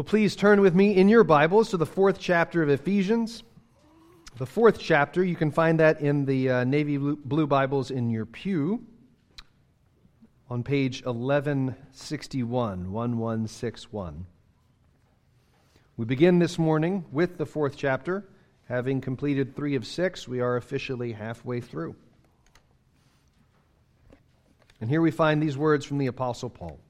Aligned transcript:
Well, 0.00 0.04
please 0.06 0.34
turn 0.34 0.62
with 0.62 0.74
me 0.74 0.96
in 0.96 1.10
your 1.10 1.24
Bibles 1.24 1.68
to 1.68 1.76
the 1.76 1.84
fourth 1.84 2.18
chapter 2.18 2.62
of 2.62 2.70
Ephesians. 2.70 3.42
The 4.38 4.46
fourth 4.46 4.78
chapter, 4.78 5.22
you 5.22 5.36
can 5.36 5.50
find 5.50 5.78
that 5.78 6.00
in 6.00 6.24
the 6.24 6.48
uh, 6.48 6.64
navy 6.64 6.96
blue 6.96 7.46
Bibles 7.46 7.90
in 7.90 8.08
your 8.08 8.24
pew 8.24 8.82
on 10.48 10.62
page 10.62 11.04
1161, 11.04 12.90
1161. 12.90 14.26
We 15.98 16.06
begin 16.06 16.38
this 16.38 16.58
morning 16.58 17.04
with 17.12 17.36
the 17.36 17.44
fourth 17.44 17.76
chapter. 17.76 18.24
Having 18.70 19.02
completed 19.02 19.54
three 19.54 19.74
of 19.74 19.86
six, 19.86 20.26
we 20.26 20.40
are 20.40 20.56
officially 20.56 21.12
halfway 21.12 21.60
through. 21.60 21.94
And 24.80 24.88
here 24.88 25.02
we 25.02 25.10
find 25.10 25.42
these 25.42 25.58
words 25.58 25.84
from 25.84 25.98
the 25.98 26.06
Apostle 26.06 26.48
Paul 26.48 26.80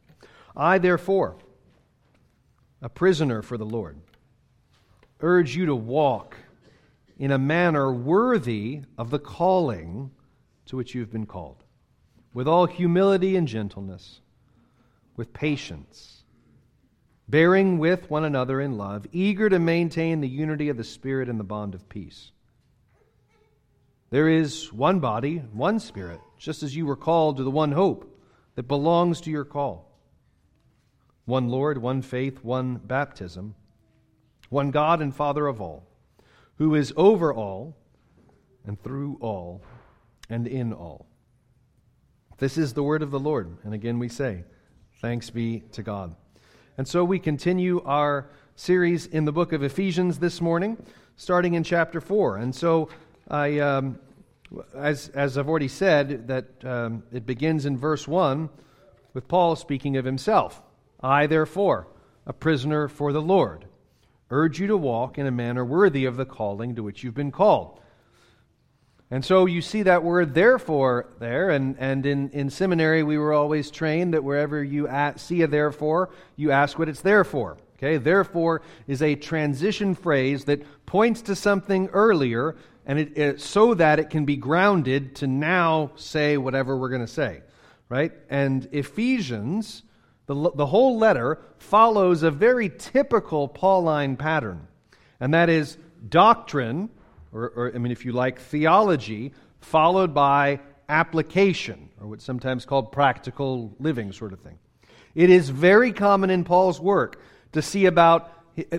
I, 0.57 0.79
therefore, 0.79 1.35
a 2.83 2.89
prisoner 2.89 3.43
for 3.43 3.59
the 3.59 3.67
Lord, 3.67 3.99
urge 5.21 5.55
you 5.55 5.67
to 5.67 5.75
walk 5.75 6.37
in 7.19 7.31
a 7.31 7.39
manner 7.39 7.93
worthy 7.93 8.81
of 8.97 9.11
the 9.11 9.19
calling 9.19 10.11
to 10.67 10.77
which 10.77 10.95
you've 10.95 11.13
been 11.13 11.27
called, 11.27 11.63
with 12.33 12.49
all 12.49 12.67
humility 12.67 13.37
and 13.37 13.47
gentleness, 13.47 14.21
with 15.17 15.33
patience, 15.33 16.23
bearing 17.29 17.79
with 17.79 18.09
one 18.09 18.25
another 18.25 18.61
in 18.61 18.79
love, 18.79 19.07
eager 19.13 19.51
to 19.51 19.59
maintain 19.59 20.21
the 20.21 20.29
unity 20.29 20.69
of 20.69 20.77
the 20.77 20.85
Spirit 20.85 21.29
and 21.29 21.39
the 21.39 21.45
bond 21.45 21.75
of 21.75 21.89
peace. 21.89 22.33
There 24.09 24.29
is 24.29 24.73
one 24.73 25.01
body, 25.01 25.39
one 25.53 25.79
Spirit, 25.79 26.21
just 26.39 26.63
as 26.63 26.75
you 26.75 26.87
were 26.87 26.97
called 26.97 27.37
to 27.37 27.45
the 27.45 27.51
one 27.51 27.73
hope 27.73 28.19
that 28.55 28.67
belongs 28.67 29.21
to 29.23 29.31
your 29.31 29.45
call 29.45 29.90
one 31.31 31.49
Lord, 31.49 31.79
one 31.79 32.03
faith, 32.03 32.45
one 32.45 32.77
baptism, 32.77 33.55
one 34.51 34.71
God 34.71 35.01
and 35.01 35.15
Father 35.15 35.47
of 35.47 35.61
all, 35.61 35.87
who 36.57 36.75
is 36.75 36.93
over 36.97 37.33
all 37.33 37.77
and 38.67 38.83
through 38.83 39.17
all 39.21 39.63
and 40.29 40.47
in 40.47 40.73
all. 40.73 41.07
This 42.39 42.59
is 42.59 42.75
the 42.75 42.83
word 42.83 43.03
of 43.03 43.11
the 43.11 43.21
Lord. 43.21 43.57
And 43.65 43.73
again 43.73 43.99
we 43.99 44.09
say, 44.09 44.45
Thanks 45.01 45.31
be 45.31 45.61
to 45.73 45.83
God. 45.83 46.15
And 46.77 46.87
so 46.87 47.05
we 47.05 47.19
continue 47.19 47.83
our 47.85 48.29
series 48.57 49.07
in 49.07 49.25
the 49.25 49.33
book 49.33 49.55
of 49.55 49.63
Ephesians 49.63 50.19
this 50.19 50.43
morning, 50.43 50.77
starting 51.17 51.55
in 51.55 51.65
chapter 51.65 52.01
4. 52.01 52.37
And 52.37 52.55
so 52.55 52.91
I. 53.29 53.59
Um, 53.61 53.99
as, 54.75 55.11
as 55.11 55.39
I've 55.39 55.49
already 55.49 55.69
said, 55.69 56.27
that 56.27 56.65
um, 56.65 57.05
it 57.13 57.25
begins 57.25 57.67
in 57.67 57.77
verse 57.79 58.09
1 58.09 58.49
with 59.15 59.29
Paul 59.29 59.55
speaking 59.55 59.97
of 59.97 60.05
himself. 60.05 60.61
I, 61.03 61.27
therefore, 61.27 61.89
a 62.27 62.33
prisoner 62.33 62.89
for 62.89 63.13
the 63.13 63.23
Lord, 63.23 63.67
urge 64.31 64.61
you 64.61 64.67
to 64.69 64.77
walk 64.77 65.19
in 65.19 65.27
a 65.27 65.31
manner 65.31 65.65
worthy 65.65 66.05
of 66.05 66.17
the 66.17 66.27
calling 66.27 66.75
to 66.77 66.83
which 66.83 67.03
you've 67.03 67.15
been 67.15 67.33
called. 67.33 67.81
And 69.11 69.25
so 69.25 69.47
you 69.47 69.61
see 69.61 69.83
that 69.83 70.05
word 70.05 70.35
therefore 70.35 71.09
there, 71.19 71.51
and, 71.51 71.77
and 71.81 72.07
in, 72.07 72.31
in 72.31 72.49
seminary 72.49 73.03
we 73.03 73.19
were 73.19 73.33
always 73.33 73.71
trained 73.71 74.15
that 74.15 74.23
wherever 74.23 74.63
you 74.63 74.87
at, 74.87 75.19
see 75.19 75.43
a 75.43 75.49
therefore, 75.49 76.11
you 76.37 76.53
ask 76.53 76.79
what 76.79 76.89
it's 76.89 77.01
there 77.01 77.25
for. 77.25 77.59
Okay, 77.77 77.97
therefore 77.97 78.63
is 78.87 79.01
a 79.01 79.17
transition 79.17 79.95
phrase 79.95 80.45
that 80.45 80.63
points 80.87 81.23
to 81.23 81.35
something 81.35 81.89
earlier, 81.89 82.55
and 82.87 82.99
it, 82.99 83.19
it, 83.19 83.41
so 83.41 83.75
that 83.75 83.99
it 83.99 84.11
can 84.11 84.27
be 84.27 84.37
grounded 84.37 85.17
to 85.17 85.27
now 85.27 85.91
say 85.97 86.37
whatever 86.37 86.77
we're 86.77 86.91
going 86.91 87.01
to 87.01 87.07
say, 87.07 87.41
right? 87.89 88.13
And 88.29 88.69
Ephesians 88.71 89.83
the, 90.35 90.51
the 90.55 90.67
whole 90.67 90.97
letter 90.97 91.39
follows 91.59 92.23
a 92.23 92.31
very 92.31 92.71
typical 92.79 93.49
Pauline 93.49 94.17
pattern, 94.17 94.69
and 95.19 95.35
that 95.35 95.49
is 95.49 95.77
doctrine, 96.09 96.89
or, 97.33 97.49
or 97.57 97.73
I 97.75 97.79
mean, 97.79 97.91
if 97.91 98.05
you 98.05 98.13
like, 98.13 98.41
theology, 98.41 99.33
followed 99.61 100.15
by 100.15 100.61
application, 100.89 101.89
or 102.01 102.07
what's 102.07 102.25
sometimes 102.25 102.65
called 102.65 102.93
practical 102.93 103.75
living 103.81 104.13
sort 104.13 104.33
of 104.33 104.41
thing. 104.41 104.59
It 105.15 105.31
is 105.31 105.51
very 105.51 105.93
common 105.93 106.31
in 106.31 106.45
Paul's 106.45 106.81
work 106.81 107.21
to 107.53 107.61
see 107.61 107.87
about 107.87 108.33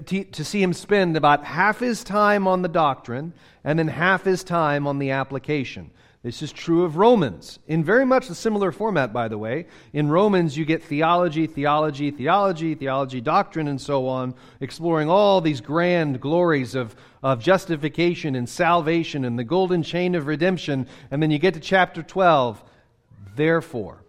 to 0.05 0.43
see 0.45 0.61
him 0.61 0.73
spend 0.73 1.17
about 1.17 1.43
half 1.43 1.79
his 1.79 2.03
time 2.03 2.47
on 2.47 2.61
the 2.61 2.67
doctrine 2.69 3.33
and 3.63 3.79
then 3.79 3.87
half 3.87 4.23
his 4.23 4.43
time 4.43 4.85
on 4.85 4.99
the 4.99 5.11
application. 5.11 5.91
This 6.23 6.43
is 6.43 6.51
true 6.51 6.83
of 6.83 6.97
Romans. 6.97 7.57
In 7.67 7.83
very 7.83 8.05
much 8.05 8.29
a 8.29 8.35
similar 8.35 8.71
format, 8.71 9.11
by 9.11 9.27
the 9.27 9.39
way. 9.39 9.65
In 9.91 10.07
Romans, 10.07 10.55
you 10.55 10.65
get 10.65 10.83
theology, 10.83 11.47
theology, 11.47 12.11
theology, 12.11 12.75
theology, 12.75 13.21
doctrine, 13.21 13.67
and 13.67 13.81
so 13.81 14.07
on, 14.07 14.35
exploring 14.59 15.09
all 15.09 15.41
these 15.41 15.61
grand 15.61 16.21
glories 16.21 16.75
of, 16.75 16.95
of 17.23 17.39
justification 17.39 18.35
and 18.35 18.47
salvation 18.47 19.25
and 19.25 19.39
the 19.39 19.43
golden 19.43 19.81
chain 19.81 20.13
of 20.13 20.27
redemption. 20.27 20.87
And 21.09 21.23
then 21.23 21.31
you 21.31 21.39
get 21.39 21.55
to 21.55 21.59
chapter 21.59 22.03
12. 22.03 22.63
Therefore, 23.35 24.03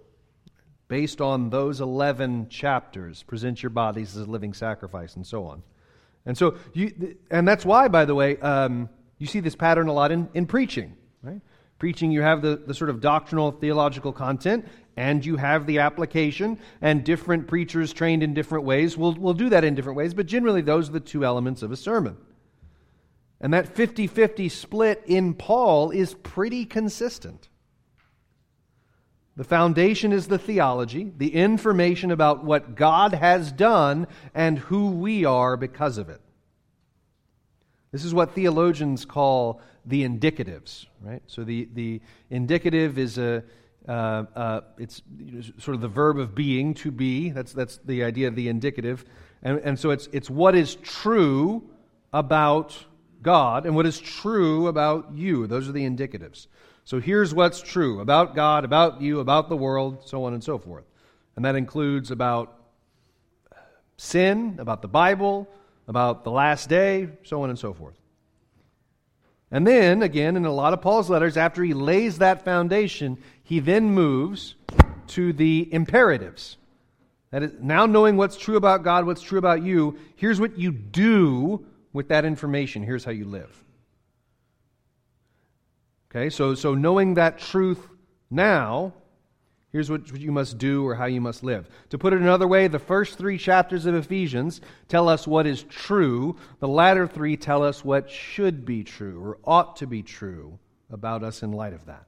based 0.88 1.22
on 1.22 1.48
those 1.48 1.80
11 1.80 2.50
chapters, 2.50 3.22
present 3.22 3.62
your 3.62 3.70
bodies 3.70 4.14
as 4.18 4.26
a 4.26 4.30
living 4.30 4.52
sacrifice, 4.52 5.16
and 5.16 5.26
so 5.26 5.46
on. 5.46 5.62
And 6.26 6.36
so, 6.36 6.56
you, 6.74 7.16
and 7.30 7.48
that's 7.48 7.64
why, 7.64 7.88
by 7.88 8.04
the 8.04 8.14
way, 8.14 8.36
um, 8.36 8.90
you 9.16 9.26
see 9.26 9.40
this 9.40 9.56
pattern 9.56 9.88
a 9.88 9.94
lot 9.94 10.12
in, 10.12 10.28
in 10.34 10.44
preaching? 10.44 10.94
Preaching, 11.82 12.12
you 12.12 12.22
have 12.22 12.42
the, 12.42 12.62
the 12.64 12.74
sort 12.74 12.90
of 12.90 13.00
doctrinal 13.00 13.50
theological 13.50 14.12
content, 14.12 14.68
and 14.96 15.26
you 15.26 15.36
have 15.36 15.66
the 15.66 15.80
application, 15.80 16.60
and 16.80 17.02
different 17.02 17.48
preachers 17.48 17.92
trained 17.92 18.22
in 18.22 18.34
different 18.34 18.64
ways 18.64 18.96
will 18.96 19.14
will 19.14 19.34
do 19.34 19.48
that 19.48 19.64
in 19.64 19.74
different 19.74 19.96
ways, 19.96 20.14
but 20.14 20.26
generally 20.26 20.62
those 20.62 20.88
are 20.88 20.92
the 20.92 21.00
two 21.00 21.24
elements 21.24 21.60
of 21.60 21.72
a 21.72 21.76
sermon. 21.76 22.16
And 23.40 23.52
that 23.52 23.74
50 23.74 24.06
50 24.06 24.48
split 24.48 25.02
in 25.06 25.34
Paul 25.34 25.90
is 25.90 26.14
pretty 26.14 26.66
consistent. 26.66 27.48
The 29.34 29.42
foundation 29.42 30.12
is 30.12 30.28
the 30.28 30.38
theology, 30.38 31.12
the 31.16 31.34
information 31.34 32.12
about 32.12 32.44
what 32.44 32.76
God 32.76 33.12
has 33.12 33.50
done 33.50 34.06
and 34.36 34.56
who 34.56 34.90
we 34.90 35.24
are 35.24 35.56
because 35.56 35.98
of 35.98 36.08
it. 36.08 36.20
This 37.90 38.04
is 38.04 38.14
what 38.14 38.36
theologians 38.36 39.04
call 39.04 39.60
the 39.84 40.06
indicatives, 40.06 40.86
right? 41.00 41.22
So 41.26 41.44
the, 41.44 41.68
the 41.74 42.00
indicative 42.30 42.98
is 42.98 43.18
a, 43.18 43.42
uh, 43.88 44.24
uh, 44.36 44.60
it's 44.78 45.02
sort 45.58 45.74
of 45.74 45.80
the 45.80 45.88
verb 45.88 46.18
of 46.18 46.34
being, 46.34 46.74
to 46.74 46.90
be. 46.90 47.30
That's, 47.30 47.52
that's 47.52 47.78
the 47.84 48.04
idea 48.04 48.28
of 48.28 48.36
the 48.36 48.48
indicative. 48.48 49.04
And, 49.42 49.58
and 49.60 49.78
so 49.78 49.90
it's, 49.90 50.08
it's 50.12 50.30
what 50.30 50.54
is 50.54 50.76
true 50.76 51.68
about 52.12 52.76
God 53.22 53.66
and 53.66 53.74
what 53.74 53.86
is 53.86 53.98
true 53.98 54.68
about 54.68 55.12
you. 55.14 55.46
Those 55.46 55.68
are 55.68 55.72
the 55.72 55.88
indicatives. 55.88 56.46
So 56.84 57.00
here's 57.00 57.32
what's 57.34 57.60
true 57.60 58.00
about 58.00 58.34
God, 58.34 58.64
about 58.64 59.00
you, 59.00 59.20
about 59.20 59.48
the 59.48 59.56
world, 59.56 60.02
so 60.06 60.24
on 60.24 60.34
and 60.34 60.42
so 60.42 60.58
forth. 60.58 60.84
And 61.36 61.44
that 61.44 61.56
includes 61.56 62.10
about 62.10 62.58
sin, 63.96 64.56
about 64.58 64.82
the 64.82 64.88
Bible, 64.88 65.48
about 65.88 66.24
the 66.24 66.30
last 66.30 66.68
day, 66.68 67.08
so 67.22 67.42
on 67.42 67.50
and 67.50 67.58
so 67.58 67.72
forth. 67.72 68.01
And 69.52 69.66
then, 69.66 70.02
again, 70.02 70.36
in 70.36 70.46
a 70.46 70.52
lot 70.52 70.72
of 70.72 70.80
Paul's 70.80 71.10
letters, 71.10 71.36
after 71.36 71.62
he 71.62 71.74
lays 71.74 72.18
that 72.18 72.42
foundation, 72.42 73.18
he 73.44 73.60
then 73.60 73.90
moves 73.90 74.54
to 75.08 75.34
the 75.34 75.68
imperatives. 75.70 76.56
That 77.30 77.42
is, 77.42 77.52
now 77.60 77.84
knowing 77.84 78.16
what's 78.16 78.38
true 78.38 78.56
about 78.56 78.82
God, 78.82 79.04
what's 79.04 79.20
true 79.20 79.38
about 79.38 79.62
you, 79.62 79.98
here's 80.16 80.40
what 80.40 80.58
you 80.58 80.72
do 80.72 81.66
with 81.92 82.08
that 82.08 82.24
information. 82.24 82.82
Here's 82.82 83.04
how 83.04 83.10
you 83.10 83.26
live. 83.26 83.62
Okay, 86.10 86.30
so, 86.30 86.54
so 86.54 86.74
knowing 86.74 87.14
that 87.14 87.38
truth 87.38 87.86
now, 88.30 88.94
Here's 89.72 89.90
what 89.90 90.18
you 90.18 90.32
must 90.32 90.58
do 90.58 90.86
or 90.86 90.94
how 90.94 91.06
you 91.06 91.22
must 91.22 91.42
live. 91.42 91.66
To 91.90 91.98
put 91.98 92.12
it 92.12 92.20
another 92.20 92.46
way, 92.46 92.68
the 92.68 92.78
first 92.78 93.16
three 93.16 93.38
chapters 93.38 93.86
of 93.86 93.94
Ephesians 93.94 94.60
tell 94.86 95.08
us 95.08 95.26
what 95.26 95.46
is 95.46 95.62
true. 95.62 96.36
The 96.60 96.68
latter 96.68 97.06
three 97.06 97.38
tell 97.38 97.64
us 97.64 97.82
what 97.82 98.10
should 98.10 98.66
be 98.66 98.84
true 98.84 99.18
or 99.24 99.38
ought 99.44 99.76
to 99.76 99.86
be 99.86 100.02
true 100.02 100.58
about 100.90 101.24
us 101.24 101.42
in 101.42 101.52
light 101.52 101.72
of 101.72 101.86
that. 101.86 102.04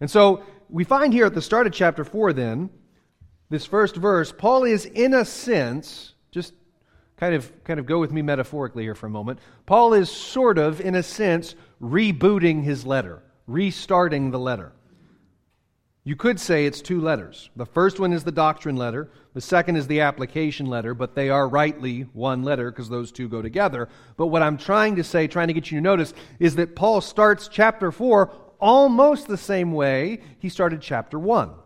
And 0.00 0.08
so 0.08 0.44
we 0.70 0.84
find 0.84 1.12
here 1.12 1.26
at 1.26 1.34
the 1.34 1.42
start 1.42 1.66
of 1.66 1.72
chapter 1.72 2.04
4, 2.04 2.32
then, 2.32 2.70
this 3.50 3.66
first 3.66 3.96
verse, 3.96 4.30
Paul 4.30 4.62
is 4.62 4.84
in 4.84 5.14
a 5.14 5.24
sense, 5.24 6.14
just 6.30 6.54
kind 7.16 7.34
of, 7.34 7.50
kind 7.64 7.80
of 7.80 7.86
go 7.86 7.98
with 7.98 8.12
me 8.12 8.22
metaphorically 8.22 8.84
here 8.84 8.94
for 8.94 9.06
a 9.06 9.10
moment. 9.10 9.40
Paul 9.66 9.92
is 9.92 10.08
sort 10.08 10.56
of, 10.56 10.80
in 10.80 10.94
a 10.94 11.02
sense, 11.02 11.56
rebooting 11.82 12.62
his 12.62 12.86
letter, 12.86 13.24
restarting 13.48 14.30
the 14.30 14.38
letter. 14.38 14.70
You 16.08 16.16
could 16.16 16.40
say 16.40 16.64
it's 16.64 16.80
two 16.80 17.02
letters. 17.02 17.50
The 17.54 17.66
first 17.66 18.00
one 18.00 18.14
is 18.14 18.24
the 18.24 18.32
doctrine 18.32 18.76
letter, 18.76 19.10
the 19.34 19.42
second 19.42 19.76
is 19.76 19.86
the 19.88 20.00
application 20.00 20.64
letter, 20.64 20.94
but 20.94 21.14
they 21.14 21.28
are 21.28 21.46
rightly 21.46 22.06
one 22.14 22.42
letter 22.42 22.70
because 22.70 22.88
those 22.88 23.12
two 23.12 23.28
go 23.28 23.42
together. 23.42 23.90
But 24.16 24.28
what 24.28 24.40
I'm 24.40 24.56
trying 24.56 24.96
to 24.96 25.04
say, 25.04 25.26
trying 25.26 25.48
to 25.48 25.52
get 25.52 25.70
you 25.70 25.76
to 25.76 25.82
notice, 25.82 26.14
is 26.38 26.56
that 26.56 26.74
Paul 26.74 27.02
starts 27.02 27.46
chapter 27.46 27.92
4 27.92 28.32
almost 28.58 29.28
the 29.28 29.36
same 29.36 29.72
way 29.72 30.22
he 30.38 30.48
started 30.48 30.80
chapter 30.80 31.18
1. 31.18 31.48
Do 31.48 31.54
you 31.54 31.58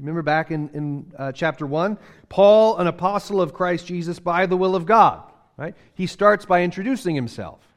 remember 0.00 0.20
back 0.20 0.50
in, 0.50 0.68
in 0.74 1.12
uh, 1.18 1.32
chapter 1.32 1.66
1? 1.66 1.96
Paul, 2.28 2.76
an 2.76 2.88
apostle 2.88 3.40
of 3.40 3.54
Christ 3.54 3.86
Jesus 3.86 4.18
by 4.18 4.44
the 4.44 4.58
will 4.58 4.76
of 4.76 4.84
God. 4.84 5.22
Right? 5.56 5.74
He 5.94 6.06
starts 6.06 6.44
by 6.44 6.62
introducing 6.62 7.14
himself 7.14 7.73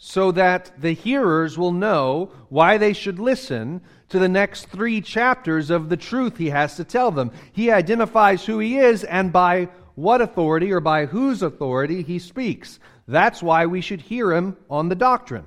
so 0.00 0.30
that 0.30 0.80
the 0.80 0.92
hearers 0.92 1.58
will 1.58 1.72
know 1.72 2.30
why 2.48 2.78
they 2.78 2.92
should 2.92 3.18
listen 3.18 3.80
to 4.08 4.18
the 4.20 4.28
next 4.28 4.66
three 4.66 5.00
chapters 5.00 5.70
of 5.70 5.88
the 5.88 5.96
truth 5.96 6.36
he 6.36 6.50
has 6.50 6.76
to 6.76 6.84
tell 6.84 7.10
them. 7.10 7.32
He 7.52 7.72
identifies 7.72 8.44
who 8.44 8.60
he 8.60 8.78
is 8.78 9.02
and 9.02 9.32
by 9.32 9.68
what 9.96 10.20
authority 10.20 10.72
or 10.72 10.78
by 10.78 11.06
whose 11.06 11.42
authority 11.42 12.02
he 12.02 12.20
speaks. 12.20 12.78
That's 13.08 13.42
why 13.42 13.66
we 13.66 13.80
should 13.80 14.00
hear 14.00 14.32
him 14.32 14.56
on 14.70 14.88
the 14.88 14.94
doctrine. 14.94 15.46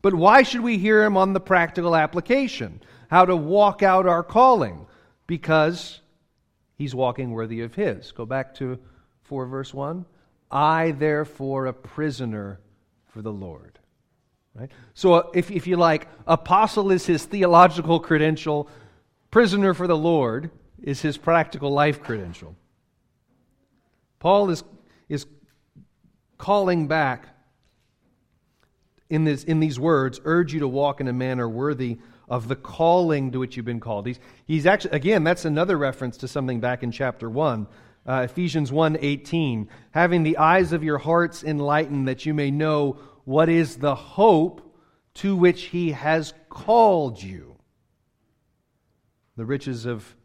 But 0.00 0.14
why 0.14 0.42
should 0.42 0.62
we 0.62 0.78
hear 0.78 1.04
him 1.04 1.18
on 1.18 1.34
the 1.34 1.40
practical 1.40 1.94
application? 1.94 2.80
How 3.10 3.26
to 3.26 3.36
walk 3.36 3.82
out 3.82 4.06
our 4.06 4.22
calling? 4.22 4.86
Because 5.26 6.00
he's 6.76 6.94
walking 6.94 7.30
worthy 7.30 7.60
of 7.60 7.74
his. 7.74 8.10
Go 8.12 8.24
back 8.24 8.54
to 8.54 8.78
4 9.24 9.46
verse 9.46 9.74
1. 9.74 10.06
I, 10.50 10.92
therefore, 10.92 11.66
a 11.66 11.72
prisoner 11.74 12.60
for 13.16 13.22
the 13.22 13.32
Lord. 13.32 13.78
Right? 14.54 14.70
So, 14.92 15.14
uh, 15.14 15.30
if, 15.32 15.50
if 15.50 15.66
you 15.66 15.78
like, 15.78 16.06
apostle 16.26 16.90
is 16.90 17.06
his 17.06 17.24
theological 17.24 17.98
credential, 17.98 18.68
prisoner 19.30 19.72
for 19.72 19.86
the 19.86 19.96
Lord 19.96 20.50
is 20.82 21.00
his 21.00 21.16
practical 21.16 21.70
life 21.70 22.02
credential. 22.02 22.54
Paul 24.18 24.50
is, 24.50 24.64
is 25.08 25.24
calling 26.36 26.88
back 26.88 27.28
in, 29.08 29.24
this, 29.24 29.44
in 29.44 29.60
these 29.60 29.80
words, 29.80 30.20
urge 30.26 30.52
you 30.52 30.60
to 30.60 30.68
walk 30.68 31.00
in 31.00 31.08
a 31.08 31.12
manner 31.14 31.48
worthy 31.48 31.96
of 32.28 32.48
the 32.48 32.56
calling 32.56 33.32
to 33.32 33.38
which 33.38 33.56
you've 33.56 33.64
been 33.64 33.80
called. 33.80 34.06
He's, 34.06 34.20
he's 34.46 34.66
actually, 34.66 34.94
again, 34.94 35.24
that's 35.24 35.46
another 35.46 35.78
reference 35.78 36.18
to 36.18 36.28
something 36.28 36.60
back 36.60 36.82
in 36.82 36.92
chapter 36.92 37.30
1 37.30 37.66
uh, 38.06 38.22
Ephesians 38.24 38.70
1:18, 38.70 39.68
having 39.90 40.22
the 40.22 40.38
eyes 40.38 40.72
of 40.72 40.84
your 40.84 40.98
hearts 40.98 41.42
enlightened 41.42 42.08
that 42.08 42.24
you 42.24 42.34
may 42.34 42.50
know 42.50 42.98
what 43.24 43.48
is 43.48 43.76
the 43.76 43.94
hope 43.94 44.62
to 45.14 45.34
which 45.34 45.64
he 45.64 45.92
has 45.92 46.32
called 46.48 47.22
you. 47.22 47.56
The 49.36 49.44
riches 49.44 49.86
of 49.86 50.16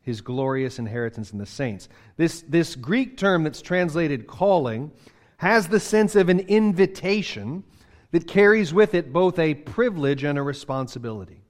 his 0.00 0.22
glorious 0.22 0.78
inheritance 0.78 1.32
in 1.32 1.38
the 1.38 1.46
saints. 1.46 1.88
This, 2.16 2.42
this 2.48 2.74
Greek 2.74 3.16
term 3.16 3.44
that's 3.44 3.62
translated 3.62 4.26
calling 4.26 4.92
has 5.36 5.68
the 5.68 5.80
sense 5.80 6.16
of 6.16 6.28
an 6.28 6.40
invitation 6.40 7.64
that 8.10 8.26
carries 8.26 8.72
with 8.72 8.94
it 8.94 9.12
both 9.12 9.38
a 9.38 9.54
privilege 9.54 10.24
and 10.24 10.38
a 10.38 10.42
responsibility. 10.42 11.42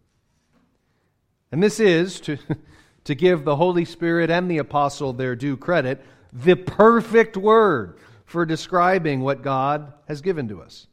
And 1.52 1.62
this 1.62 1.80
is, 1.80 2.20
to, 2.20 2.38
to 3.10 3.16
give 3.16 3.42
the 3.42 3.56
Holy 3.56 3.84
Spirit 3.84 4.30
and 4.30 4.48
the 4.48 4.58
apostle 4.58 5.12
their 5.12 5.34
due 5.34 5.56
credit, 5.56 6.00
the 6.32 6.54
perfect 6.54 7.36
word 7.36 7.98
for 8.24 8.46
describing 8.46 9.20
what 9.20 9.42
God 9.42 9.92
has 10.06 10.20
given 10.20 10.46
to 10.46 10.62
us. 10.62 10.86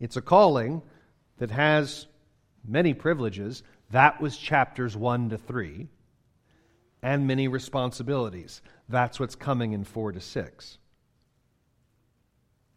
It's 0.00 0.16
a 0.16 0.22
calling 0.22 0.82
that 1.38 1.52
has 1.52 2.08
many 2.66 2.94
privileges. 2.94 3.62
That 3.92 4.20
was 4.20 4.36
chapters 4.36 4.96
1 4.96 5.30
to 5.30 5.38
3. 5.38 5.86
And 7.00 7.28
many 7.28 7.46
responsibilities. 7.46 8.60
That's 8.88 9.20
what's 9.20 9.36
coming 9.36 9.72
in 9.72 9.84
4 9.84 10.10
to 10.10 10.20
6. 10.20 10.78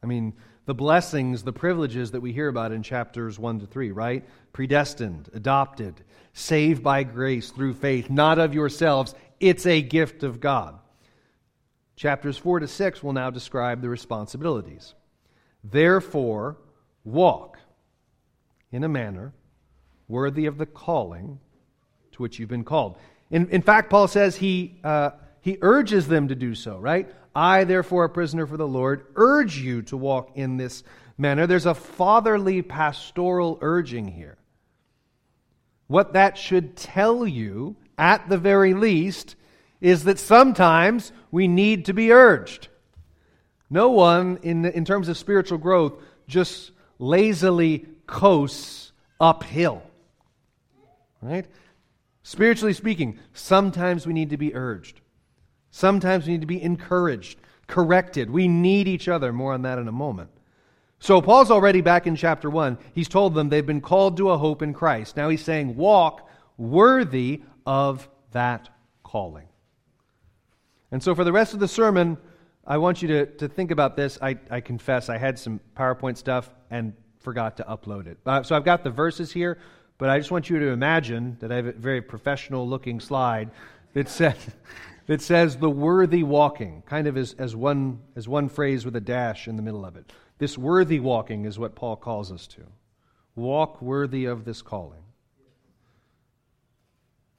I 0.04 0.06
mean, 0.06 0.34
the 0.68 0.76
blessings, 0.76 1.42
the 1.42 1.54
privileges 1.54 2.12
that 2.12 2.22
we 2.22 2.34
hear 2.34 2.50
about 2.50 2.72
in 2.72 2.84
chapters 2.84 3.40
1 3.40 3.62
to 3.62 3.66
3, 3.66 3.92
right? 3.92 4.24
Predestined, 4.56 5.30
adopted, 5.34 5.96
saved 6.32 6.82
by 6.82 7.04
grace 7.04 7.50
through 7.50 7.74
faith, 7.74 8.10
not 8.10 8.40
of 8.40 8.54
yourselves. 8.54 9.14
It's 9.42 9.66
a 9.66 9.82
gift 9.82 10.24
of 10.24 10.40
God. 10.40 10.80
Chapters 11.98 12.38
4 12.38 12.62
to 12.62 12.68
6 12.70 13.04
will 13.04 13.12
now 13.12 13.30
describe 13.30 13.82
the 13.82 13.90
responsibilities. 13.90 14.94
Therefore, 15.62 16.56
walk 17.04 17.60
in 18.72 18.86
a 18.86 18.88
manner 18.88 19.34
worthy 20.08 20.46
of 20.46 20.58
the 20.58 20.66
calling 20.66 21.38
to 22.14 22.24
which 22.24 22.40
you've 22.40 22.48
been 22.48 22.64
called. 22.64 22.98
In, 23.32 23.50
in 23.50 23.62
fact, 23.62 23.90
Paul 23.90 24.08
says 24.08 24.38
he, 24.38 24.80
uh, 24.86 25.10
he 25.42 25.58
urges 25.62 26.08
them 26.08 26.30
to 26.30 26.36
do 26.36 26.56
so, 26.56 26.78
right? 26.78 27.14
I, 27.36 27.66
therefore, 27.66 28.06
a 28.06 28.10
prisoner 28.10 28.48
for 28.48 28.56
the 28.56 28.66
Lord, 28.66 29.08
urge 29.18 29.58
you 29.58 29.82
to 29.82 29.98
walk 29.98 30.32
in 30.36 30.56
this 30.56 30.86
manner. 31.18 31.46
There's 31.46 31.66
a 31.66 31.74
fatherly 31.74 32.62
pastoral 32.62 33.58
urging 33.60 34.08
here. 34.08 34.38
What 35.88 36.14
that 36.14 36.38
should 36.38 36.76
tell 36.76 37.28
you, 37.28 37.76
at 37.98 38.28
the 38.30 38.38
very 38.38 38.74
least, 38.74 39.36
is 39.82 40.06
that 40.06 40.20
sometimes 40.20 41.12
we 41.32 41.48
need 41.48 41.86
to 41.86 41.94
be 41.94 42.12
urged. 42.12 42.70
No 43.70 43.90
one, 43.90 44.40
in, 44.42 44.66
in 44.66 44.86
terms 44.86 45.10
of 45.10 45.18
spiritual 45.18 45.58
growth, 45.58 45.94
just 46.28 46.72
lazily 46.98 47.86
coasts 48.08 48.92
uphill. 49.20 49.84
Right? 51.22 51.46
Spiritually 52.24 52.74
speaking, 52.74 53.20
sometimes 53.34 54.08
we 54.08 54.14
need 54.14 54.32
to 54.32 54.38
be 54.38 54.56
urged. 54.56 55.02
Sometimes 55.72 56.26
we 56.26 56.34
need 56.34 56.42
to 56.42 56.48
be 56.48 56.62
encouraged, 56.62 57.38
corrected. 57.68 58.30
We 58.30 58.48
need 58.48 58.88
each 58.88 59.08
other. 59.08 59.34
More 59.34 59.54
on 59.54 59.64
that 59.64 59.78
in 59.78 59.88
a 59.88 59.92
moment. 59.92 60.30
So, 61.06 61.22
Paul's 61.22 61.52
already 61.52 61.82
back 61.82 62.08
in 62.08 62.16
chapter 62.16 62.50
1. 62.50 62.80
He's 62.96 63.08
told 63.08 63.36
them 63.36 63.50
they've 63.50 63.64
been 63.64 63.80
called 63.80 64.18
to 64.18 64.32
a 64.32 64.38
hope 64.40 64.64
in 64.64 64.74
Christ. 64.74 65.16
Now 65.16 65.30
he's 65.30 65.44
saying, 65.44 65.76
walk 65.76 66.28
worthy 66.58 67.44
of 67.64 68.10
that 68.32 68.70
calling. 69.04 69.48
And 70.92 71.04
so, 71.04 71.14
for 71.14 71.24
the 71.24 71.32
rest 71.32 71.54
of 71.54 71.60
the 71.60 71.68
sermon, 71.68 72.18
I 72.66 72.80
want 72.80 73.04
you 73.04 73.08
to, 73.10 73.28
to 73.38 73.48
think 73.48 73.70
about 73.70 73.96
this. 73.96 74.18
I, 74.20 74.40
I 74.50 74.62
confess 74.62 75.08
I 75.08 75.20
had 75.20 75.38
some 75.38 75.60
PowerPoint 75.78 76.18
stuff 76.18 76.50
and 76.72 76.92
forgot 77.20 77.58
to 77.58 77.64
upload 77.66 78.08
it. 78.08 78.18
Uh, 78.26 78.42
so, 78.42 78.56
I've 78.56 78.66
got 78.66 78.84
the 78.84 78.90
verses 78.90 79.32
here, 79.32 79.60
but 80.00 80.10
I 80.10 80.18
just 80.18 80.32
want 80.32 80.50
you 80.50 80.58
to 80.58 80.70
imagine 80.70 81.38
that 81.40 81.52
I 81.52 81.58
have 81.58 81.68
a 81.68 81.74
very 81.74 82.02
professional 82.02 82.68
looking 82.68 83.00
slide 83.00 83.52
that 83.94 84.10
says 84.10 84.38
that 85.06 85.22
says 85.22 85.58
the 85.58 85.70
worthy 85.70 86.24
walking, 86.24 86.82
kind 86.88 87.06
of 87.06 87.16
as, 87.16 87.36
as, 87.38 87.56
one, 87.56 88.00
as 88.16 88.28
one 88.28 88.50
phrase 88.50 88.86
with 88.86 88.96
a 88.96 89.02
dash 89.02 89.48
in 89.48 89.56
the 89.56 89.62
middle 89.62 89.86
of 89.86 89.96
it. 89.96 90.12
This 90.38 90.58
worthy 90.58 91.00
walking 91.00 91.46
is 91.46 91.58
what 91.58 91.76
Paul 91.76 91.96
calls 91.96 92.32
us 92.32 92.48
to. 92.48 92.62
Walk 93.36 93.82
worthy 93.82 94.26
of 94.26 94.46
this 94.46 94.62
calling. 94.62 95.02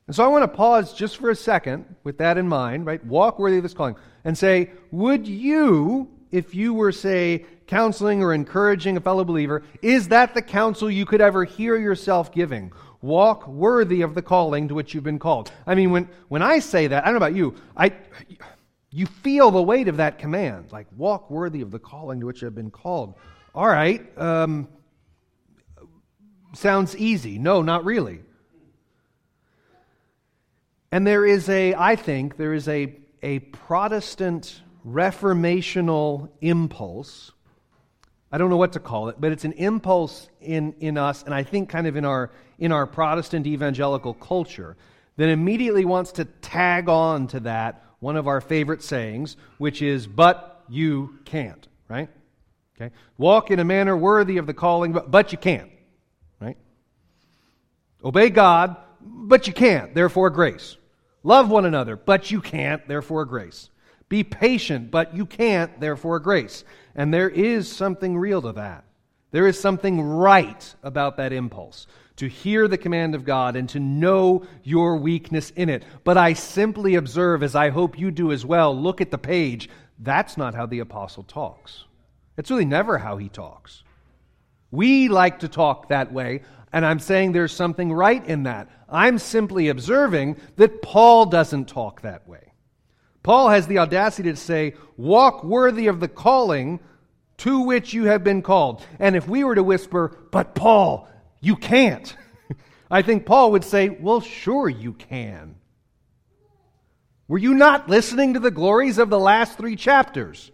And 0.07 0.15
so 0.15 0.25
I 0.25 0.29
want 0.29 0.45
to 0.45 0.57
pause 0.57 0.93
just 0.93 1.17
for 1.17 1.31
a 1.31 1.37
second 1.37 1.97
with 2.05 2.19
that 2.19 2.39
in 2.39 2.49
mind, 2.49 2.87
right? 2.87 3.05
Walk 3.05 3.39
worthy 3.39 3.57
of 3.57 3.63
this 3.63 3.75
calling. 3.75 3.97
And 4.25 4.39
say, 4.39 4.71
would 4.91 5.27
you, 5.27 6.09
if 6.31 6.55
you 6.55 6.75
were, 6.75 6.93
say, 6.93 7.45
counseling 7.67 8.23
or 8.23 8.33
encouraging 8.33 8.97
a 8.97 9.01
fellow 9.01 9.25
believer, 9.25 9.65
is 9.83 10.09
that 10.09 10.35
the 10.35 10.43
counsel 10.43 10.91
you 10.91 11.07
could 11.07 11.21
ever 11.21 11.45
hear 11.45 11.77
yourself 11.77 12.33
giving? 12.33 12.73
Walk 13.03 13.49
worthy 13.49 14.03
of 14.03 14.15
the 14.15 14.23
calling 14.23 14.69
to 14.69 14.75
which 14.75 14.95
you've 14.95 15.05
been 15.05 15.19
called. 15.19 15.51
I 15.67 15.75
mean, 15.75 15.91
when, 15.91 16.09
when 16.29 16.43
I 16.43 16.61
say 16.61 16.87
that, 16.87 17.03
I 17.03 17.07
don't 17.07 17.15
know 17.15 17.27
about 17.27 17.37
you, 17.37 17.57
I, 17.77 17.93
you 18.97 19.07
feel 19.07 19.51
the 19.51 19.63
weight 19.63 19.89
of 19.89 19.99
that 19.99 20.19
command. 20.19 20.73
Like, 20.73 20.87
walk 20.97 21.31
worthy 21.31 21.61
of 21.61 21.71
the 21.71 21.79
calling 21.79 22.21
to 22.21 22.27
which 22.27 22.43
you 22.43 22.47
have 22.47 22.55
been 22.55 22.71
called. 22.71 23.15
All 23.55 23.67
right, 23.67 24.07
um, 24.19 24.69
sounds 26.55 26.97
easy. 26.97 27.39
No, 27.39 27.63
not 27.63 27.85
really. 27.85 28.23
And 30.91 31.07
there 31.07 31.27
is 31.27 31.49
a, 31.49 31.75
I 31.75 31.97
think, 31.97 32.37
there 32.37 32.55
is 32.55 32.69
a, 32.69 32.97
a 33.23 33.41
Protestant 33.41 34.63
reformational 34.87 36.31
impulse 36.41 37.33
I 38.33 38.39
don't 38.39 38.51
know 38.51 38.57
what 38.57 38.73
to 38.73 38.81
call 38.81 39.09
it, 39.09 39.17
but 39.21 39.33
it's 39.33 39.45
an 39.45 39.53
impulse 39.53 40.29
in, 40.41 40.75
in 40.81 40.99
us, 40.99 41.23
and 41.23 41.33
I 41.33 41.43
think 41.43 41.69
kind 41.69 41.87
of 41.87 41.97
in 41.97 42.05
our, 42.05 42.33
in 42.59 42.73
our 42.73 42.87
Protestant 42.87 43.47
evangelical 43.47 44.15
culture, 44.15 44.77
that 45.17 45.29
immediately 45.29 45.85
wants 45.85 46.13
to 46.13 46.25
tag 46.25 46.89
on 46.89 47.29
to 47.29 47.41
that 47.41 47.83
one 48.01 48.17
of 48.17 48.27
our 48.27 48.41
favorite 48.41 48.83
sayings, 48.83 49.37
which 49.59 49.83
is, 49.83 50.07
but 50.07 50.65
you 50.69 51.19
can't, 51.25 51.67
right? 51.89 52.09
Okay? 52.77 52.95
Walk 53.17 53.51
in 53.51 53.59
a 53.59 53.65
manner 53.65 53.97
worthy 53.97 54.37
of 54.37 54.47
the 54.47 54.55
calling, 54.55 54.93
but, 54.93 55.11
but 55.11 55.33
you 55.33 55.39
can't, 55.39 55.71
right? 56.41 56.57
Obey 58.05 58.31
God, 58.31 58.77
but 59.01 59.47
you 59.47 59.53
can't, 59.53 59.95
therefore 59.95 60.31
grace. 60.31 60.77
Love 61.23 61.51
one 61.51 61.65
another, 61.65 61.97
but 61.97 62.31
you 62.31 62.41
can't, 62.41 62.87
therefore 62.87 63.25
grace. 63.25 63.71
Be 64.09 64.23
patient, 64.23 64.91
but 64.91 65.17
you 65.17 65.27
can't, 65.27 65.81
therefore 65.81 66.21
grace. 66.21 66.65
And 66.95 67.13
there 67.13 67.29
is 67.29 67.71
something 67.71 68.17
real 68.17 68.43
to 68.43 68.53
that. 68.53 68.85
There 69.33 69.47
is 69.47 69.59
something 69.59 70.01
right 70.01 70.75
about 70.83 71.17
that 71.17 71.33
impulse 71.33 71.87
to 72.17 72.29
hear 72.29 72.67
the 72.67 72.79
command 72.79 73.15
of 73.15 73.25
God 73.25 73.57
and 73.57 73.69
to 73.71 73.81
know 73.81 74.45
your 74.63 74.97
weakness 74.97 75.51
in 75.51 75.69
it. 75.69 75.85
But 76.05 76.17
I 76.17 76.33
simply 76.33 76.95
observe, 76.95 77.43
as 77.43 77.55
I 77.55 77.71
hope 77.71 77.99
you 77.99 78.11
do 78.11 78.33
as 78.33 78.45
well, 78.45 78.77
look 78.77 79.01
at 79.01 79.11
the 79.11 79.19
page. 79.19 79.69
That's 79.99 80.37
not 80.37 80.55
how 80.55 80.67
the 80.67 80.81
apostle 80.81 81.23
talks. 81.23 81.85
It's 82.37 82.51
really 82.51 82.65
never 82.65 82.99
how 82.99 83.17
he 83.17 83.29
talks. 83.29 83.83
We 84.71 85.09
like 85.09 85.41
to 85.41 85.49
talk 85.49 85.89
that 85.89 86.13
way, 86.13 86.43
and 86.73 86.85
I'm 86.85 86.99
saying 86.99 87.33
there's 87.33 87.53
something 87.53 87.93
right 87.93 88.25
in 88.25 88.45
that. 88.45 88.69
I'm 88.89 89.19
simply 89.19 89.69
observing 89.69 90.37
that 90.57 90.83
Paul 90.83 91.27
doesn't 91.27 91.69
talk 91.69 92.03
that 92.03 92.29
way. 92.29 92.53
Paul 93.23 93.49
has 93.49 93.67
the 93.67 93.79
audacity 93.79 94.31
to 94.31 94.37
say, 94.37 94.75
Walk 94.97 95.43
worthy 95.43 95.89
of 95.89 96.01
the 96.01 96.09
calling 96.09 96.81
to 97.39 97.61
which 97.63 97.93
you 97.93 98.05
have 98.05 98.23
been 98.23 98.43
called. 98.43 98.85
And 98.99 99.17
if 99.17 99.29
we 99.29 99.45
were 99.45 99.55
to 99.55 99.65
whisper, 99.65 100.17
But 100.31 100.55
Paul, 100.55 101.09
you 101.47 101.57
can't, 101.57 102.17
I 102.91 103.03
think 103.03 103.25
Paul 103.25 103.53
would 103.53 103.65
say, 103.65 103.89
Well, 103.89 104.21
sure 104.21 104.69
you 104.69 104.93
can. 104.93 105.57
Were 107.29 107.39
you 107.39 107.55
not 107.55 107.89
listening 107.89 108.35
to 108.35 108.41
the 108.41 108.51
glories 108.51 108.99
of 108.99 109.11
the 109.11 109.19
last 109.19 109.57
three 109.57 109.77
chapters? 109.77 110.51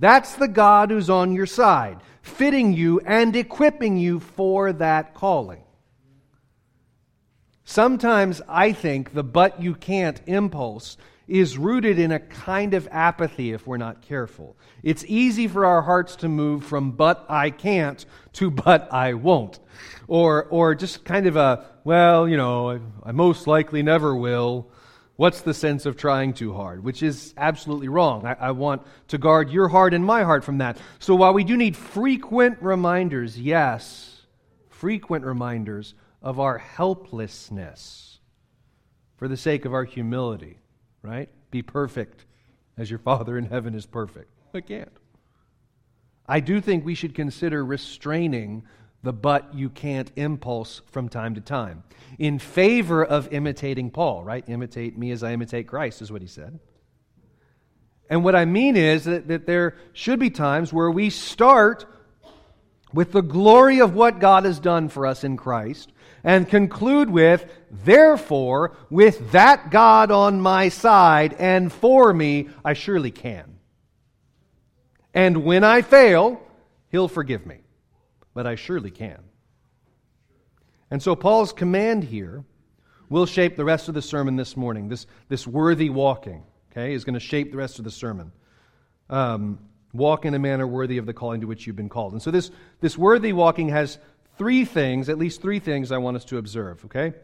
That's 0.00 0.34
the 0.34 0.48
God 0.48 0.90
who's 0.90 1.10
on 1.10 1.34
your 1.34 1.46
side, 1.46 1.98
fitting 2.22 2.72
you 2.72 3.00
and 3.00 3.34
equipping 3.34 3.96
you 3.96 4.20
for 4.20 4.72
that 4.72 5.14
calling. 5.14 5.62
Sometimes 7.64 8.40
I 8.48 8.72
think 8.72 9.12
the 9.12 9.24
but 9.24 9.60
you 9.60 9.74
can't 9.74 10.20
impulse 10.26 10.96
is 11.28 11.58
rooted 11.58 11.98
in 11.98 12.10
a 12.10 12.18
kind 12.18 12.74
of 12.74 12.88
apathy 12.90 13.52
if 13.52 13.66
we're 13.66 13.76
not 13.76 14.00
careful. 14.02 14.56
It's 14.82 15.04
easy 15.06 15.46
for 15.46 15.66
our 15.66 15.82
hearts 15.82 16.16
to 16.16 16.28
move 16.28 16.64
from 16.64 16.92
but 16.92 17.26
I 17.28 17.50
can't 17.50 18.04
to 18.34 18.50
but 18.50 18.92
I 18.92 19.14
won't. 19.14 19.60
Or, 20.08 20.44
or 20.44 20.74
just 20.74 21.04
kind 21.04 21.26
of 21.26 21.36
a, 21.36 21.66
well, 21.84 22.26
you 22.26 22.38
know, 22.38 22.70
I, 22.70 22.80
I 23.04 23.12
most 23.12 23.46
likely 23.46 23.82
never 23.82 24.16
will. 24.16 24.70
What's 25.16 25.42
the 25.42 25.52
sense 25.52 25.84
of 25.84 25.96
trying 25.96 26.32
too 26.32 26.54
hard? 26.54 26.82
Which 26.82 27.02
is 27.02 27.34
absolutely 27.36 27.88
wrong. 27.88 28.24
I, 28.24 28.34
I, 28.34 28.50
want 28.52 28.86
to 29.08 29.18
guard 29.18 29.50
your 29.50 29.68
heart 29.68 29.92
and 29.92 30.04
my 30.04 30.22
heart 30.22 30.44
from 30.44 30.58
that. 30.58 30.78
So 31.00 31.14
while 31.14 31.34
we 31.34 31.44
do 31.44 31.56
need 31.56 31.76
frequent 31.76 32.62
reminders, 32.62 33.38
yes, 33.38 34.22
frequent 34.70 35.24
reminders 35.24 35.94
of 36.22 36.38
our 36.40 36.56
helplessness 36.56 38.20
for 39.16 39.26
the 39.26 39.36
sake 39.36 39.64
of 39.64 39.74
our 39.74 39.84
humility, 39.84 40.58
right? 41.02 41.28
Be 41.50 41.62
perfect 41.62 42.24
as 42.76 42.90
your 42.90 42.98
Father 42.98 43.36
in 43.38 43.44
heaven 43.44 43.74
is 43.74 43.86
perfect. 43.86 44.30
I 44.54 44.60
can't. 44.60 44.92
I 46.26 46.40
do 46.40 46.60
think 46.60 46.84
we 46.84 46.94
should 46.94 47.14
consider 47.14 47.64
restraining 47.64 48.64
the 49.02 49.12
but 49.12 49.54
you 49.54 49.70
can't 49.70 50.10
impulse 50.16 50.82
from 50.90 51.08
time 51.08 51.34
to 51.36 51.40
time 51.40 51.84
in 52.18 52.38
favor 52.38 53.04
of 53.04 53.32
imitating 53.32 53.90
Paul, 53.90 54.24
right? 54.24 54.44
Imitate 54.48 54.98
me 54.98 55.10
as 55.12 55.22
I 55.22 55.32
imitate 55.32 55.68
Christ, 55.68 56.02
is 56.02 56.10
what 56.10 56.20
he 56.20 56.28
said. 56.28 56.58
And 58.10 58.24
what 58.24 58.34
I 58.34 58.44
mean 58.44 58.76
is 58.76 59.04
that, 59.04 59.28
that 59.28 59.46
there 59.46 59.76
should 59.92 60.18
be 60.18 60.30
times 60.30 60.72
where 60.72 60.90
we 60.90 61.10
start 61.10 61.86
with 62.92 63.12
the 63.12 63.22
glory 63.22 63.80
of 63.80 63.94
what 63.94 64.18
God 64.18 64.44
has 64.44 64.58
done 64.58 64.88
for 64.88 65.06
us 65.06 65.24
in 65.24 65.36
Christ 65.36 65.92
and 66.24 66.48
conclude 66.48 67.10
with, 67.10 67.46
therefore, 67.70 68.76
with 68.90 69.32
that 69.32 69.70
God 69.70 70.10
on 70.10 70.40
my 70.40 70.68
side 70.68 71.34
and 71.34 71.72
for 71.72 72.12
me, 72.12 72.48
I 72.64 72.72
surely 72.72 73.10
can. 73.10 73.58
And 75.14 75.44
when 75.44 75.64
I 75.64 75.82
fail, 75.82 76.40
he'll 76.90 77.08
forgive 77.08 77.46
me. 77.46 77.58
But 78.34 78.46
I 78.46 78.54
surely 78.54 78.90
can. 78.90 79.18
And 80.90 81.02
so 81.02 81.16
Paul's 81.16 81.52
command 81.52 82.04
here 82.04 82.44
will 83.08 83.26
shape 83.26 83.56
the 83.56 83.64
rest 83.64 83.88
of 83.88 83.94
the 83.94 84.02
sermon 84.02 84.36
this 84.36 84.56
morning. 84.56 84.88
This, 84.88 85.06
this 85.28 85.46
worthy 85.46 85.90
walking, 85.90 86.44
okay, 86.70 86.94
is 86.94 87.04
going 87.04 87.14
to 87.14 87.20
shape 87.20 87.50
the 87.50 87.58
rest 87.58 87.78
of 87.78 87.84
the 87.84 87.90
sermon. 87.90 88.32
Um, 89.10 89.58
walk 89.92 90.24
in 90.24 90.34
a 90.34 90.38
manner 90.38 90.66
worthy 90.66 90.98
of 90.98 91.06
the 91.06 91.14
calling 91.14 91.40
to 91.40 91.46
which 91.46 91.66
you've 91.66 91.76
been 91.76 91.88
called. 91.88 92.12
And 92.12 92.22
so 92.22 92.30
this, 92.30 92.50
this 92.80 92.96
worthy 92.98 93.32
walking 93.32 93.70
has 93.70 93.98
three 94.36 94.64
things, 94.64 95.08
at 95.08 95.18
least 95.18 95.42
three 95.42 95.58
things 95.58 95.90
I 95.90 95.98
want 95.98 96.16
us 96.16 96.24
to 96.26 96.38
observe, 96.38 96.84
okay? 96.86 97.14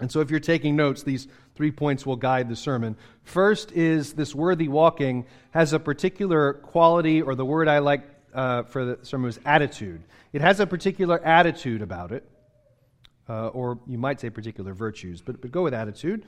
And 0.00 0.10
so 0.10 0.20
if 0.20 0.30
you're 0.30 0.40
taking 0.40 0.76
notes, 0.76 1.02
these 1.02 1.26
three 1.56 1.72
points 1.72 2.06
will 2.06 2.16
guide 2.16 2.48
the 2.48 2.56
sermon. 2.56 2.96
First 3.24 3.72
is 3.72 4.12
this 4.12 4.34
worthy 4.34 4.68
walking 4.68 5.26
has 5.50 5.72
a 5.72 5.80
particular 5.80 6.54
quality, 6.54 7.22
or 7.22 7.34
the 7.34 7.44
word 7.44 7.68
I 7.68 7.80
like 7.80 8.02
uh, 8.32 8.62
for 8.64 8.84
the 8.84 8.98
sermon 9.02 9.28
is 9.30 9.40
attitude. 9.44 10.02
It 10.32 10.40
has 10.40 10.60
a 10.60 10.66
particular 10.66 11.22
attitude 11.24 11.82
about 11.82 12.12
it, 12.12 12.24
uh, 13.28 13.48
or 13.48 13.80
you 13.86 13.98
might 13.98 14.20
say 14.20 14.30
particular 14.30 14.72
virtues, 14.72 15.20
but, 15.20 15.40
but 15.40 15.50
go 15.50 15.64
with 15.64 15.74
attitude. 15.74 16.24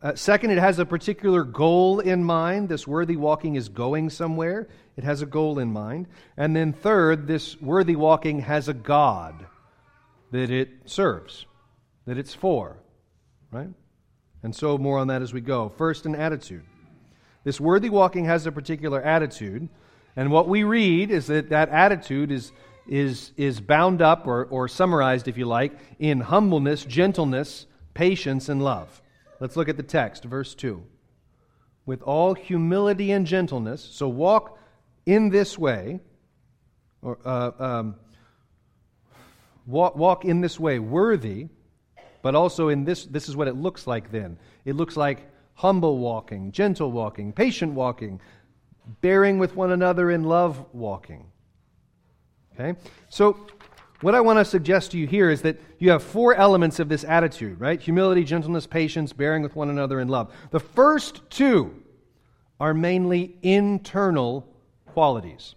Uh, 0.00 0.14
second, 0.14 0.50
it 0.50 0.58
has 0.58 0.78
a 0.78 0.86
particular 0.86 1.42
goal 1.42 1.98
in 1.98 2.22
mind. 2.22 2.68
This 2.68 2.86
worthy 2.86 3.16
walking 3.16 3.56
is 3.56 3.68
going 3.68 4.10
somewhere, 4.10 4.68
it 4.96 5.02
has 5.02 5.22
a 5.22 5.26
goal 5.26 5.58
in 5.58 5.72
mind. 5.72 6.06
And 6.36 6.54
then, 6.54 6.72
third, 6.72 7.26
this 7.26 7.60
worthy 7.60 7.96
walking 7.96 8.40
has 8.40 8.68
a 8.68 8.74
God 8.74 9.46
that 10.30 10.50
it 10.50 10.68
serves, 10.84 11.46
that 12.06 12.16
it's 12.16 12.32
for, 12.32 12.76
right? 13.50 13.70
And 14.44 14.54
so, 14.54 14.78
more 14.78 14.98
on 14.98 15.08
that 15.08 15.20
as 15.20 15.32
we 15.32 15.40
go. 15.40 15.68
First, 15.68 16.06
an 16.06 16.14
attitude. 16.14 16.62
This 17.42 17.60
worthy 17.60 17.90
walking 17.90 18.24
has 18.26 18.46
a 18.46 18.52
particular 18.52 19.02
attitude, 19.02 19.68
and 20.14 20.30
what 20.30 20.48
we 20.48 20.62
read 20.62 21.10
is 21.10 21.26
that 21.26 21.48
that 21.48 21.70
attitude 21.70 22.30
is, 22.30 22.52
is, 22.86 23.32
is 23.36 23.60
bound 23.60 24.00
up, 24.00 24.28
or, 24.28 24.44
or 24.44 24.68
summarized, 24.68 25.26
if 25.26 25.36
you 25.36 25.46
like, 25.46 25.76
in 25.98 26.20
humbleness, 26.20 26.84
gentleness, 26.84 27.66
patience, 27.94 28.48
and 28.48 28.62
love. 28.62 29.02
Let's 29.40 29.56
look 29.56 29.68
at 29.68 29.76
the 29.76 29.82
text, 29.82 30.24
verse 30.24 30.54
2. 30.54 30.82
With 31.86 32.02
all 32.02 32.34
humility 32.34 33.12
and 33.12 33.26
gentleness, 33.26 33.82
so 33.82 34.08
walk 34.08 34.58
in 35.06 35.30
this 35.30 35.58
way, 35.58 36.00
or 37.02 37.18
uh, 37.24 37.50
um, 37.58 37.94
walk, 39.66 39.96
walk 39.96 40.24
in 40.24 40.40
this 40.40 40.58
way, 40.58 40.78
worthy, 40.78 41.48
but 42.20 42.34
also 42.34 42.68
in 42.68 42.84
this, 42.84 43.06
this 43.06 43.28
is 43.28 43.36
what 43.36 43.48
it 43.48 43.54
looks 43.54 43.86
like 43.86 44.10
then. 44.10 44.38
It 44.64 44.74
looks 44.74 44.96
like 44.96 45.30
humble 45.54 45.98
walking, 45.98 46.52
gentle 46.52 46.90
walking, 46.90 47.32
patient 47.32 47.72
walking, 47.72 48.20
bearing 49.00 49.38
with 49.38 49.54
one 49.54 49.70
another 49.72 50.10
in 50.10 50.24
love 50.24 50.64
walking. 50.72 51.26
Okay? 52.54 52.78
So 53.08 53.46
what 54.00 54.14
I 54.14 54.20
want 54.20 54.38
to 54.38 54.44
suggest 54.44 54.92
to 54.92 54.98
you 54.98 55.06
here 55.06 55.28
is 55.28 55.42
that 55.42 55.58
you 55.78 55.90
have 55.90 56.02
four 56.02 56.34
elements 56.34 56.78
of 56.78 56.88
this 56.88 57.04
attitude, 57.04 57.60
right? 57.60 57.80
Humility, 57.80 58.24
gentleness, 58.24 58.66
patience, 58.66 59.12
bearing 59.12 59.42
with 59.42 59.56
one 59.56 59.70
another 59.70 60.00
in 60.00 60.08
love. 60.08 60.32
The 60.50 60.60
first 60.60 61.28
two 61.30 61.82
are 62.60 62.74
mainly 62.74 63.36
internal 63.42 64.46
qualities. 64.86 65.54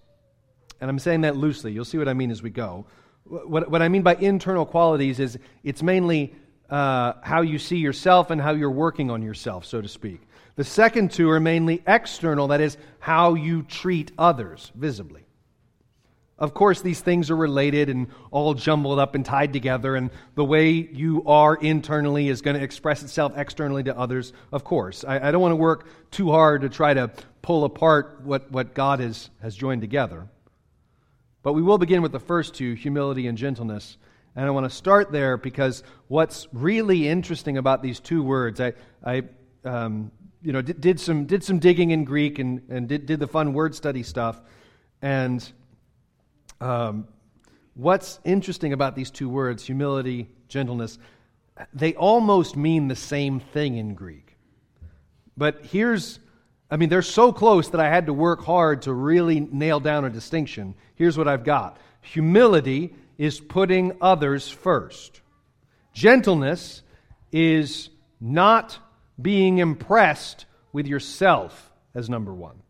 And 0.80 0.90
I'm 0.90 1.00
saying 1.00 1.22
that 1.22 1.36
loosely. 1.36 1.72
You'll 1.72 1.86
see 1.86 2.00
what 2.00 2.08
I 2.08 2.14
mean 2.14 2.32
as 2.32 2.42
we 2.42 2.50
go. 2.50 2.88
What, 3.26 3.70
what 3.70 3.82
I 3.82 3.90
mean 3.90 4.02
by 4.02 4.16
internal 4.16 4.66
qualities 4.66 5.20
is 5.20 5.38
it's 5.64 5.84
mainly 5.84 6.34
uh, 6.70 7.14
how 7.22 7.42
you 7.42 7.60
see 7.60 7.78
yourself 7.78 8.32
and 8.32 8.42
how 8.42 8.54
you're 8.54 8.72
working 8.72 9.12
on 9.12 9.22
yourself, 9.22 9.66
so 9.66 9.82
to 9.82 9.88
speak. 9.88 10.22
The 10.56 10.64
second 10.64 11.12
two 11.12 11.30
are 11.30 11.40
mainly 11.40 11.84
external, 11.86 12.48
that 12.48 12.62
is, 12.62 12.78
how 13.00 13.36
you 13.36 13.64
treat 13.64 14.12
others 14.18 14.72
visibly. 14.76 15.26
Of 16.42 16.56
course, 16.56 16.82
these 16.82 17.00
things 17.00 17.30
are 17.30 17.36
related 17.36 17.88
and 17.88 18.08
all 18.32 18.56
jumbled 18.56 18.98
up 18.98 19.14
and 19.14 19.24
tied 19.24 19.54
together, 19.54 19.96
and 19.96 20.10
the 20.34 20.44
way 20.44 20.72
you 20.72 21.24
are 21.28 21.56
internally 21.56 22.30
is 22.30 22.42
going 22.42 22.58
to 22.58 22.64
express 22.64 23.04
itself 23.04 23.38
externally 23.38 23.84
to 23.84 23.96
others, 23.96 24.34
of 24.52 24.64
course. 24.64 25.06
I, 25.08 25.28
I 25.28 25.32
don't 25.32 25.42
want 25.42 25.52
to 25.52 25.58
work 25.58 25.88
too 26.10 26.32
hard 26.32 26.62
to 26.62 26.70
try 26.70 26.96
to 26.96 27.12
pull 27.44 27.64
apart 27.64 28.22
what, 28.24 28.52
what 28.52 28.74
God 28.74 29.00
has, 29.02 29.30
has 29.44 29.56
joined 29.56 29.82
together. 29.82 30.28
But 31.44 31.54
we 31.54 31.62
will 31.62 31.78
begin 31.78 32.02
with 32.02 32.12
the 32.12 32.20
first 32.20 32.56
two 32.56 32.74
humility 32.74 33.28
and 33.28 33.38
gentleness. 33.38 33.98
And 34.36 34.48
I 34.48 34.50
want 34.50 34.64
to 34.64 34.76
start 34.76 35.12
there 35.12 35.38
because 35.38 35.84
what's 36.08 36.48
really 36.52 37.08
interesting 37.08 37.60
about 37.60 37.84
these 37.84 38.00
two 38.00 38.24
words, 38.24 38.60
I, 38.60 38.74
I 39.06 39.24
um, 39.64 40.12
you 40.42 40.54
know, 40.54 40.64
did, 40.64 40.82
did, 40.82 41.00
some, 41.00 41.26
did 41.26 41.44
some 41.44 41.60
digging 41.60 41.92
in 41.92 42.04
Greek 42.04 42.40
and, 42.40 42.64
and 42.68 42.88
did, 42.88 43.06
did 43.06 43.20
the 43.20 43.28
fun 43.28 43.54
word 43.54 43.76
study 43.76 44.02
stuff. 44.02 44.42
And 45.04 45.48
um, 46.62 47.08
what's 47.74 48.20
interesting 48.24 48.72
about 48.72 48.96
these 48.96 49.12
two 49.12 49.28
words, 49.28 49.66
humility, 49.66 50.30
gentleness, 50.48 50.98
they 51.74 51.96
almost 51.96 52.56
mean 52.56 52.88
the 52.88 52.96
same 52.96 53.40
thing 53.40 53.78
in 53.78 53.96
Greek. 53.96 54.38
But 55.36 55.66
here's, 55.66 56.20
I 56.70 56.78
mean, 56.78 56.90
they're 56.90 57.02
so 57.02 57.34
close 57.34 57.70
that 57.70 57.82
I 57.82 57.90
had 57.90 58.06
to 58.06 58.14
work 58.14 58.44
hard 58.44 58.84
to 58.84 58.94
really 58.94 59.40
nail 59.40 59.80
down 59.80 60.06
a 60.06 60.10
distinction. 60.10 60.76
Here's 60.96 61.18
what 61.18 61.28
I've 61.28 61.44
got 61.44 61.78
humility 62.02 62.96
is 63.18 63.40
putting 63.40 63.98
others 64.02 64.50
first, 64.50 65.22
gentleness 65.94 66.82
is 67.32 67.90
not 68.20 68.78
being 69.22 69.60
impressed 69.60 70.46
with 70.74 70.88
yourself 70.88 71.72
as 71.94 72.10
number 72.10 72.34
one. 72.34 72.62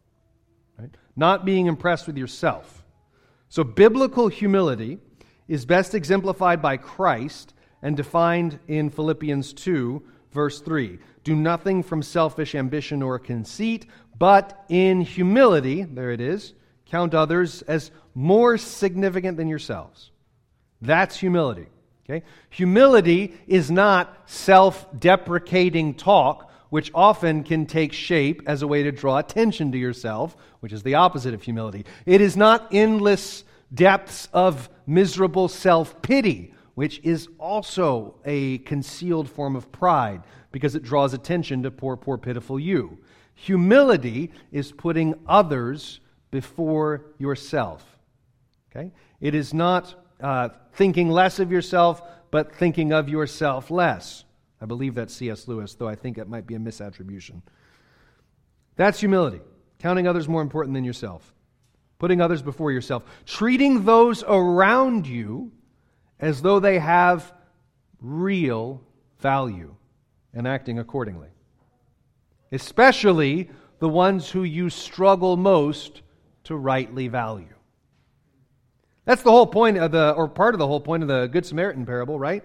Right? 0.78 0.90
Not 1.16 1.46
being 1.46 1.68
impressed 1.68 2.08
with 2.08 2.18
yourself. 2.18 2.81
So, 3.51 3.65
biblical 3.65 4.29
humility 4.29 4.98
is 5.50 5.65
best 5.65 5.93
exemplified 5.93 6.62
by 6.62 6.77
Christ 6.77 7.53
and 7.81 7.98
defined 7.98 8.60
in 8.70 8.89
Philippians 8.89 9.51
2, 9.51 10.01
verse 10.31 10.62
3. 10.62 10.98
Do 11.25 11.36
nothing 11.36 11.84
from 11.84 12.01
selfish 12.01 12.55
ambition 12.55 13.01
or 13.03 13.20
conceit, 13.20 13.88
but 14.17 14.63
in 14.70 15.01
humility, 15.01 15.84
there 15.84 16.12
it 16.12 16.22
is, 16.22 16.53
count 16.86 17.13
others 17.13 17.62
as 17.63 17.91
more 18.15 18.58
significant 18.58 19.36
than 19.36 19.50
yourselves. 19.50 20.12
That's 20.81 21.17
humility. 21.17 21.67
Okay? 22.10 22.25
Humility 22.51 23.34
is 23.48 23.70
not 23.70 24.29
self 24.29 24.88
deprecating 24.98 25.96
talk, 25.96 26.50
which 26.72 26.90
often 26.96 27.44
can 27.44 27.66
take 27.66 27.92
shape 27.92 28.42
as 28.48 28.62
a 28.62 28.68
way 28.68 28.82
to 28.82 28.94
draw 28.94 29.18
attention 29.18 29.74
to 29.74 29.78
yourself, 29.78 30.38
which 30.62 30.72
is 30.72 30.82
the 30.84 30.96
opposite 30.96 31.34
of 31.34 31.44
humility. 31.44 31.86
It 32.06 32.22
is 32.22 32.38
not 32.38 32.70
endless 32.72 33.44
depths 33.74 34.30
of 34.32 34.70
miserable 34.88 35.50
self 35.50 36.01
pity, 36.01 36.54
which 36.75 37.01
is 37.04 37.28
also 37.38 38.16
a 38.24 38.60
concealed 38.60 39.30
form 39.30 39.58
of 39.58 39.70
pride 39.74 40.24
because 40.54 40.74
it 40.74 40.82
draws 40.82 41.13
attention 41.13 41.62
to 41.63 41.72
poor, 41.72 41.98
poor, 41.98 42.18
pitiful 42.18 42.58
you. 42.58 42.98
Humility 43.36 44.32
is 44.54 44.72
putting 44.72 45.16
others 45.28 46.00
before 46.32 47.06
yourself. 47.18 47.86
Okay? 48.72 48.94
It 49.20 49.36
is 49.36 49.54
not 49.54 49.94
uh, 50.22 50.50
thinking 50.72 51.10
less 51.10 51.40
of 51.40 51.51
yourself, 51.51 52.01
but 52.32 52.56
thinking 52.56 52.94
of 52.94 53.10
yourself 53.10 53.70
less. 53.70 54.24
I 54.62 54.65
believe 54.65 54.94
that's 54.94 55.13
C.S. 55.13 55.48
Lewis, 55.48 55.74
though 55.74 55.88
I 55.88 55.96
think 55.96 56.18
it 56.18 56.30
might 56.30 56.46
be 56.46 56.56
a 56.56 56.60
misattribution. 56.60 57.41
That's 58.75 59.00
humility, 59.00 59.41
counting 59.80 60.08
others 60.08 60.27
more 60.30 60.41
important 60.41 60.75
than 60.75 60.84
yourself, 60.84 61.34
putting 61.98 62.22
others 62.22 62.41
before 62.41 62.72
yourself, 62.72 63.03
treating 63.25 63.86
those 63.86 64.24
around 64.24 65.08
you 65.08 65.51
as 66.20 66.41
though 66.44 66.60
they 66.60 66.77
have 66.77 67.34
real 68.00 68.82
value 69.20 69.75
and 70.34 70.48
acting 70.48 70.80
accordingly. 70.80 71.30
Especially 72.51 73.50
the 73.80 73.89
ones 73.89 74.30
who 74.30 74.44
you 74.44 74.70
struggle 74.70 75.38
most 75.38 76.01
to 76.44 76.56
rightly 76.56 77.08
value. 77.08 77.48
That's 79.06 79.24
the 79.24 79.32
whole 79.32 79.48
point 79.48 79.77
of 79.77 79.91
the, 79.91 80.12
or 80.12 80.27
part 80.27 80.53
of 80.53 80.60
the 80.60 80.68
whole 80.68 80.80
point 80.80 81.01
of 81.01 81.10
the 81.10 81.27
Good 81.27 81.46
Samaritan 81.46 81.86
parable, 81.86 82.20
right? 82.20 82.44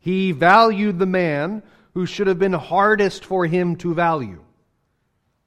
He 0.00 0.32
valued 0.32 0.98
the 0.98 1.06
man 1.06 1.62
who 1.94 2.06
should 2.06 2.26
have 2.26 2.38
been 2.38 2.54
hardest 2.54 3.24
for 3.24 3.46
him 3.46 3.76
to 3.76 3.94
value. 3.94 4.42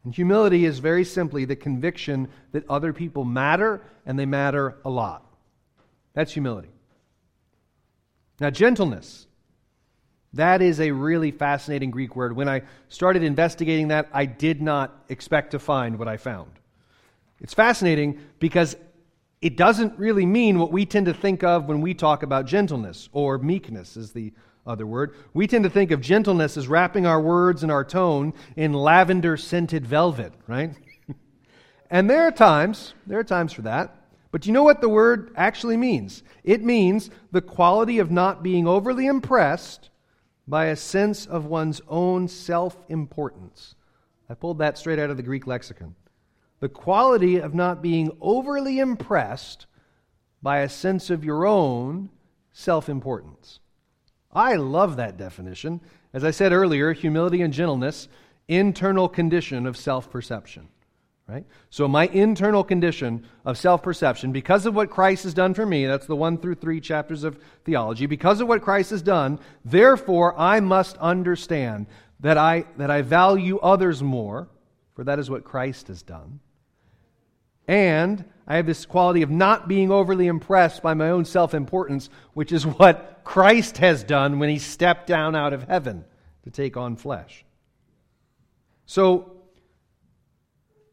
And 0.03 0.13
humility 0.13 0.65
is 0.65 0.79
very 0.79 1.03
simply 1.03 1.45
the 1.45 1.55
conviction 1.55 2.29
that 2.51 2.69
other 2.69 2.93
people 2.93 3.25
matter 3.25 3.81
and 4.05 4.17
they 4.17 4.25
matter 4.25 4.77
a 4.85 4.89
lot. 4.89 5.25
That's 6.13 6.33
humility. 6.33 6.69
Now, 8.39 8.49
gentleness. 8.49 9.27
That 10.33 10.61
is 10.61 10.79
a 10.79 10.91
really 10.91 11.31
fascinating 11.31 11.91
Greek 11.91 12.15
word. 12.15 12.35
When 12.35 12.49
I 12.49 12.63
started 12.89 13.23
investigating 13.23 13.89
that, 13.89 14.09
I 14.13 14.25
did 14.25 14.61
not 14.61 15.03
expect 15.07 15.51
to 15.51 15.59
find 15.59 15.97
what 15.97 16.07
I 16.07 16.17
found. 16.17 16.51
It's 17.39 17.53
fascinating 17.53 18.19
because 18.39 18.75
it 19.43 19.57
doesn't 19.57 19.99
really 19.99 20.25
mean 20.25 20.57
what 20.57 20.71
we 20.71 20.85
tend 20.85 21.05
to 21.07 21.13
think 21.13 21.43
of 21.43 21.65
when 21.65 21.81
we 21.81 21.93
talk 21.93 22.23
about 22.23 22.45
gentleness, 22.45 23.09
or 23.11 23.37
meekness 23.37 23.97
is 23.97 24.13
the 24.13 24.31
other 24.65 24.87
word. 24.87 25.15
We 25.33 25.47
tend 25.47 25.65
to 25.65 25.69
think 25.69 25.91
of 25.91 25.99
gentleness 25.99 26.55
as 26.55 26.69
wrapping 26.69 27.05
our 27.05 27.19
words 27.19 27.61
and 27.61 27.69
our 27.69 27.83
tone 27.83 28.33
in 28.55 28.71
lavender 28.71 29.35
scented 29.35 29.85
velvet, 29.85 30.31
right? 30.47 30.71
and 31.89 32.09
there 32.09 32.23
are 32.23 32.31
times, 32.31 32.93
there 33.05 33.19
are 33.19 33.23
times 33.25 33.51
for 33.51 33.63
that. 33.63 33.93
But 34.31 34.45
you 34.45 34.53
know 34.53 34.63
what 34.63 34.79
the 34.79 34.87
word 34.87 35.33
actually 35.35 35.75
means? 35.75 36.23
It 36.45 36.63
means 36.63 37.09
the 37.33 37.41
quality 37.41 37.99
of 37.99 38.11
not 38.11 38.43
being 38.43 38.65
overly 38.65 39.07
impressed 39.07 39.89
by 40.47 40.67
a 40.67 40.75
sense 40.77 41.25
of 41.25 41.47
one's 41.47 41.81
own 41.89 42.29
self 42.29 42.77
importance. 42.87 43.75
I 44.29 44.35
pulled 44.35 44.59
that 44.59 44.77
straight 44.77 44.99
out 44.99 45.09
of 45.09 45.17
the 45.17 45.23
Greek 45.23 45.47
lexicon 45.47 45.95
the 46.63 46.69
quality 46.69 47.35
of 47.35 47.53
not 47.53 47.81
being 47.81 48.09
overly 48.21 48.79
impressed 48.79 49.65
by 50.41 50.59
a 50.59 50.69
sense 50.69 51.09
of 51.09 51.25
your 51.25 51.45
own 51.45 52.09
self 52.53 52.87
importance. 52.87 53.59
I 54.31 54.55
love 54.55 54.95
that 54.95 55.17
definition. 55.17 55.81
As 56.13 56.23
I 56.23 56.31
said 56.31 56.53
earlier, 56.53 56.93
humility 56.93 57.41
and 57.41 57.53
gentleness, 57.53 58.07
internal 58.47 59.09
condition 59.09 59.67
of 59.67 59.75
self 59.75 60.09
perception. 60.09 60.69
Right? 61.27 61.43
So, 61.69 61.85
my 61.89 62.07
internal 62.07 62.63
condition 62.63 63.27
of 63.43 63.57
self 63.57 63.83
perception, 63.83 64.31
because 64.31 64.65
of 64.65 64.73
what 64.73 64.89
Christ 64.89 65.25
has 65.25 65.33
done 65.33 65.53
for 65.53 65.65
me, 65.65 65.85
that's 65.85 66.07
the 66.07 66.15
one 66.15 66.37
through 66.37 66.55
three 66.55 66.79
chapters 66.79 67.25
of 67.25 67.37
theology, 67.65 68.05
because 68.05 68.39
of 68.39 68.47
what 68.47 68.61
Christ 68.61 68.91
has 68.91 69.01
done, 69.01 69.37
therefore 69.65 70.33
I 70.39 70.61
must 70.61 70.95
understand 70.99 71.87
that 72.21 72.37
I, 72.37 72.63
that 72.77 72.89
I 72.89 73.01
value 73.01 73.59
others 73.59 74.01
more, 74.01 74.47
for 74.95 75.03
that 75.03 75.19
is 75.19 75.29
what 75.29 75.43
Christ 75.43 75.89
has 75.89 76.01
done. 76.01 76.39
And 77.67 78.25
I 78.45 78.57
have 78.57 78.65
this 78.65 78.85
quality 78.85 79.21
of 79.21 79.29
not 79.29 79.67
being 79.67 79.91
overly 79.91 80.27
impressed 80.27 80.83
by 80.83 80.93
my 80.93 81.09
own 81.09 81.25
self 81.25 81.53
importance, 81.53 82.09
which 82.33 82.51
is 82.51 82.65
what 82.65 83.21
Christ 83.23 83.77
has 83.77 84.03
done 84.03 84.39
when 84.39 84.49
he 84.49 84.59
stepped 84.59 85.07
down 85.07 85.35
out 85.35 85.53
of 85.53 85.63
heaven 85.63 86.03
to 86.43 86.51
take 86.51 86.75
on 86.75 86.97
flesh. 86.97 87.45
So, 88.85 89.31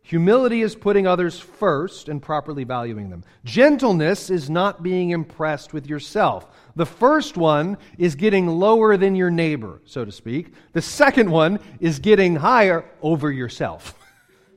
humility 0.03 0.63
is 0.63 0.77
putting 0.77 1.09
others 1.09 1.41
first 1.41 2.09
and 2.09 2.23
properly 2.23 2.63
valuing 2.63 3.11
them. 3.11 3.25
Gentleness 3.45 4.31
is 4.31 4.49
not 4.49 4.83
being 4.83 5.11
impressed 5.11 5.73
with 5.73 5.89
yourself. 5.89 6.47
The 6.77 6.87
first 6.87 7.37
one 7.37 7.79
is 7.99 8.15
getting 8.15 8.47
lower 8.47 8.97
than 8.97 9.17
your 9.17 9.31
neighbor, 9.31 9.81
so 9.85 10.05
to 10.05 10.13
speak. 10.13 10.55
The 10.73 10.83
second 10.83 11.31
one 11.31 11.59
is 11.81 11.99
getting 11.99 12.37
higher 12.37 12.85
over 13.03 13.31
yourself. 13.31 13.95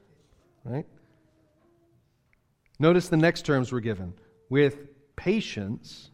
right? 0.64 0.86
Notice 2.84 3.08
the 3.08 3.16
next 3.16 3.46
terms 3.46 3.72
were 3.72 3.80
given 3.80 4.14
with 4.50 4.90
patience, 5.16 6.12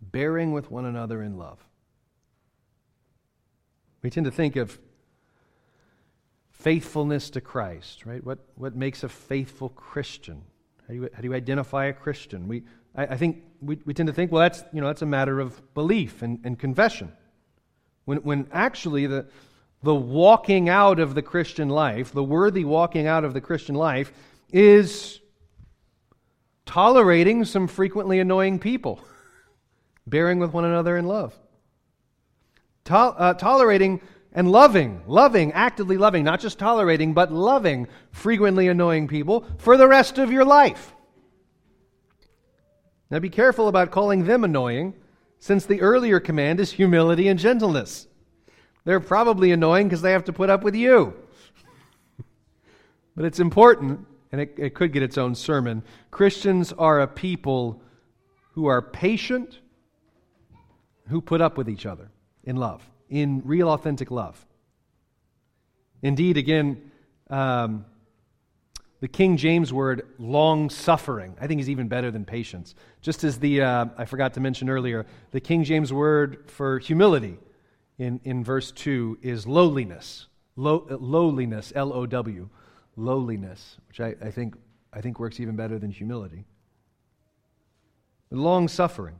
bearing 0.00 0.52
with 0.52 0.70
one 0.70 0.84
another 0.84 1.20
in 1.20 1.36
love. 1.36 1.58
We 4.02 4.10
tend 4.10 4.26
to 4.26 4.30
think 4.30 4.54
of 4.54 4.78
faithfulness 6.52 7.30
to 7.30 7.40
Christ, 7.40 8.06
right? 8.06 8.22
What, 8.22 8.38
what 8.54 8.76
makes 8.76 9.02
a 9.02 9.08
faithful 9.08 9.70
Christian? 9.70 10.42
How 10.86 10.94
do 10.94 10.94
you, 10.94 11.08
how 11.12 11.22
do 11.22 11.26
you 11.26 11.34
identify 11.34 11.86
a 11.86 11.92
Christian? 11.92 12.46
We, 12.46 12.62
I, 12.94 13.06
I 13.06 13.16
think 13.16 13.42
we, 13.60 13.80
we 13.84 13.92
tend 13.92 14.06
to 14.06 14.12
think, 14.12 14.30
well, 14.30 14.42
that's, 14.42 14.62
you 14.72 14.80
know, 14.80 14.86
that's 14.86 15.02
a 15.02 15.06
matter 15.06 15.40
of 15.40 15.74
belief 15.74 16.22
and, 16.22 16.38
and 16.44 16.56
confession. 16.56 17.10
When, 18.04 18.18
when 18.18 18.46
actually 18.52 19.08
the, 19.08 19.26
the 19.82 19.92
walking 19.92 20.68
out 20.68 21.00
of 21.00 21.16
the 21.16 21.22
Christian 21.22 21.68
life, 21.68 22.12
the 22.12 22.22
worthy 22.22 22.64
walking 22.64 23.08
out 23.08 23.24
of 23.24 23.34
the 23.34 23.40
Christian 23.40 23.74
life, 23.74 24.12
is 24.52 25.18
tolerating 26.66 27.44
some 27.44 27.68
frequently 27.68 28.18
annoying 28.18 28.58
people, 28.58 29.00
bearing 30.06 30.38
with 30.38 30.52
one 30.52 30.64
another 30.64 30.96
in 30.96 31.06
love. 31.06 31.34
To- 32.84 32.94
uh, 32.94 33.34
tolerating 33.34 34.00
and 34.32 34.50
loving, 34.50 35.00
loving, 35.06 35.52
actively 35.52 35.96
loving, 35.96 36.24
not 36.24 36.40
just 36.40 36.58
tolerating, 36.58 37.14
but 37.14 37.32
loving 37.32 37.88
frequently 38.10 38.68
annoying 38.68 39.08
people 39.08 39.46
for 39.56 39.76
the 39.76 39.88
rest 39.88 40.18
of 40.18 40.30
your 40.30 40.44
life. 40.44 40.94
Now 43.10 43.20
be 43.20 43.30
careful 43.30 43.68
about 43.68 43.92
calling 43.92 44.24
them 44.24 44.44
annoying, 44.44 44.94
since 45.38 45.64
the 45.64 45.80
earlier 45.80 46.18
command 46.18 46.60
is 46.60 46.72
humility 46.72 47.28
and 47.28 47.38
gentleness. 47.38 48.08
They're 48.84 49.00
probably 49.00 49.52
annoying 49.52 49.88
because 49.88 50.02
they 50.02 50.12
have 50.12 50.24
to 50.24 50.32
put 50.32 50.50
up 50.50 50.62
with 50.62 50.74
you. 50.74 51.14
but 53.14 53.24
it's 53.24 53.40
important 53.40 54.06
and 54.32 54.40
it, 54.40 54.54
it 54.56 54.74
could 54.74 54.92
get 54.92 55.02
its 55.02 55.18
own 55.18 55.34
sermon. 55.34 55.82
Christians 56.10 56.72
are 56.72 57.00
a 57.00 57.06
people 57.06 57.82
who 58.52 58.66
are 58.66 58.82
patient, 58.82 59.60
who 61.08 61.20
put 61.20 61.40
up 61.40 61.56
with 61.56 61.68
each 61.68 61.86
other 61.86 62.10
in 62.44 62.56
love, 62.56 62.88
in 63.08 63.42
real, 63.44 63.68
authentic 63.68 64.10
love. 64.10 64.44
Indeed, 66.02 66.36
again, 66.36 66.90
um, 67.30 67.84
the 69.00 69.08
King 69.08 69.36
James 69.36 69.72
word 69.72 70.06
long 70.18 70.70
suffering, 70.70 71.36
I 71.40 71.46
think 71.46 71.60
is 71.60 71.68
even 71.68 71.88
better 71.88 72.10
than 72.10 72.24
patience. 72.24 72.74
Just 73.02 73.24
as 73.24 73.38
the, 73.38 73.62
uh, 73.62 73.86
I 73.96 74.04
forgot 74.06 74.34
to 74.34 74.40
mention 74.40 74.70
earlier, 74.70 75.06
the 75.32 75.40
King 75.40 75.64
James 75.64 75.92
word 75.92 76.44
for 76.50 76.78
humility 76.78 77.38
in, 77.98 78.20
in 78.24 78.42
verse 78.42 78.72
2 78.72 79.18
is 79.22 79.46
lowliness. 79.46 80.26
Low, 80.56 80.86
lowliness, 80.88 81.72
L 81.76 81.92
O 81.92 82.06
W 82.06 82.48
lowliness, 82.96 83.76
which 83.88 84.00
I, 84.00 84.14
I, 84.22 84.30
think, 84.30 84.54
I 84.92 85.00
think 85.00 85.20
works 85.20 85.38
even 85.40 85.56
better 85.56 85.78
than 85.78 85.90
humility. 85.90 86.44
Long 88.30 88.68
suffering. 88.68 89.16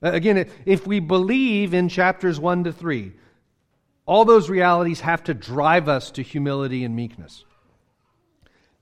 Again, 0.00 0.48
if 0.66 0.86
we 0.86 1.00
believe 1.00 1.74
in 1.74 1.88
chapters 1.88 2.38
1 2.38 2.64
to 2.64 2.72
3, 2.72 3.12
all 4.06 4.24
those 4.24 4.50
realities 4.50 5.00
have 5.00 5.24
to 5.24 5.34
drive 5.34 5.88
us 5.88 6.10
to 6.12 6.22
humility 6.22 6.84
and 6.84 6.94
meekness. 6.94 7.44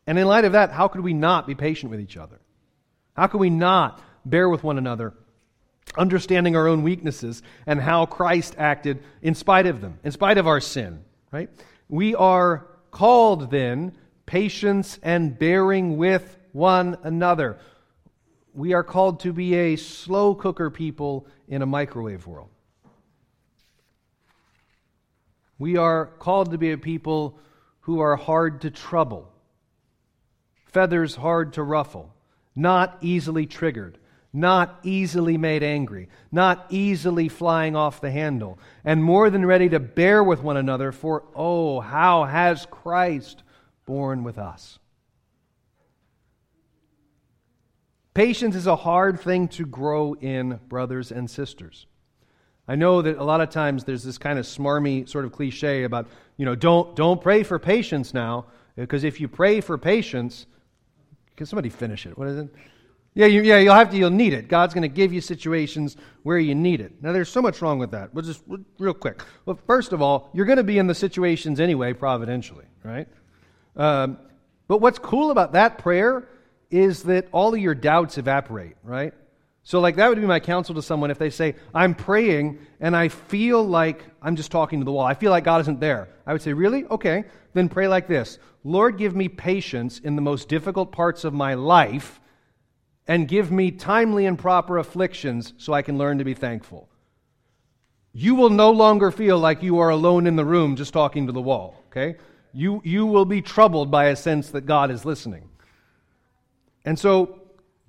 And 0.07 0.19
in 0.19 0.27
light 0.27 0.45
of 0.45 0.53
that, 0.53 0.73
how 0.73 0.89
could 0.89 1.03
we 1.03 1.13
not 1.13 1.47
be 1.47 1.55
patient 1.55 1.91
with 1.91 2.01
each 2.01 2.17
other? 2.17 2.41
How 3.15 3.29
could 3.29 3.39
we 3.39 3.51
not 3.51 4.03
bear 4.25 4.49
with 4.49 4.65
one 4.65 4.79
another, 4.79 5.15
understanding 5.97 6.57
our 6.57 6.67
own 6.67 6.83
weaknesses 6.83 7.43
and 7.67 7.81
how 7.81 8.07
Christ 8.07 8.57
acted 8.59 9.03
in 9.21 9.35
spite 9.35 9.67
of 9.67 9.81
them, 9.81 9.99
in 10.03 10.11
spite 10.11 10.39
of 10.39 10.47
our 10.47 10.61
sin, 10.61 11.05
right? 11.31 11.51
We 11.89 12.15
are 12.15 12.67
called 12.93 13.51
then 13.51 13.97
patience 14.27 15.01
and 15.03 15.37
bearing 15.37 15.97
with 15.97 16.39
one 16.53 16.97
another. 17.03 17.59
we 18.55 18.75
are 18.75 18.85
called 18.85 19.21
to 19.21 19.33
be 19.33 19.55
a 19.55 19.77
slow 19.77 20.35
cooker 20.35 20.71
people 20.71 21.27
in 21.49 21.63
a 21.63 21.67
microwave 21.67 22.27
world. 22.27 22.51
We 25.59 25.77
are 25.77 26.07
called 26.07 26.51
to 26.53 26.59
be 26.59 26.73
a 26.73 26.79
people 26.79 27.39
who 27.81 28.01
are 28.01 28.17
hard 28.17 28.61
to 28.63 28.71
trouble, 28.71 29.33
feathers 30.67 31.17
hard 31.17 31.55
to 31.55 31.63
ruffle, 31.63 32.15
not 32.55 32.99
easily 33.01 33.47
triggered, 33.47 33.99
not 34.33 34.79
easily 34.83 35.37
made 35.37 35.63
angry, 35.63 36.09
not 36.31 36.67
easily 36.71 37.29
flying 37.29 37.77
off 37.77 38.01
the 38.01 38.11
handle, 38.11 38.59
and 38.85 39.05
more 39.05 39.29
than 39.29 39.45
ready 39.45 39.69
to 39.69 39.79
bear 39.79 40.25
with 40.25 40.43
one 40.43 40.57
another, 40.57 40.91
for 40.91 41.25
oh, 41.35 41.81
how 41.81 42.25
has 42.25 42.67
Christ 42.71 43.43
borne 43.85 44.25
with 44.25 44.39
us? 44.39 44.79
Patience 48.15 48.55
is 48.57 48.67
a 48.67 48.77
hard 48.77 49.21
thing 49.21 49.49
to 49.49 49.65
grow 49.65 50.15
in, 50.15 50.61
brothers 50.69 51.13
and 51.13 51.31
sisters. 51.31 51.87
I 52.69 52.77
know 52.77 53.03
that 53.03 53.19
a 53.19 53.25
lot 53.25 53.41
of 53.41 53.51
times 53.51 53.85
there's 53.85 54.05
this 54.05 54.19
kind 54.19 54.39
of 54.39 54.45
smarmy 54.45 55.09
sort 55.09 55.25
of 55.25 55.33
cliche 55.33 55.85
about, 55.85 56.09
you 56.37 56.45
know, 56.45 56.55
don't, 56.55 56.95
don't 56.95 57.21
pray 57.21 57.43
for 57.43 57.59
patience 57.59 58.15
now, 58.15 58.47
because 58.77 59.05
if 59.05 59.21
you 59.21 59.29
pray 59.29 59.61
for 59.61 59.77
patience, 59.77 60.47
can 61.37 61.47
somebody 61.47 61.69
finish 61.69 62.07
it? 62.07 62.17
What 62.17 62.29
is 62.29 62.39
it? 62.39 62.49
Yeah, 63.15 63.27
you, 63.27 63.43
yeah, 63.43 63.59
you'll 63.59 63.75
have 63.75 63.91
to. 63.91 63.97
You'll 63.97 64.11
need 64.11 64.33
it. 64.33 64.49
God's 64.49 64.73
going 64.73 64.83
to 64.83 64.89
give 64.89 65.13
you 65.13 65.21
situations 65.21 65.97
where 66.23 66.39
you 66.39 66.55
need 66.55 66.81
it. 66.81 67.03
Now, 67.03 67.13
there's 67.13 67.29
so 67.29 67.43
much 67.43 67.61
wrong 67.61 67.79
with 67.79 67.91
that. 67.91 68.15
We'll 68.15 68.25
just 68.25 68.43
real 68.79 68.95
quick. 68.95 69.23
Well, 69.45 69.59
first 69.67 69.93
of 69.93 70.01
all, 70.01 70.31
you're 70.33 70.47
going 70.47 70.57
to 70.57 70.65
be 70.65 70.79
in 70.79 70.87
the 70.87 70.95
situations 70.95 71.61
anyway, 71.61 71.93
providentially, 71.93 72.65
right? 72.83 73.07
Um, 73.77 74.19
but 74.67 74.81
what's 74.81 74.99
cool 74.99 75.31
about 75.31 75.53
that 75.53 75.77
prayer 75.77 76.27
is 76.71 77.03
that 77.03 77.29
all 77.33 77.53
of 77.53 77.61
your 77.61 77.75
doubts 77.75 78.17
evaporate, 78.17 78.77
right? 78.83 79.13
So, 79.63 79.79
like, 79.79 79.97
that 79.97 80.09
would 80.09 80.19
be 80.19 80.27
my 80.27 80.41
counsel 80.41 80.75
to 80.77 80.83
someone 80.83 81.11
if 81.11 81.19
they 81.19 81.31
say, 81.31 81.55
I'm 81.75 81.95
praying 81.95 82.59
and 82.81 82.97
I 82.97 83.09
feel 83.09 83.63
like 83.63 84.05
I'm 84.23 84.37
just 84.37 84.51
talking 84.51 84.81
to 84.81 84.85
the 84.87 84.91
wall. 84.91 85.05
I 85.05 85.15
feel 85.15 85.31
like 85.31 85.45
God 85.45 85.61
isn't 85.61 85.81
there. 85.81 86.09
I 86.27 86.33
would 86.33 86.41
say, 86.41 86.55
Really? 86.55 86.87
Okay. 86.87 87.25
Then 87.53 87.69
pray 87.69 87.89
like 87.89 88.09
this 88.09 88.39
Lord, 88.65 88.97
give 88.97 89.15
me 89.15 89.29
patience 89.29 89.99
in 89.99 90.17
the 90.17 90.23
most 90.23 90.49
difficult 90.49 90.93
parts 90.93 91.25
of 91.25 91.35
my 91.35 91.53
life 91.55 92.21
and 93.07 93.29
give 93.29 93.51
me 93.51 93.71
timely 93.71 94.27
and 94.27 94.39
proper 94.39 94.79
afflictions 94.79 95.53
so 95.59 95.73
I 95.73 95.83
can 95.83 95.99
learn 95.99 96.19
to 96.19 96.25
be 96.25 96.35
thankful. 96.35 96.89
You 98.13 98.35
will 98.35 98.51
no 98.51 98.71
longer 98.71 99.11
feel 99.11 99.39
like 99.39 99.63
you 99.63 99.79
are 99.79 99.89
alone 99.89 100.27
in 100.27 100.37
the 100.37 100.45
room 100.45 100.77
just 100.77 100.93
talking 100.93 101.27
to 101.27 101.33
the 101.33 101.41
wall, 101.41 101.83
okay? 101.89 102.17
You, 102.53 102.81
you 102.85 103.07
will 103.07 103.25
be 103.25 103.41
troubled 103.41 103.91
by 103.91 104.07
a 104.07 104.17
sense 104.17 104.51
that 104.51 104.67
God 104.67 104.91
is 104.91 105.05
listening. 105.05 105.49
And 106.85 106.99
so, 106.99 107.43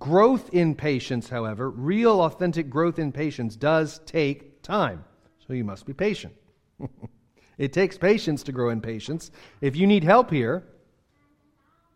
Growth 0.03 0.49
in 0.53 0.75
patience, 0.75 1.29
however, 1.29 1.69
real 1.69 2.19
authentic 2.23 2.69
growth 2.69 2.99
in 2.99 3.13
patience 3.13 3.55
does 3.55 4.01
take 4.05 4.61
time. 4.61 5.05
So 5.47 5.53
you 5.53 5.63
must 5.63 5.85
be 5.85 5.93
patient. 5.93 6.33
it 7.57 7.71
takes 7.71 7.97
patience 7.97 8.43
to 8.43 8.51
grow 8.51 8.67
in 8.67 8.81
patience. 8.81 9.31
If 9.61 9.77
you 9.77 9.87
need 9.87 10.03
help 10.03 10.29
here, 10.29 10.67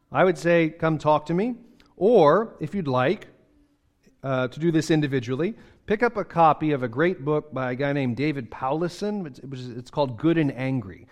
I 0.09 0.23
would 0.23 0.37
say 0.37 0.69
come 0.69 0.99
talk 0.99 1.25
to 1.25 1.33
me. 1.33 1.55
Or, 1.97 2.55
if 2.59 2.75
you'd 2.75 2.87
like 2.87 3.27
uh, 4.23 4.47
to 4.47 4.59
do 4.59 4.71
this 4.71 4.91
individually, 4.91 5.55
pick 5.87 6.03
up 6.03 6.15
a 6.15 6.23
copy 6.23 6.71
of 6.71 6.83
a 6.83 6.87
great 6.87 7.25
book 7.25 7.51
by 7.51 7.71
a 7.71 7.75
guy 7.75 7.91
named 7.91 8.15
David 8.15 8.51
Powlison. 8.51 9.25
It's, 9.25 9.39
it's 9.67 9.89
called 9.89 10.17
Good 10.17 10.37
and 10.37 10.51
Angry. 10.51 11.07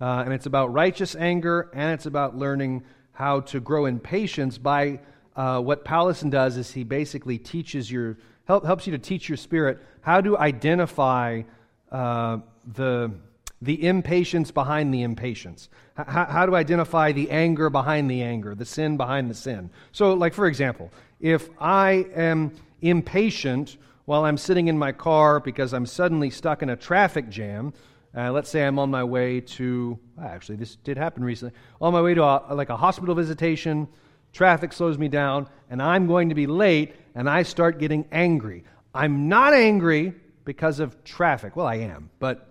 Uh, 0.00 0.22
and 0.24 0.32
it's 0.32 0.46
about 0.46 0.72
righteous 0.72 1.16
anger 1.16 1.70
and 1.74 1.92
it's 1.92 2.06
about 2.06 2.36
learning 2.36 2.84
how 3.12 3.40
to 3.40 3.58
grow 3.58 3.86
in 3.86 3.98
patience 3.98 4.56
by 4.56 5.00
uh, 5.34 5.60
what 5.60 5.84
Powlison 5.84 6.30
does 6.30 6.56
is 6.56 6.70
he 6.70 6.84
basically 6.84 7.36
teaches 7.36 7.90
your, 7.90 8.16
help, 8.46 8.64
helps 8.64 8.86
you 8.86 8.92
to 8.92 8.98
teach 8.98 9.28
your 9.28 9.36
spirit 9.36 9.78
how 10.02 10.20
to 10.20 10.38
identify 10.38 11.42
uh, 11.90 12.38
the, 12.74 13.12
the 13.60 13.86
impatience 13.86 14.50
behind 14.50 14.94
the 14.94 15.02
impatience. 15.02 15.68
H- 15.98 16.06
how 16.06 16.46
to 16.46 16.54
identify 16.54 17.12
the 17.12 17.30
anger 17.30 17.70
behind 17.70 18.10
the 18.10 18.22
anger, 18.22 18.54
the 18.54 18.64
sin 18.64 18.96
behind 18.96 19.30
the 19.30 19.34
sin. 19.34 19.70
So, 19.92 20.14
like, 20.14 20.34
for 20.34 20.46
example, 20.46 20.92
if 21.20 21.48
I 21.60 22.06
am 22.14 22.52
impatient 22.80 23.76
while 24.04 24.24
I'm 24.24 24.36
sitting 24.36 24.68
in 24.68 24.78
my 24.78 24.92
car 24.92 25.40
because 25.40 25.74
I'm 25.74 25.86
suddenly 25.86 26.30
stuck 26.30 26.62
in 26.62 26.70
a 26.70 26.76
traffic 26.76 27.28
jam, 27.28 27.72
uh, 28.16 28.32
let's 28.32 28.48
say 28.48 28.64
I'm 28.64 28.78
on 28.78 28.90
my 28.90 29.04
way 29.04 29.40
to, 29.40 29.98
actually, 30.22 30.56
this 30.56 30.76
did 30.76 30.96
happen 30.96 31.24
recently, 31.24 31.54
on 31.80 31.92
my 31.92 32.00
way 32.00 32.14
to 32.14 32.22
a, 32.22 32.54
like 32.54 32.70
a 32.70 32.76
hospital 32.76 33.14
visitation 33.14 33.88
traffic 34.32 34.72
slows 34.72 34.98
me 34.98 35.08
down, 35.08 35.48
and 35.70 35.82
I'm 35.82 36.06
going 36.06 36.28
to 36.28 36.34
be 36.34 36.46
late, 36.46 36.94
and 37.14 37.28
I 37.28 37.42
start 37.42 37.78
getting 37.78 38.06
angry. 38.12 38.64
I'm 38.94 39.28
not 39.28 39.52
angry 39.52 40.14
because 40.44 40.80
of 40.80 41.02
traffic. 41.04 41.56
Well, 41.56 41.66
I 41.66 41.76
am, 41.76 42.10
but, 42.18 42.47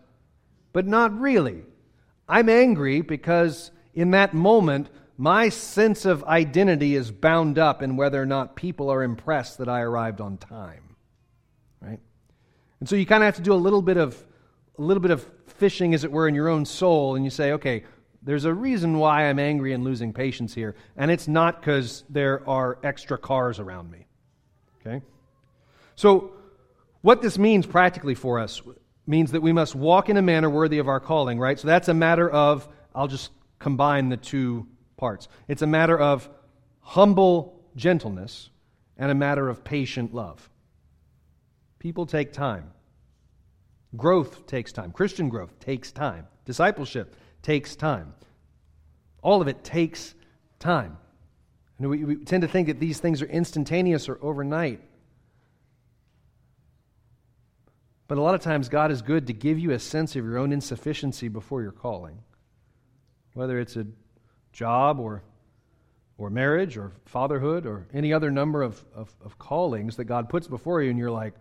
but 0.77 0.85
not 0.85 1.19
really. 1.19 1.63
I'm 2.29 2.49
angry 2.49 3.01
because 3.01 3.71
in 3.95 4.11
that 4.11 4.35
moment, 4.35 4.91
my 5.17 5.49
sense 5.49 6.05
of 6.05 6.23
identity 6.25 6.93
is 6.93 7.09
bound 7.09 7.57
up 7.57 7.81
in 7.81 7.97
whether 7.97 8.21
or 8.21 8.27
not 8.27 8.55
people 8.55 8.91
are 8.91 9.01
impressed 9.01 9.57
that 9.57 9.67
I 9.67 9.81
arrived 9.81 10.21
on 10.21 10.37
time. 10.37 10.95
Right? 11.81 11.99
And 12.79 12.87
so 12.87 12.95
you 12.95 13.07
kind 13.07 13.23
of 13.23 13.25
have 13.25 13.37
to 13.37 13.41
do 13.41 13.53
a 13.53 13.55
little 13.55 13.81
bit 13.81 13.97
of 13.97 14.23
a 14.77 14.83
little 14.83 15.01
bit 15.01 15.09
of 15.09 15.27
fishing, 15.47 15.95
as 15.95 16.03
it 16.03 16.11
were, 16.11 16.27
in 16.27 16.35
your 16.35 16.47
own 16.47 16.63
soul, 16.63 17.15
and 17.15 17.25
you 17.25 17.31
say, 17.31 17.53
okay, 17.53 17.83
there's 18.21 18.45
a 18.45 18.53
reason 18.53 18.99
why 18.99 19.23
I'm 19.23 19.39
angry 19.39 19.73
and 19.73 19.83
losing 19.83 20.13
patience 20.13 20.53
here, 20.53 20.75
and 20.95 21.09
it's 21.09 21.27
not 21.27 21.59
because 21.59 22.03
there 22.07 22.47
are 22.47 22.77
extra 22.83 23.17
cars 23.17 23.57
around 23.57 23.89
me. 23.89 24.05
Okay? 24.85 25.01
So, 25.95 26.33
what 27.01 27.23
this 27.23 27.39
means 27.39 27.65
practically 27.65 28.13
for 28.13 28.37
us 28.37 28.61
means 29.07 29.31
that 29.31 29.41
we 29.41 29.53
must 29.53 29.75
walk 29.75 30.09
in 30.09 30.17
a 30.17 30.21
manner 30.21 30.49
worthy 30.49 30.79
of 30.79 30.87
our 30.87 30.99
calling, 30.99 31.39
right? 31.39 31.57
So, 31.57 31.67
that's 31.67 31.87
a 31.87 31.93
matter 31.93 32.29
of, 32.29 32.67
I'll 32.93 33.07
just 33.07 33.31
combine 33.59 34.09
the 34.09 34.17
two 34.17 34.67
parts. 34.97 35.27
It's 35.47 35.61
a 35.61 35.67
matter 35.67 35.97
of 35.97 36.29
humble 36.81 37.61
gentleness 37.75 38.49
and 38.97 39.11
a 39.11 39.15
matter 39.15 39.47
of 39.47 39.63
patient 39.63 40.13
love. 40.13 40.49
People 41.79 42.05
take 42.05 42.33
time. 42.33 42.71
Growth 43.95 44.45
takes 44.47 44.71
time. 44.71 44.91
Christian 44.91 45.29
growth 45.29 45.59
takes 45.59 45.91
time. 45.91 46.27
Discipleship 46.45 47.15
takes 47.41 47.75
time. 47.75 48.13
All 49.21 49.41
of 49.41 49.47
it 49.47 49.63
takes 49.63 50.15
time. 50.59 50.97
And 51.77 51.89
we, 51.89 52.03
we 52.03 52.15
tend 52.17 52.41
to 52.41 52.47
think 52.47 52.67
that 52.67 52.79
these 52.79 52.99
things 52.99 53.21
are 53.21 53.27
instantaneous 53.27 54.09
or 54.09 54.17
overnight. 54.21 54.81
But 58.07 58.17
a 58.17 58.21
lot 58.21 58.35
of 58.35 58.41
times, 58.41 58.69
God 58.69 58.91
is 58.91 59.01
good 59.01 59.27
to 59.27 59.33
give 59.33 59.59
you 59.59 59.71
a 59.71 59.79
sense 59.79 60.15
of 60.15 60.23
your 60.23 60.37
own 60.37 60.53
insufficiency 60.53 61.27
before 61.27 61.61
your 61.61 61.73
calling. 61.73 62.19
Whether 63.33 63.59
it's 63.59 63.75
a 63.75 63.85
job 64.53 64.99
or, 64.99 65.23
or 66.17 66.29
marriage 66.29 66.77
or 66.77 66.93
fatherhood 67.05 67.65
or 67.65 67.87
any 67.93 68.13
other 68.13 68.31
number 68.31 68.63
of, 68.63 68.83
of, 68.95 69.13
of 69.23 69.37
callings 69.37 69.97
that 69.97 70.05
God 70.05 70.29
puts 70.29 70.47
before 70.47 70.81
you, 70.81 70.89
and 70.89 70.97
you're 70.97 71.11
like, 71.11 71.33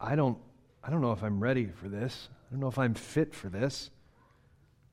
I 0.00 0.16
don't, 0.16 0.38
I 0.84 0.90
don't 0.90 1.00
know 1.00 1.12
if 1.12 1.22
I'm 1.22 1.40
ready 1.40 1.66
for 1.66 1.88
this. 1.88 2.28
I 2.48 2.52
don't 2.52 2.60
know 2.60 2.68
if 2.68 2.78
I'm 2.78 2.94
fit 2.94 3.34
for 3.34 3.48
this. 3.48 3.90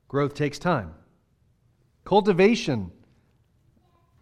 Growth 0.07 0.33
takes 0.33 0.57
time. 0.57 0.93
Cultivation 2.05 2.91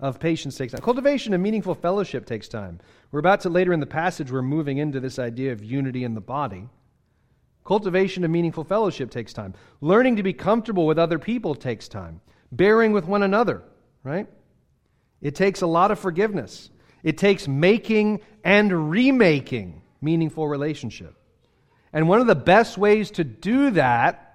of 0.02 0.20
patience 0.20 0.58
takes 0.58 0.74
time. 0.74 0.82
Cultivation 0.82 1.34
of 1.34 1.40
meaningful 1.40 1.76
fellowship 1.76 2.26
takes 2.26 2.48
time. 2.48 2.80
We're 3.12 3.20
about 3.20 3.42
to 3.42 3.50
later 3.50 3.72
in 3.72 3.80
the 3.80 3.86
passage, 3.86 4.32
we're 4.32 4.42
moving 4.42 4.80
into 4.80 5.00
this 5.00 5.20
idea 5.20 5.52
of 5.52 5.64
unity 5.64 6.04
in 6.04 6.16
the 6.16 6.22
body. 6.22 6.68
Cultivation 7.64 8.24
of 8.24 8.32
meaningful 8.32 8.64
fellowship 8.64 9.12
takes 9.12 9.32
time. 9.32 9.54
Learning 9.80 10.16
to 10.16 10.24
be 10.24 10.34
comfortable 10.34 10.88
with 10.88 10.98
other 10.98 11.20
people 11.20 11.54
takes 11.54 11.88
time. 11.88 12.20
Bearing 12.52 12.92
with 12.92 13.06
one 13.06 13.22
another, 13.22 13.62
right? 14.04 14.28
It 15.22 15.36
takes 15.36 15.62
a 15.62 15.68
lot 15.68 15.92
of 15.92 16.00
forgiveness. 16.00 16.72
It 17.04 17.20
takes 17.20 17.48
making 17.48 18.22
and 18.44 18.90
remaking 18.90 19.84
meaningful 20.02 20.48
relationship. 20.48 21.16
And 21.94 22.10
one 22.10 22.20
of 22.20 22.28
the 22.28 22.36
best 22.36 22.78
ways 22.78 23.12
to 23.12 23.24
do 23.24 23.70
that 23.72 24.31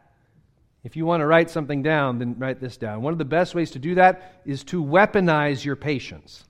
if 0.87 0.95
you 0.95 1.05
want 1.05 1.21
to 1.21 1.27
write 1.27 1.51
something 1.51 1.83
down, 1.83 2.21
then 2.21 2.39
write 2.39 2.61
this 2.61 2.77
down. 2.77 3.03
One 3.03 3.13
of 3.13 3.19
the 3.19 3.25
best 3.25 3.57
ways 3.57 3.73
to 3.73 3.81
do 3.81 3.97
that 3.97 4.41
is 4.45 4.63
to 4.65 4.81
weaponize 4.81 5.65
your 5.65 5.75
patience. 5.75 6.45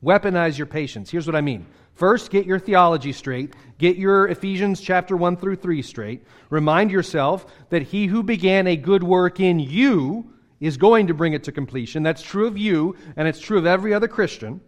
Weaponize 0.00 0.56
your 0.56 0.68
patience. 0.68 1.10
Here's 1.10 1.26
what 1.26 1.34
I 1.34 1.40
mean. 1.40 1.66
First, 1.94 2.30
get 2.30 2.46
your 2.46 2.60
theology 2.60 3.12
straight. 3.12 3.54
Get 3.78 3.96
your 3.96 4.28
Ephesians 4.28 4.80
chapter 4.80 5.16
1 5.16 5.38
through 5.38 5.56
3 5.56 5.82
straight. 5.82 6.24
Remind 6.50 6.92
yourself 6.92 7.46
that 7.70 7.82
he 7.82 8.06
who 8.06 8.22
began 8.22 8.68
a 8.68 8.76
good 8.76 9.02
work 9.02 9.40
in 9.40 9.58
you 9.58 10.32
is 10.60 10.76
going 10.76 11.08
to 11.08 11.14
bring 11.14 11.32
it 11.32 11.42
to 11.42 11.50
completion. 11.50 12.04
That's 12.04 12.22
true 12.22 12.46
of 12.46 12.56
you, 12.56 12.94
and 13.16 13.26
it's 13.26 13.40
true 13.40 13.58
of 13.58 13.66
every 13.66 13.92
other 13.92 14.06
Christian. 14.06 14.60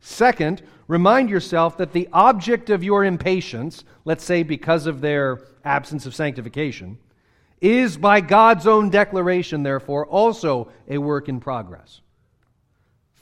Second, 0.00 0.62
remind 0.88 1.28
yourself 1.28 1.76
that 1.76 1.92
the 1.92 2.08
object 2.14 2.70
of 2.70 2.82
your 2.82 3.04
impatience, 3.04 3.84
let's 4.06 4.24
say 4.24 4.42
because 4.42 4.86
of 4.86 5.02
their 5.02 5.42
absence 5.62 6.06
of 6.06 6.14
sanctification, 6.14 6.96
is 7.62 7.96
by 7.96 8.20
God's 8.20 8.66
own 8.66 8.90
declaration, 8.90 9.62
therefore, 9.62 10.04
also 10.06 10.70
a 10.88 10.98
work 10.98 11.28
in 11.28 11.38
progress. 11.38 12.00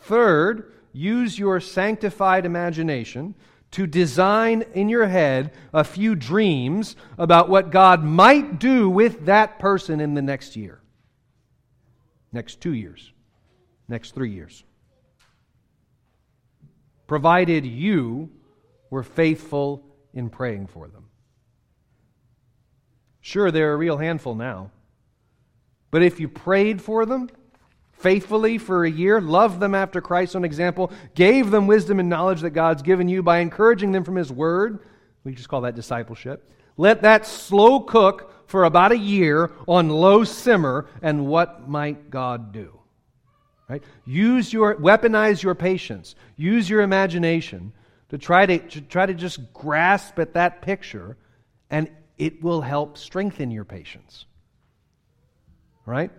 Third, 0.00 0.72
use 0.92 1.38
your 1.38 1.60
sanctified 1.60 2.46
imagination 2.46 3.34
to 3.72 3.86
design 3.86 4.64
in 4.74 4.88
your 4.88 5.06
head 5.06 5.52
a 5.74 5.84
few 5.84 6.14
dreams 6.14 6.96
about 7.18 7.50
what 7.50 7.70
God 7.70 8.02
might 8.02 8.58
do 8.58 8.88
with 8.88 9.26
that 9.26 9.58
person 9.58 10.00
in 10.00 10.14
the 10.14 10.22
next 10.22 10.56
year, 10.56 10.80
next 12.32 12.62
two 12.62 12.72
years, 12.72 13.12
next 13.88 14.14
three 14.14 14.32
years. 14.32 14.64
Provided 17.06 17.66
you 17.66 18.30
were 18.88 19.02
faithful 19.02 19.84
in 20.14 20.30
praying 20.30 20.66
for 20.66 20.88
them. 20.88 21.09
Sure, 23.20 23.50
they're 23.50 23.72
a 23.72 23.76
real 23.76 23.98
handful 23.98 24.34
now. 24.34 24.70
But 25.90 26.02
if 26.02 26.20
you 26.20 26.28
prayed 26.28 26.80
for 26.80 27.04
them, 27.04 27.30
faithfully 27.92 28.58
for 28.58 28.84
a 28.84 28.90
year, 28.90 29.20
loved 29.20 29.60
them 29.60 29.74
after 29.74 30.00
Christ's 30.00 30.36
own 30.36 30.44
example, 30.44 30.92
gave 31.14 31.50
them 31.50 31.66
wisdom 31.66 32.00
and 32.00 32.08
knowledge 32.08 32.40
that 32.40 32.50
God's 32.50 32.82
given 32.82 33.08
you 33.08 33.22
by 33.22 33.38
encouraging 33.38 33.92
them 33.92 34.04
from 34.04 34.16
His 34.16 34.32
Word. 34.32 34.80
We 35.24 35.34
just 35.34 35.48
call 35.48 35.62
that 35.62 35.74
discipleship. 35.74 36.50
Let 36.76 37.02
that 37.02 37.26
slow 37.26 37.80
cook 37.80 38.32
for 38.46 38.64
about 38.64 38.92
a 38.92 38.98
year 38.98 39.52
on 39.68 39.90
low 39.90 40.24
simmer, 40.24 40.88
and 41.02 41.26
what 41.26 41.68
might 41.68 42.10
God 42.10 42.52
do? 42.52 42.78
Right? 43.68 43.82
Use 44.04 44.52
your 44.52 44.76
weaponize 44.76 45.42
your 45.42 45.54
patience. 45.54 46.16
Use 46.36 46.68
your 46.68 46.80
imagination 46.80 47.72
to 48.08 48.18
try 48.18 48.46
to, 48.46 48.58
to 48.58 48.80
try 48.80 49.06
to 49.06 49.14
just 49.14 49.52
grasp 49.52 50.18
at 50.18 50.34
that 50.34 50.62
picture, 50.62 51.16
and 51.70 51.88
it 52.20 52.42
will 52.42 52.60
help 52.60 52.98
strengthen 52.98 53.50
your 53.50 53.64
patience. 53.64 54.26
Right? 55.86 56.10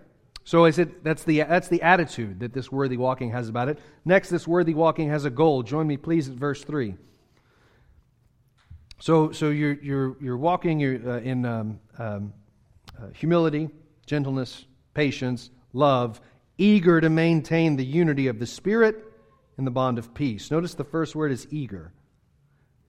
So 0.44 0.64
is 0.64 0.78
it 0.78 1.04
that's 1.04 1.22
the 1.22 1.42
that's 1.42 1.68
the 1.68 1.82
attitude 1.82 2.40
that 2.40 2.52
this 2.52 2.72
worthy 2.72 2.96
walking 2.96 3.30
has 3.30 3.48
about 3.48 3.68
it. 3.68 3.78
Next, 4.04 4.28
this 4.28 4.46
worthy 4.46 4.74
walking 4.74 5.08
has 5.08 5.24
a 5.24 5.30
goal. 5.30 5.62
Join 5.62 5.86
me, 5.86 5.96
please, 5.96 6.28
at 6.28 6.34
verse 6.34 6.64
three. 6.64 6.96
So 8.98 9.30
so 9.30 9.50
you're 9.50 9.74
you're 9.74 10.16
you're 10.20 10.36
walking 10.36 10.80
you're, 10.80 10.98
uh, 11.08 11.20
in 11.20 11.46
um, 11.46 11.78
um, 11.98 12.32
uh, 13.00 13.08
humility, 13.14 13.70
gentleness, 14.04 14.66
patience, 14.94 15.50
love, 15.72 16.20
eager 16.58 17.00
to 17.00 17.08
maintain 17.08 17.76
the 17.76 17.84
unity 17.84 18.26
of 18.26 18.40
the 18.40 18.46
spirit 18.46 18.96
in 19.58 19.64
the 19.64 19.70
bond 19.70 19.98
of 19.98 20.12
peace. 20.12 20.50
Notice 20.50 20.74
the 20.74 20.84
first 20.84 21.14
word 21.14 21.30
is 21.30 21.46
eager. 21.50 21.92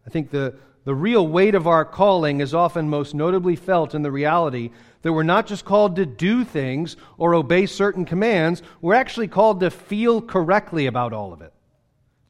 I 0.08 0.10
think 0.10 0.32
the 0.32 0.56
the 0.86 0.96
real 0.96 1.28
weight 1.28 1.56
of 1.56 1.68
our 1.68 1.86
calling 1.86 2.42
is 2.42 2.54
often 2.54 2.90
most 2.90 3.14
notably 3.14 3.56
felt 3.56 3.96
in 3.96 4.02
the 4.02 4.12
reality 4.12 4.72
that 5.02 5.14
we're 5.14 5.24
not 5.24 5.48
just 5.48 5.66
called 5.66 5.96
to 5.96 6.06
do 6.06 6.44
things 6.44 6.98
or 7.18 7.36
obey 7.36 7.66
certain 7.66 8.06
commands, 8.06 8.62
we're 8.82 8.94
actually 8.94 9.28
called 9.28 9.60
to 9.60 9.70
feel 9.70 10.22
correctly 10.22 10.86
about 10.86 11.14
all 11.14 11.34
of 11.34 11.42
it, 11.42 11.54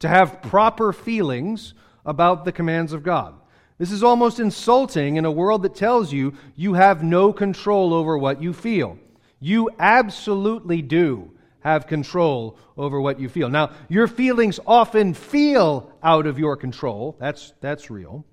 to 0.00 0.08
have 0.08 0.42
proper 0.42 0.92
feelings 0.92 1.74
about 2.04 2.44
the 2.44 2.52
commands 2.52 2.92
of 2.92 3.02
God. 3.02 3.34
This 3.78 3.90
is 3.90 4.04
almost 4.04 4.38
insulting 4.38 5.16
in 5.16 5.24
a 5.24 5.32
world 5.32 5.62
that 5.62 5.74
tells 5.74 6.12
you 6.12 6.34
you 6.54 6.74
have 6.74 7.02
no 7.02 7.32
control 7.32 7.92
over 7.92 8.16
what 8.16 8.40
you 8.40 8.52
feel. 8.52 8.98
You 9.40 9.70
absolutely 9.78 10.80
do 10.80 11.32
have 11.60 11.86
control 11.86 12.56
over 12.76 13.00
what 13.00 13.18
you 13.18 13.28
feel. 13.28 13.48
Now, 13.48 13.70
your 13.88 14.06
feelings 14.06 14.60
often 14.66 15.14
feel 15.14 15.92
out 16.02 16.26
of 16.26 16.38
your 16.38 16.56
control. 16.56 17.16
That's, 17.18 17.52
that's 17.60 17.90
real. 17.90 18.24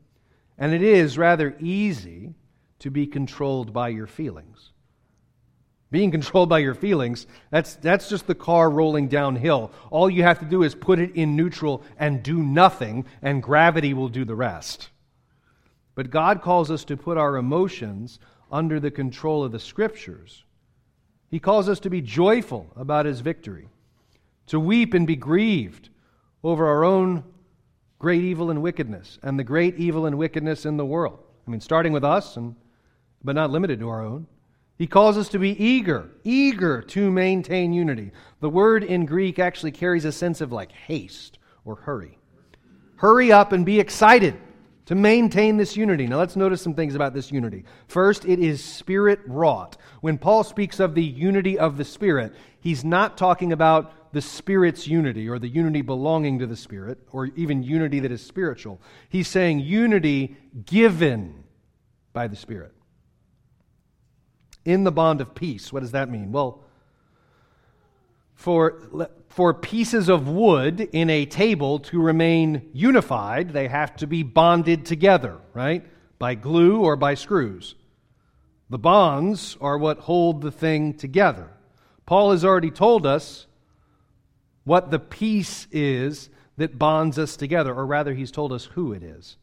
And 0.61 0.75
it 0.75 0.83
is 0.83 1.17
rather 1.17 1.55
easy 1.59 2.35
to 2.79 2.91
be 2.91 3.07
controlled 3.07 3.73
by 3.73 3.89
your 3.89 4.05
feelings. 4.05 4.73
Being 5.89 6.11
controlled 6.11 6.49
by 6.49 6.59
your 6.59 6.75
feelings, 6.75 7.25
that's, 7.49 7.75
that's 7.77 8.07
just 8.07 8.27
the 8.27 8.35
car 8.35 8.69
rolling 8.69 9.07
downhill. 9.07 9.71
All 9.89 10.07
you 10.07 10.21
have 10.21 10.37
to 10.37 10.45
do 10.45 10.61
is 10.61 10.75
put 10.75 10.99
it 10.99 11.15
in 11.15 11.35
neutral 11.35 11.81
and 11.97 12.21
do 12.21 12.43
nothing, 12.43 13.07
and 13.23 13.41
gravity 13.41 13.95
will 13.95 14.07
do 14.07 14.23
the 14.23 14.35
rest. 14.35 14.89
But 15.95 16.11
God 16.11 16.43
calls 16.43 16.69
us 16.69 16.85
to 16.85 16.95
put 16.95 17.17
our 17.17 17.37
emotions 17.37 18.19
under 18.51 18.79
the 18.79 18.91
control 18.91 19.43
of 19.43 19.51
the 19.51 19.59
Scriptures. 19.59 20.43
He 21.31 21.39
calls 21.39 21.69
us 21.69 21.79
to 21.79 21.89
be 21.89 22.01
joyful 22.01 22.71
about 22.75 23.07
His 23.07 23.21
victory, 23.21 23.67
to 24.45 24.59
weep 24.59 24.93
and 24.93 25.07
be 25.07 25.15
grieved 25.15 25.89
over 26.43 26.67
our 26.67 26.83
own 26.83 27.23
great 28.01 28.23
evil 28.23 28.49
and 28.49 28.63
wickedness, 28.63 29.19
and 29.21 29.37
the 29.37 29.43
great 29.43 29.77
evil 29.77 30.07
and 30.07 30.17
wickedness 30.17 30.65
in 30.65 30.75
the 30.75 30.85
world. 30.85 31.19
I 31.47 31.51
mean, 31.51 31.61
starting 31.61 31.93
with 31.93 32.03
us, 32.03 32.35
and, 32.35 32.55
but 33.23 33.35
not 33.35 33.51
limited 33.51 33.79
to 33.79 33.89
our 33.89 34.03
own. 34.03 34.25
He 34.75 34.87
calls 34.87 35.19
us 35.19 35.29
to 35.29 35.37
be 35.37 35.51
eager, 35.63 36.09
eager 36.23 36.81
to 36.81 37.11
maintain 37.11 37.73
unity. 37.73 38.11
The 38.39 38.49
word 38.49 38.83
in 38.83 39.05
Greek 39.05 39.37
actually 39.37 39.73
carries 39.73 40.03
a 40.03 40.11
sense 40.11 40.41
of 40.41 40.51
like 40.51 40.71
haste 40.71 41.37
or 41.63 41.75
hurry. 41.75 42.17
Hurry 42.95 43.31
up 43.31 43.51
and 43.51 43.67
be 43.67 43.79
excited 43.79 44.35
to 44.87 44.95
maintain 44.95 45.57
this 45.57 45.77
unity. 45.77 46.07
Now 46.07 46.17
let's 46.17 46.35
notice 46.35 46.59
some 46.59 46.73
things 46.73 46.95
about 46.95 47.13
this 47.13 47.31
unity. 47.31 47.65
First, 47.87 48.25
it 48.25 48.39
is 48.39 48.63
spirit 48.63 49.19
wrought. 49.27 49.77
When 50.01 50.17
Paul 50.17 50.43
speaks 50.43 50.79
of 50.79 50.95
the 50.95 51.03
unity 51.03 51.59
of 51.59 51.77
the 51.77 51.85
Spirit, 51.85 52.33
he's 52.61 52.83
not 52.83 53.15
talking 53.15 53.53
about 53.53 53.93
the 54.11 54.21
Spirit's 54.21 54.87
unity 54.87 55.29
or 55.29 55.39
the 55.39 55.47
unity 55.47 55.81
belonging 55.81 56.39
to 56.39 56.47
the 56.47 56.55
Spirit 56.55 56.99
or 57.11 57.27
even 57.35 57.63
unity 57.63 57.99
that 58.01 58.11
is 58.11 58.25
spiritual. 58.25 58.81
He's 59.09 59.27
saying 59.27 59.59
unity 59.59 60.37
given 60.65 61.43
by 62.13 62.27
the 62.27 62.35
Spirit. 62.35 62.73
In 64.65 64.83
the 64.83 64.91
bond 64.91 65.21
of 65.21 65.33
peace. 65.33 65.71
What 65.71 65.79
does 65.79 65.91
that 65.91 66.09
mean? 66.09 66.31
Well, 66.31 66.63
for, 68.35 69.09
for 69.29 69.53
pieces 69.53 70.09
of 70.09 70.27
wood 70.27 70.81
in 70.91 71.09
a 71.09 71.25
table 71.25 71.79
to 71.79 72.01
remain 72.01 72.69
unified, 72.73 73.53
they 73.53 73.67
have 73.67 73.95
to 73.97 74.07
be 74.07 74.23
bonded 74.23 74.85
together, 74.85 75.37
right? 75.53 75.85
By 76.19 76.35
glue 76.35 76.81
or 76.81 76.95
by 76.95 77.13
screws. 77.13 77.75
The 78.69 78.79
bonds 78.79 79.57
are 79.61 79.77
what 79.77 79.99
hold 79.99 80.41
the 80.41 80.51
thing 80.51 80.93
together. 80.93 81.49
Paul 82.05 82.31
has 82.31 82.43
already 82.43 82.71
told 82.71 83.05
us 83.05 83.45
what 84.63 84.91
the 84.91 84.99
peace 84.99 85.67
is 85.71 86.29
that 86.57 86.77
bonds 86.77 87.17
us 87.17 87.35
together, 87.35 87.73
or 87.73 87.85
rather, 87.85 88.13
he's 88.13 88.31
told 88.31 88.53
us 88.53 88.65
who 88.65 88.93
it 88.93 89.03
is. 89.03 89.37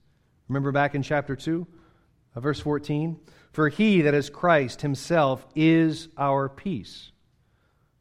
Remember 0.48 0.72
back 0.72 0.94
in 0.94 1.02
chapter 1.02 1.35
2, 1.35 1.66
uh, 2.35 2.40
verse 2.40 2.61
14? 2.61 3.18
For 3.52 3.68
he 3.68 4.02
that 4.02 4.14
is 4.14 4.31
Christ 4.31 4.83
himself 4.83 5.46
is 5.54 6.09
our 6.16 6.48
peace, 6.48 7.11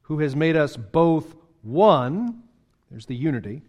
who 0.02 0.20
has 0.20 0.36
made 0.36 0.56
us 0.56 0.78
both 0.78 1.36
one, 1.62 2.44
there's 2.90 3.08
the 3.08 3.16
unity, 3.16 3.64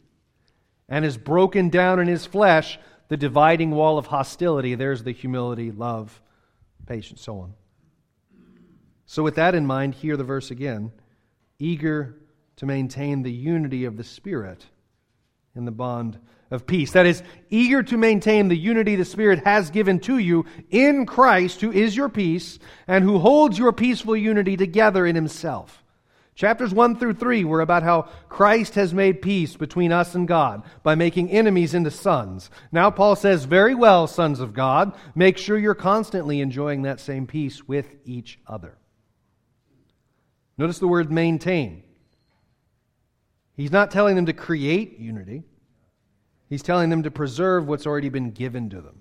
and 0.89 1.05
has 1.05 1.17
broken 1.17 1.71
down 1.71 1.99
in 1.99 2.09
his 2.09 2.27
flesh 2.27 2.79
the 3.09 3.17
dividing 3.17 3.71
wall 3.71 3.99
of 3.99 4.07
hostility. 4.07 4.75
There's 4.75 5.03
the 5.03 5.13
humility, 5.13 5.73
love, 5.73 6.21
patience, 6.87 7.23
so 7.23 7.41
on. 7.41 7.55
So, 9.07 9.23
with 9.23 9.37
that 9.37 9.55
in 9.55 9.67
mind, 9.67 9.95
hear 9.95 10.17
the 10.17 10.25
verse 10.25 10.51
again 10.51 10.93
eager 11.59 12.15
to 12.59 12.67
maintain 12.67 13.23
the 13.23 13.33
unity 13.33 13.85
of 13.85 13.97
the 13.97 14.05
Spirit 14.05 14.67
in 15.55 15.65
the 15.65 15.71
bond 15.71 16.19
of 16.51 16.67
peace. 16.67 16.93
That 16.93 17.07
is, 17.07 17.23
eager 17.51 17.83
to 17.85 17.97
maintain 17.97 18.49
the 18.49 18.57
unity 18.57 18.97
the 18.97 19.05
Spirit 19.05 19.45
has 19.45 19.71
given 19.71 20.01
to 20.01 20.19
you 20.19 20.45
in 20.71 21.07
Christ, 21.07 21.61
who 21.61 21.73
is 21.73 21.97
your 21.97 22.09
peace, 22.09 22.59
and 22.87 23.05
who 23.05 23.19
holds 23.19 23.59
your 23.59 23.73
peaceful 23.73 24.17
unity 24.17 24.57
together 24.57 25.07
in 25.07 25.15
Himself. 25.15 25.85
Chapters 26.35 26.73
1 26.73 26.97
through 26.97 27.15
3 27.15 27.45
were 27.45 27.61
about 27.61 27.83
how 27.83 28.03
Christ 28.29 28.77
has 28.77 28.95
made 28.95 29.23
peace 29.23 29.57
between 29.57 29.91
us 29.91 30.15
and 30.15 30.29
God 30.29 30.63
by 30.85 30.95
making 30.95 31.31
enemies 31.31 31.75
into 31.75 31.91
sons. 31.91 32.49
Now, 32.71 32.91
Paul 32.91 33.17
says, 33.17 33.45
Very 33.45 33.75
well, 33.75 34.07
sons 34.07 34.39
of 34.39 34.55
God, 34.55 34.97
make 35.17 35.37
sure 35.37 35.59
you're 35.59 35.75
constantly 35.75 36.41
enjoying 36.41 36.83
that 36.83 37.01
same 37.01 37.27
peace 37.27 37.67
with 37.67 37.93
each 38.05 38.39
other. 38.47 38.79
Notice 40.57 40.79
the 40.79 40.89
word 40.89 41.11
maintain. 41.11 41.83
He's 43.59 43.73
not 43.73 43.91
telling 43.91 44.15
them 44.15 44.27
to 44.27 44.33
create 44.33 45.01
unity. 45.01 45.43
He's 46.49 46.63
telling 46.63 46.91
them 46.91 47.03
to 47.03 47.11
preserve 47.11 47.67
what's 47.67 47.89
already 47.89 48.09
been 48.09 48.31
given 48.31 48.71
to 48.71 48.81
them, 48.81 49.01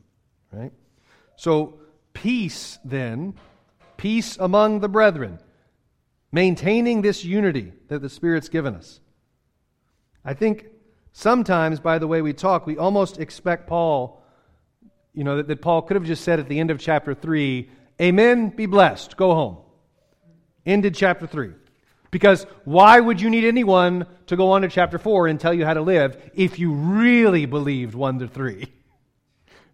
right? 0.52 0.74
So, 1.36 1.76
peace 2.14 2.80
then, 2.84 3.36
peace 3.98 4.36
among 4.40 4.80
the 4.80 4.90
brethren, 4.90 5.38
maintaining 6.32 7.04
this 7.04 7.24
unity 7.24 7.72
that 7.90 8.02
the 8.02 8.10
Spirit's 8.10 8.50
given 8.50 8.74
us. 8.74 9.00
I 10.26 10.34
think 10.34 10.66
sometimes, 11.14 11.80
by 11.80 12.00
the 12.00 12.08
way 12.08 12.24
we 12.24 12.34
talk, 12.34 12.66
we 12.66 12.80
almost 12.80 13.20
expect 13.20 13.68
Paul, 13.68 14.24
you 15.14 15.24
know, 15.24 15.38
that, 15.38 15.48
that 15.50 15.62
Paul 15.62 15.84
could 15.84 15.96
have 15.96 16.04
just 16.04 16.24
said 16.24 16.40
at 16.40 16.50
the 16.50 16.60
end 16.60 16.72
of 16.72 16.80
chapter 16.80 17.14
3, 17.14 17.70
Amen, 18.02 18.50
be 18.50 18.66
blessed, 18.66 19.18
go 19.18 19.36
home. 19.36 19.58
Ended 20.66 20.96
chapter 20.96 21.28
3. 21.28 21.52
Because 22.12 22.46
why 22.64 23.00
would 23.00 23.20
you 23.20 23.30
need 23.30 23.44
anyone 23.44 24.06
to 24.28 24.36
go 24.36 24.52
on 24.52 24.62
to 24.62 24.70
chapter 24.70 24.98
4 24.98 25.28
and 25.28 25.40
tell 25.40 25.54
you 25.54 25.66
how 25.66 25.74
to 25.74 25.82
live 25.82 26.18
if 26.34 26.60
you 26.60 26.74
really 26.74 27.46
believed 27.46 27.96
1 27.96 28.20
to 28.20 28.28
3? 28.28 28.68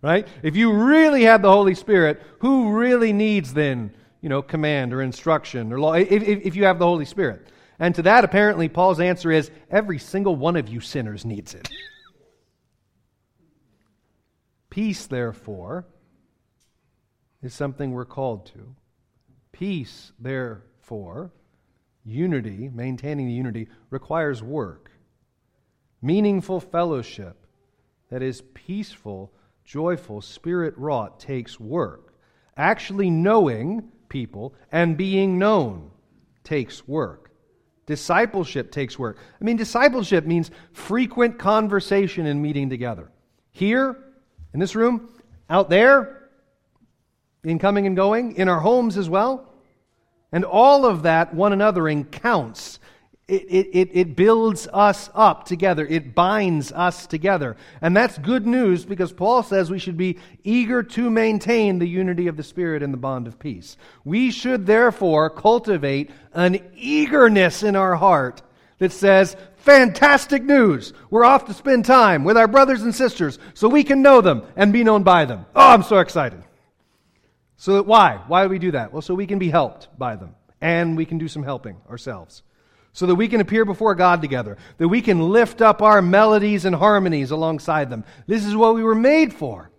Right? 0.01 0.27
If 0.41 0.57
you 0.57 0.73
really 0.73 1.23
had 1.23 1.41
the 1.41 1.49
Holy 1.49 1.75
Spirit, 1.75 2.21
who 2.39 2.73
really 2.73 3.13
needs 3.13 3.53
then, 3.53 3.93
you 4.19 4.27
know, 4.27 4.41
command 4.41 4.93
or 4.93 5.01
instruction 5.01 5.71
or 5.71 5.79
law, 5.79 5.93
if, 5.93 6.11
if, 6.11 6.45
if 6.45 6.55
you 6.57 6.65
have 6.65 6.77
the 6.77 6.85
Holy 6.85 7.05
Spirit? 7.05 7.47
And 7.79 7.95
to 7.95 8.01
that, 8.01 8.25
apparently, 8.25 8.67
Paul's 8.67 8.99
answer 8.99 9.31
is 9.31 9.49
every 9.71 9.99
single 9.99 10.35
one 10.35 10.57
of 10.57 10.67
you 10.67 10.81
sinners 10.81 11.23
needs 11.23 11.53
it. 11.53 11.69
Peace, 14.69 15.05
therefore, 15.05 15.85
is 17.41 17.53
something 17.53 17.91
we're 17.91 18.03
called 18.03 18.47
to. 18.47 18.75
Peace, 19.53 20.11
therefore, 20.19 21.31
unity, 22.05 22.69
maintaining 22.73 23.27
the 23.27 23.33
unity, 23.33 23.67
requires 23.89 24.43
work. 24.43 24.91
Meaningful 26.01 26.59
fellowship 26.59 27.45
that 28.09 28.21
is 28.21 28.41
peaceful, 28.53 29.31
joyful, 29.63 30.21
spirit 30.21 30.77
wrought 30.77 31.19
takes 31.19 31.59
work. 31.59 32.13
Actually 32.57 33.09
knowing 33.09 33.89
people 34.09 34.53
and 34.71 34.97
being 34.97 35.39
known 35.39 35.89
takes 36.43 36.87
work. 36.87 37.31
Discipleship 37.85 38.71
takes 38.71 38.97
work. 38.97 39.17
I 39.39 39.43
mean, 39.43 39.57
discipleship 39.57 40.25
means 40.25 40.51
frequent 40.71 41.37
conversation 41.37 42.27
and 42.27 42.41
meeting 42.41 42.69
together. 42.69 43.11
Here, 43.51 43.97
in 44.53 44.59
this 44.59 44.75
room, 44.75 45.09
out 45.49 45.69
there, 45.69 46.29
in 47.43 47.59
coming 47.59 47.87
and 47.87 47.95
going, 47.95 48.35
in 48.35 48.47
our 48.47 48.59
homes 48.59 48.97
as 48.97 49.09
well. 49.09 49.52
And 50.33 50.43
all 50.43 50.85
of 50.85 51.03
that, 51.03 51.33
one 51.33 51.53
another, 51.53 51.83
anothering, 51.83 52.11
counts. 52.11 52.79
It, 53.25 53.69
it, 53.71 53.89
it, 53.93 54.15
builds 54.17 54.67
us 54.73 55.09
up 55.13 55.45
together. 55.45 55.85
It 55.85 56.13
binds 56.13 56.73
us 56.73 57.07
together. 57.07 57.55
And 57.81 57.95
that's 57.95 58.17
good 58.17 58.45
news 58.45 58.83
because 58.83 59.13
Paul 59.13 59.43
says 59.43 59.71
we 59.71 59.79
should 59.79 59.95
be 59.95 60.17
eager 60.43 60.83
to 60.83 61.09
maintain 61.09 61.79
the 61.79 61.87
unity 61.87 62.27
of 62.27 62.35
the 62.35 62.43
Spirit 62.43 62.83
and 62.83 62.91
the 62.93 62.97
bond 62.97 63.27
of 63.27 63.39
peace. 63.39 63.77
We 64.03 64.29
should 64.29 64.65
therefore 64.65 65.29
cultivate 65.29 66.11
an 66.33 66.59
eagerness 66.75 67.63
in 67.63 67.77
our 67.77 67.95
heart 67.95 68.41
that 68.79 68.91
says, 68.91 69.37
Fantastic 69.55 70.43
news! 70.43 70.91
We're 71.09 71.23
off 71.23 71.45
to 71.45 71.53
spend 71.53 71.85
time 71.85 72.25
with 72.25 72.35
our 72.35 72.49
brothers 72.49 72.81
and 72.81 72.93
sisters 72.93 73.39
so 73.53 73.69
we 73.69 73.85
can 73.85 74.01
know 74.01 74.19
them 74.19 74.43
and 74.57 74.73
be 74.73 74.83
known 74.83 75.03
by 75.03 75.23
them. 75.23 75.45
Oh, 75.55 75.69
I'm 75.69 75.83
so 75.83 75.99
excited. 75.99 76.42
So 77.63 77.75
that 77.75 77.85
why? 77.85 78.19
Why 78.27 78.43
do 78.43 78.49
we 78.49 78.59
do 78.59 78.71
that? 78.71 78.91
Well, 78.91 79.01
so 79.01 79.15
we 79.15 79.25
can 79.25 79.39
be 79.39 79.49
helped 79.49 79.87
by 79.97 80.17
them 80.17 80.35
and 80.59 80.97
we 80.97 81.05
can 81.05 81.17
do 81.17 81.29
some 81.29 81.43
helping 81.43 81.77
ourselves. 81.89 82.43
So 82.91 83.05
that 83.05 83.15
we 83.15 83.29
can 83.29 83.39
appear 83.39 83.63
before 83.63 83.95
God 83.95 84.21
together, 84.21 84.57
that 84.79 84.89
we 84.89 85.01
can 85.01 85.29
lift 85.29 85.61
up 85.61 85.81
our 85.81 86.01
melodies 86.01 86.65
and 86.65 86.75
harmonies 86.75 87.31
alongside 87.31 87.89
them. 87.89 88.03
This 88.27 88.43
is 88.43 88.53
what 88.53 88.75
we 88.75 88.83
were 88.83 88.93
made 88.93 89.33
for. 89.33 89.71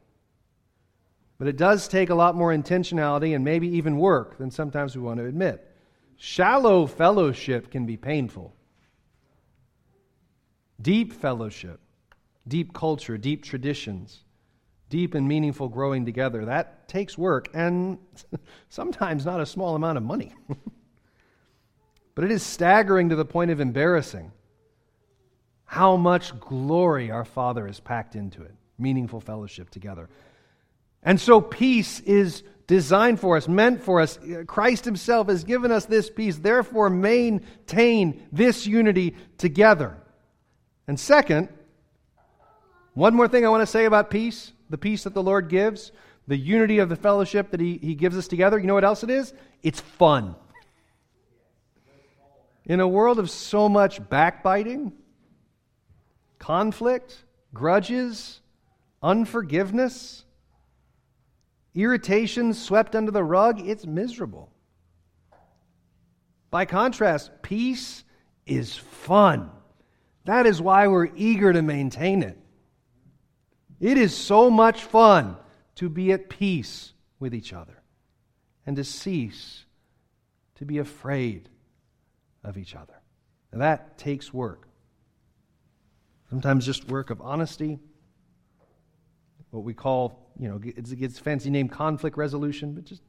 But 1.36 1.46
it 1.46 1.58
does 1.58 1.86
take 1.86 2.08
a 2.08 2.14
lot 2.14 2.34
more 2.34 2.54
intentionality 2.54 3.34
and 3.34 3.44
maybe 3.44 3.68
even 3.76 3.98
work 3.98 4.38
than 4.38 4.50
sometimes 4.50 4.96
we 4.96 5.02
want 5.02 5.18
to 5.18 5.26
admit. 5.26 5.70
Shallow 6.16 6.86
fellowship 6.86 7.70
can 7.70 7.84
be 7.84 7.98
painful. 7.98 8.56
Deep 10.80 11.12
fellowship, 11.12 11.80
deep 12.48 12.72
culture, 12.72 13.18
deep 13.18 13.44
traditions, 13.44 14.23
deep 14.88 15.14
and 15.14 15.26
meaningful 15.26 15.68
growing 15.68 16.04
together, 16.04 16.44
that 16.44 16.88
takes 16.88 17.18
work 17.18 17.48
and 17.54 17.98
sometimes 18.68 19.24
not 19.24 19.40
a 19.40 19.46
small 19.46 19.74
amount 19.74 19.98
of 19.98 20.04
money. 20.04 20.34
but 22.14 22.24
it 22.24 22.30
is 22.30 22.42
staggering 22.42 23.08
to 23.08 23.16
the 23.16 23.24
point 23.24 23.50
of 23.50 23.60
embarrassing 23.60 24.30
how 25.64 25.96
much 25.96 26.38
glory 26.38 27.10
our 27.10 27.24
Father 27.24 27.66
has 27.66 27.80
packed 27.80 28.14
into 28.14 28.42
it. 28.42 28.54
Meaningful 28.78 29.20
fellowship 29.20 29.70
together. 29.70 30.08
And 31.02 31.20
so 31.20 31.40
peace 31.40 32.00
is 32.00 32.42
designed 32.66 33.20
for 33.20 33.36
us, 33.36 33.48
meant 33.48 33.82
for 33.82 34.00
us. 34.00 34.18
Christ 34.46 34.84
Himself 34.84 35.28
has 35.28 35.44
given 35.44 35.70
us 35.70 35.86
this 35.86 36.08
peace. 36.08 36.36
Therefore, 36.38 36.88
maintain 36.90 38.26
this 38.32 38.66
unity 38.66 39.16
together. 39.36 39.96
And 40.86 40.98
second, 40.98 41.48
one 42.94 43.14
more 43.14 43.28
thing 43.28 43.44
I 43.44 43.48
want 43.48 43.62
to 43.62 43.66
say 43.66 43.84
about 43.84 44.10
peace 44.10 44.52
the 44.70 44.78
peace 44.78 45.04
that 45.04 45.14
the 45.14 45.22
Lord 45.22 45.48
gives, 45.48 45.92
the 46.26 46.36
unity 46.36 46.78
of 46.78 46.88
the 46.88 46.96
fellowship 46.96 47.50
that 47.50 47.60
He, 47.60 47.78
he 47.78 47.94
gives 47.94 48.16
us 48.16 48.28
together. 48.28 48.58
You 48.58 48.66
know 48.66 48.74
what 48.74 48.84
else 48.84 49.02
it 49.02 49.10
is? 49.10 49.32
It's 49.62 49.80
fun. 49.80 50.34
In 52.64 52.80
a 52.80 52.88
world 52.88 53.18
of 53.18 53.30
so 53.30 53.68
much 53.68 54.06
backbiting, 54.08 54.92
conflict, 56.38 57.24
grudges, 57.52 58.40
unforgiveness, 59.02 60.24
irritation 61.74 62.54
swept 62.54 62.96
under 62.96 63.10
the 63.10 63.22
rug, 63.22 63.60
it's 63.60 63.86
miserable. 63.86 64.50
By 66.50 66.64
contrast, 66.64 67.30
peace 67.42 68.04
is 68.46 68.74
fun. 68.74 69.50
That 70.24 70.46
is 70.46 70.62
why 70.62 70.86
we're 70.86 71.10
eager 71.16 71.52
to 71.52 71.62
maintain 71.62 72.22
it. 72.22 72.38
It 73.84 73.98
is 73.98 74.16
so 74.16 74.48
much 74.48 74.84
fun 74.84 75.36
to 75.74 75.90
be 75.90 76.10
at 76.10 76.30
peace 76.30 76.94
with 77.20 77.34
each 77.34 77.52
other 77.52 77.82
and 78.64 78.76
to 78.76 78.82
cease 78.82 79.66
to 80.54 80.64
be 80.64 80.78
afraid 80.78 81.50
of 82.42 82.56
each 82.56 82.74
other. 82.74 82.94
And 83.52 83.60
that 83.60 83.98
takes 83.98 84.32
work. 84.32 84.68
Sometimes 86.30 86.64
just 86.64 86.88
work 86.88 87.10
of 87.10 87.20
honesty, 87.20 87.78
what 89.50 89.64
we 89.64 89.74
call, 89.74 90.30
you 90.38 90.48
know, 90.48 90.58
it 90.64 90.98
gets 90.98 91.18
fancy 91.18 91.50
name 91.50 91.68
conflict 91.68 92.16
resolution, 92.16 92.72
but 92.72 92.84
just 92.86 93.02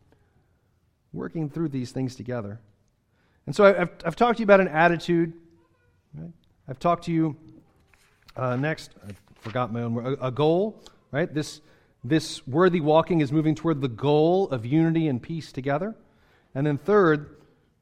working 1.14 1.50
through 1.50 1.70
these 1.70 1.94
things 1.94 2.18
together. 2.18 2.60
And 3.46 3.56
so 3.56 3.64
I've, 3.64 3.92
I've 4.04 4.18
talked 4.18 4.40
to 4.40 4.42
you 4.42 4.46
about 4.46 4.60
an 4.60 4.68
attitude. 4.68 5.32
Right? 6.14 6.34
I've 6.68 6.80
talked 6.80 7.06
to 7.06 7.14
you 7.14 7.38
uh, 8.36 8.58
next. 8.58 8.92
Forgot 9.46 9.72
my 9.72 9.84
own 9.84 9.94
word. 9.94 10.18
A, 10.20 10.32
goal, 10.32 10.82
right? 11.12 11.32
This 11.32 11.62
this 12.04 12.46
worthy 12.48 12.82
walking 12.82 13.22
is 13.22 13.32
moving 13.32 13.54
toward 13.54 13.80
the 13.80 13.88
goal 13.88 14.50
of 14.50 14.66
unity 14.66 15.08
and 15.08 15.22
peace 15.22 15.52
together. 15.52 15.96
And 16.56 16.66
then 16.66 16.78
third, 16.78 17.38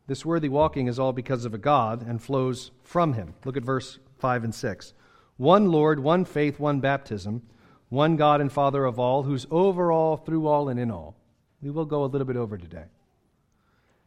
this 0.07 0.25
worthy 0.25 0.49
walking 0.49 0.87
is 0.87 0.99
all 0.99 1.13
because 1.13 1.45
of 1.45 1.53
a 1.53 1.57
God 1.57 2.05
and 2.05 2.21
flows 2.21 2.71
from 2.83 3.13
him. 3.13 3.33
Look 3.45 3.57
at 3.57 3.63
verse 3.63 3.99
5 4.19 4.43
and 4.43 4.53
6. 4.53 4.93
One 5.37 5.71
Lord, 5.71 5.99
one 5.99 6.25
faith, 6.25 6.59
one 6.59 6.79
baptism, 6.79 7.41
one 7.89 8.17
God 8.17 8.41
and 8.41 8.51
Father 8.51 8.83
of 8.85 8.99
all, 8.99 9.23
who's 9.23 9.47
over 9.49 9.91
all, 9.91 10.17
through 10.17 10.47
all, 10.47 10.67
and 10.67 10.79
in 10.79 10.91
all. 10.91 11.15
We 11.61 11.69
will 11.69 11.85
go 11.85 12.03
a 12.03 12.07
little 12.07 12.27
bit 12.27 12.37
over 12.37 12.57
today. 12.57 12.85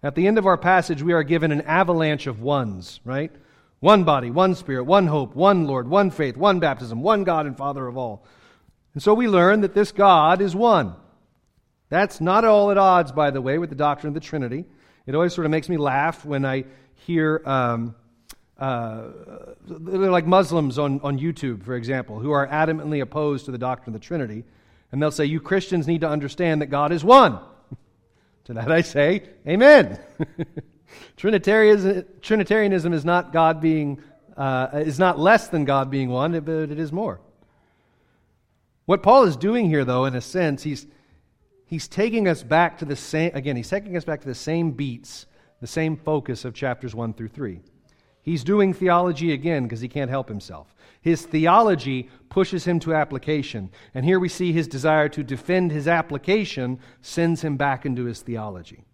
At 0.03 0.15
the 0.15 0.27
end 0.27 0.37
of 0.37 0.47
our 0.47 0.59
passage, 0.59 1.03
we 1.03 1.15
are 1.15 1.23
given 1.23 1.53
an 1.53 1.63
avalanche 1.63 2.27
of 2.27 2.41
ones, 2.41 3.01
right? 3.05 3.33
One 3.81 4.05
body, 4.05 4.31
one 4.31 4.55
spirit, 4.55 4.85
one 4.85 5.07
hope, 5.07 5.35
one 5.35 5.67
Lord, 5.67 5.89
one 5.89 6.11
faith, 6.11 6.37
one 6.37 6.61
baptism, 6.61 7.03
one 7.03 7.25
God 7.25 7.47
and 7.47 7.57
Father 7.57 7.87
of 7.87 7.97
all. 7.97 8.25
And 8.95 9.03
so 9.03 9.13
we 9.13 9.29
learn 9.29 9.61
that 9.61 9.75
this 9.75 9.93
God 9.93 10.41
is 10.41 10.57
one. 10.57 10.95
That's 11.89 12.21
not 12.21 12.45
at 12.45 12.51
all 12.51 12.71
at 12.71 12.79
odds, 12.79 13.13
by 13.13 13.31
the 13.31 13.41
way, 13.41 13.59
with 13.59 13.69
the 13.69 13.77
doctrine 13.77 14.09
of 14.09 14.15
the 14.15 14.21
Trinity. 14.21 14.65
It 15.07 15.15
always 15.15 15.35
sort 15.35 15.45
of 15.45 15.51
makes 15.51 15.69
me 15.69 15.77
laugh 15.77 16.25
when 16.25 16.45
I 16.45 16.65
hear, 16.95 17.43
um, 17.45 17.95
uh, 18.59 19.03
like 19.69 20.27
Muslims 20.27 20.79
on, 20.79 21.01
on 21.03 21.19
YouTube, 21.19 21.63
for 21.63 21.77
example, 21.77 22.19
who 22.19 22.33
are 22.33 22.49
adamantly 22.49 23.03
opposed 23.03 23.45
to 23.45 23.53
the 23.53 23.59
doctrine 23.59 23.95
of 23.95 24.01
the 24.01 24.05
Trinity. 24.05 24.45
And 24.91 25.01
they'll 25.01 25.11
say, 25.11 25.27
You 25.27 25.41
Christians 25.41 25.87
need 25.87 26.01
to 26.01 26.09
understand 26.09 26.63
that 26.63 26.67
God 26.67 26.91
is 26.91 27.05
one. 27.05 27.39
to 28.47 28.55
that 28.55 28.73
I 28.73 28.81
say, 28.81 29.23
Amen. 29.47 30.01
Trinitarianism, 31.17 32.05
Trinitarianism 32.23 32.93
is 32.93 33.05
not 33.05 33.33
God 33.33 33.61
being, 33.61 34.03
uh, 34.37 34.69
is 34.75 34.99
not 34.99 35.19
less 35.19 35.49
than 35.49 35.65
God 35.65 35.91
being 35.91 36.11
one, 36.11 36.39
but 36.41 36.71
it 36.71 36.79
is 36.79 36.93
more. 36.93 37.21
What 38.85 39.03
Paul 39.03 39.25
is 39.25 39.37
doing 39.37 39.69
here, 39.69 39.85
though, 39.85 40.05
in 40.05 40.15
a 40.15 40.21
sense, 40.21 40.63
he's, 40.63 40.87
he's 41.67 41.89
taking 41.89 42.29
us 42.29 42.43
back 42.43 42.79
to 42.79 42.85
the 42.85 42.97
same, 42.97 43.33
again, 43.35 43.57
he's 43.57 43.69
taking 43.69 43.97
us 43.97 44.05
back 44.05 44.21
to 44.21 44.29
the 44.29 44.35
same 44.35 44.71
beats, 44.71 45.27
the 45.61 45.67
same 45.67 45.97
focus 45.97 46.45
of 46.45 46.55
chapters 46.55 46.95
1 46.95 47.15
through 47.15 47.29
3. 47.29 47.61
He's 48.23 48.45
doing 48.45 48.75
theology 48.75 49.33
again 49.33 49.65
because 49.65 49.81
he 49.81 49.89
can't 49.89 50.11
help 50.11 50.29
himself. 50.29 50.75
His 51.01 51.25
theology 51.25 52.11
pushes 52.29 52.65
him 52.65 52.81
to 52.81 52.95
application. 52.95 53.71
And 53.95 54.05
here 54.05 54.19
we 54.19 54.29
see 54.29 54.53
his 54.53 54.67
desire 54.67 55.09
to 55.11 55.23
defend 55.23 55.71
his 55.71 55.87
application 55.87 56.81
sends 57.03 57.43
him 57.43 57.57
back 57.57 57.87
into 57.87 58.05
his 58.05 58.23
theology 58.23 58.85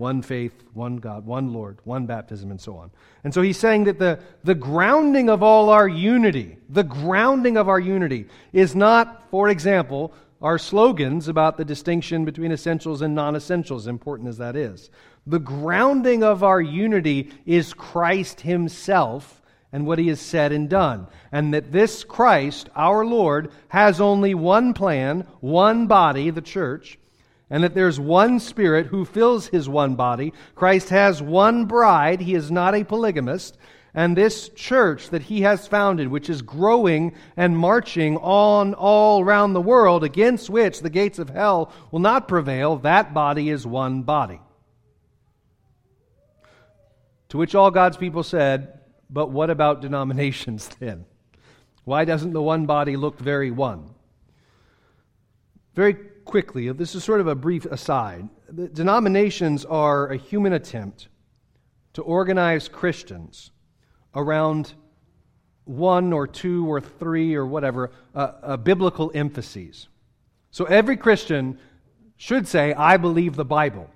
one 0.00 0.22
faith, 0.22 0.64
one 0.72 0.96
God, 0.96 1.26
one 1.26 1.52
Lord, 1.52 1.78
one 1.84 2.06
baptism, 2.06 2.50
and 2.50 2.60
so 2.60 2.74
on. 2.76 2.90
And 3.22 3.32
so 3.32 3.42
he's 3.42 3.58
saying 3.58 3.84
that 3.84 3.98
the, 3.98 4.18
the 4.42 4.54
grounding 4.54 5.28
of 5.28 5.42
all 5.42 5.68
our 5.68 5.86
unity, 5.86 6.56
the 6.70 6.82
grounding 6.82 7.58
of 7.58 7.68
our 7.68 7.78
unity, 7.78 8.26
is 8.54 8.74
not, 8.74 9.28
for 9.30 9.50
example, 9.50 10.14
our 10.40 10.58
slogans 10.58 11.28
about 11.28 11.58
the 11.58 11.66
distinction 11.66 12.24
between 12.24 12.50
essentials 12.50 13.02
and 13.02 13.14
non 13.14 13.36
essentials, 13.36 13.86
important 13.86 14.30
as 14.30 14.38
that 14.38 14.56
is. 14.56 14.88
The 15.26 15.38
grounding 15.38 16.24
of 16.24 16.42
our 16.42 16.62
unity 16.62 17.30
is 17.44 17.74
Christ 17.74 18.40
Himself 18.40 19.42
and 19.70 19.86
what 19.86 19.98
He 19.98 20.08
has 20.08 20.20
said 20.20 20.50
and 20.50 20.70
done. 20.70 21.08
And 21.30 21.52
that 21.52 21.72
this 21.72 22.04
Christ, 22.04 22.70
our 22.74 23.04
Lord, 23.04 23.52
has 23.68 24.00
only 24.00 24.34
one 24.34 24.72
plan, 24.72 25.26
one 25.40 25.86
body, 25.86 26.30
the 26.30 26.40
church, 26.40 26.98
and 27.50 27.64
that 27.64 27.74
there's 27.74 27.98
one 27.98 28.38
Spirit 28.38 28.86
who 28.86 29.04
fills 29.04 29.48
his 29.48 29.68
one 29.68 29.96
body. 29.96 30.32
Christ 30.54 30.88
has 30.90 31.20
one 31.20 31.64
bride. 31.66 32.20
He 32.20 32.34
is 32.34 32.50
not 32.50 32.76
a 32.76 32.84
polygamist. 32.84 33.58
And 33.92 34.16
this 34.16 34.48
church 34.50 35.10
that 35.10 35.22
he 35.22 35.40
has 35.40 35.66
founded, 35.66 36.08
which 36.08 36.30
is 36.30 36.42
growing 36.42 37.12
and 37.36 37.58
marching 37.58 38.16
on 38.18 38.74
all 38.74 39.20
around 39.20 39.52
the 39.52 39.60
world, 39.60 40.04
against 40.04 40.48
which 40.48 40.80
the 40.80 40.90
gates 40.90 41.18
of 41.18 41.30
hell 41.30 41.72
will 41.90 41.98
not 41.98 42.28
prevail, 42.28 42.76
that 42.76 43.12
body 43.12 43.50
is 43.50 43.66
one 43.66 44.02
body. 44.02 44.40
To 47.30 47.38
which 47.38 47.56
all 47.56 47.72
God's 47.72 47.96
people 47.96 48.22
said, 48.22 48.78
But 49.08 49.30
what 49.30 49.50
about 49.50 49.80
denominations 49.80 50.68
then? 50.78 51.04
Why 51.84 52.04
doesn't 52.04 52.32
the 52.32 52.42
one 52.42 52.66
body 52.66 52.96
look 52.96 53.18
very 53.18 53.50
one? 53.50 53.90
Very 55.74 55.96
quickly, 56.30 56.70
this 56.70 56.94
is 56.94 57.02
sort 57.02 57.20
of 57.20 57.26
a 57.26 57.34
brief 57.34 57.64
aside. 57.66 58.28
The 58.48 58.68
denominations 58.68 59.64
are 59.64 60.06
a 60.06 60.16
human 60.16 60.52
attempt 60.52 61.08
to 61.94 62.02
organize 62.02 62.68
Christians 62.68 63.50
around 64.14 64.72
one 65.64 66.12
or 66.12 66.28
two 66.28 66.70
or 66.70 66.80
three 66.80 67.34
or 67.34 67.44
whatever 67.44 67.90
uh, 68.14 68.32
uh, 68.42 68.56
biblical 68.56 69.10
emphases. 69.12 69.88
So 70.52 70.66
every 70.66 70.96
Christian 70.96 71.58
should 72.16 72.46
say, 72.46 72.74
I 72.74 72.96
believe 72.96 73.34
the 73.34 73.44
Bible. 73.44 73.90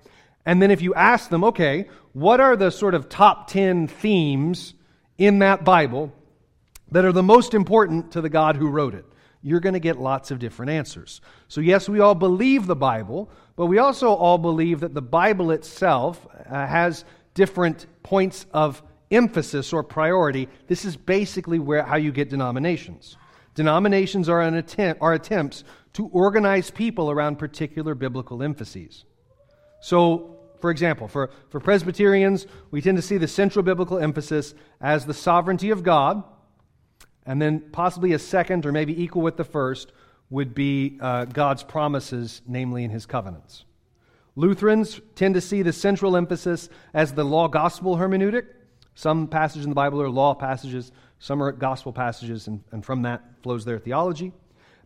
And 0.45 0.61
then 0.61 0.72
if 0.72 0.82
you 0.82 0.93
ask 0.93 1.30
them, 1.30 1.45
okay, 1.45 1.89
what 2.14 2.41
are 2.41 2.57
the 2.57 2.70
sort 2.70 2.95
of 2.95 3.09
top 3.09 3.47
10 3.47 3.87
themes 3.87 4.74
in 5.18 5.39
that 5.39 5.64
Bible 5.64 6.12
that 6.91 7.05
are 7.05 7.12
the 7.12 7.22
most 7.22 7.55
important 7.55 8.11
to 8.12 8.20
the 8.20 8.28
God 8.28 8.57
who 8.57 8.68
wrote 8.70 8.95
it? 8.95 9.05
You're 9.47 9.61
going 9.61 9.74
to 9.74 9.80
get 9.80 10.01
lots 10.01 10.30
of 10.30 10.38
different 10.38 10.72
answers. 10.72 11.20
So, 11.49 11.61
yes, 11.61 11.86
we 11.86 12.01
all 12.01 12.14
believe 12.14 12.66
the 12.66 12.74
Bible, 12.74 13.30
but 13.57 13.66
we 13.66 13.78
also 13.78 14.09
all 14.09 14.38
believe 14.38 14.80
that 14.80 14.95
the 14.95 15.03
Bible 15.03 15.51
itself 15.51 16.26
uh, 16.49 16.66
has 16.66 17.05
different 17.34 17.86
points 18.03 18.47
of 18.55 18.82
emphasis 19.11 19.74
or 19.74 19.82
priority. 19.82 20.49
This 20.66 20.86
is 20.86 20.97
basically 20.97 21.59
where, 21.59 21.82
how 21.82 21.97
you 21.97 22.11
get 22.11 22.30
denominations. 22.30 23.18
Denominations 23.55 24.30
are, 24.30 24.40
an 24.40 24.55
attempt, 24.55 25.03
are 25.03 25.12
attempts 25.12 25.62
to 25.92 26.09
organize 26.09 26.70
people 26.70 27.11
around 27.11 27.38
particular 27.38 27.95
biblical 27.95 28.42
emphases. 28.42 29.05
So, 29.82 30.38
for 30.62 30.70
example, 30.70 31.07
for, 31.07 31.28
for 31.51 31.61
Presbyterians, 31.61 32.47
we 32.70 32.80
tend 32.80 32.97
to 32.97 33.03
see 33.03 33.18
the 33.18 33.28
central 33.28 33.62
biblical 33.62 33.99
emphasis 33.99 34.55
as 34.80 35.05
the 35.05 35.12
sovereignty 35.12 35.68
of 35.68 35.82
God, 35.82 36.24
and 37.27 37.41
then 37.41 37.61
possibly 37.72 38.12
a 38.12 38.18
second 38.18 38.66
or 38.66 38.72
maybe 38.72 39.03
equal 39.03 39.22
with 39.22 39.37
the 39.37 39.45
first 39.45 39.93
would 40.31 40.55
be 40.55 40.99
uh, 41.01 41.25
God's 41.27 41.62
promises, 41.62 42.43
namely 42.47 42.85
in 42.85 42.91
his 42.91 43.07
covenants. 43.07 43.64
Lutherans 44.37 45.01
tend 45.14 45.35
to 45.35 45.41
see 45.41 45.62
the 45.62 45.72
central 45.72 46.16
emphasis 46.16 46.68
as 46.93 47.12
the 47.12 47.25
law 47.25 47.47
gospel 47.47 47.97
hermeneutic, 47.97 48.47
some 48.95 49.27
passages 49.27 49.64
in 49.64 49.70
the 49.70 49.75
Bible 49.75 50.01
are 50.01 50.09
law 50.09 50.35
passages, 50.35 50.93
some 51.18 51.43
are 51.43 51.53
gospel 51.53 51.93
passages, 51.93 52.47
and, 52.47 52.62
and 52.70 52.85
from 52.85 53.03
that 53.03 53.22
flows 53.43 53.64
their 53.64 53.79
theology. 53.79 54.33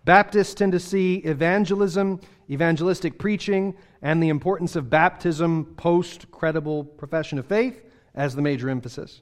Baptists 0.05 0.55
tend 0.55 0.73
to 0.73 0.81
see 0.81 1.17
evangelism, 1.17 2.21
evangelistic 2.51 3.19
preaching, 3.19 3.77
and 4.01 4.23
the 4.23 4.31
importance 4.31 4.77
of 4.77 4.89
baptism 4.89 5.75
post 5.77 6.31
credible 6.31 6.85
profession 6.85 7.39
of 7.39 7.47
faith 7.47 7.83
as 8.15 8.35
the 8.35 8.43
major 8.43 8.71
emphasis. 8.71 9.21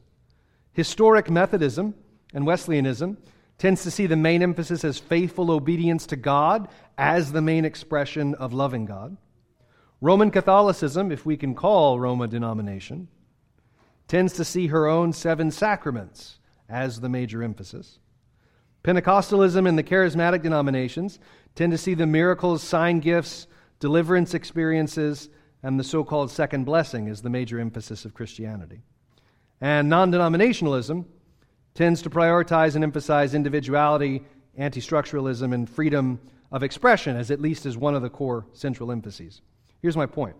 Historic 0.72 1.30
Methodism 1.30 1.94
and 2.36 2.44
Wesleyanism 2.44 3.16
tends 3.56 3.82
to 3.82 3.90
see 3.90 4.06
the 4.06 4.14
main 4.14 4.42
emphasis 4.42 4.84
as 4.84 4.98
faithful 4.98 5.50
obedience 5.50 6.06
to 6.08 6.16
God 6.16 6.68
as 6.98 7.32
the 7.32 7.40
main 7.40 7.64
expression 7.64 8.34
of 8.34 8.52
loving 8.52 8.84
God. 8.84 9.16
Roman 10.02 10.30
Catholicism, 10.30 11.10
if 11.10 11.24
we 11.24 11.38
can 11.38 11.54
call 11.54 11.98
Rome 11.98 12.20
a 12.20 12.28
denomination, 12.28 13.08
tends 14.06 14.34
to 14.34 14.44
see 14.44 14.66
her 14.66 14.86
own 14.86 15.14
seven 15.14 15.50
sacraments 15.50 16.38
as 16.68 17.00
the 17.00 17.08
major 17.08 17.42
emphasis. 17.42 18.00
Pentecostalism 18.84 19.66
and 19.66 19.78
the 19.78 19.82
charismatic 19.82 20.42
denominations 20.42 21.18
tend 21.54 21.72
to 21.72 21.78
see 21.78 21.94
the 21.94 22.06
miracles, 22.06 22.62
sign 22.62 23.00
gifts, 23.00 23.46
deliverance 23.80 24.34
experiences, 24.34 25.30
and 25.62 25.80
the 25.80 25.84
so 25.84 26.04
called 26.04 26.30
second 26.30 26.64
blessing 26.64 27.08
as 27.08 27.22
the 27.22 27.30
major 27.30 27.58
emphasis 27.58 28.04
of 28.04 28.12
Christianity. 28.12 28.82
And 29.58 29.88
non 29.88 30.12
denominationalism 30.12 31.06
tends 31.76 32.02
to 32.02 32.10
prioritize 32.10 32.74
and 32.74 32.82
emphasize 32.82 33.34
individuality, 33.34 34.22
anti 34.56 34.80
structuralism, 34.80 35.54
and 35.54 35.68
freedom 35.68 36.18
of 36.50 36.62
expression 36.62 37.16
as 37.16 37.30
at 37.30 37.40
least 37.40 37.66
as 37.66 37.76
one 37.76 37.94
of 37.94 38.02
the 38.02 38.10
core 38.10 38.46
central 38.52 38.90
emphases. 38.90 39.42
Here's 39.82 39.96
my 39.96 40.06
point 40.06 40.34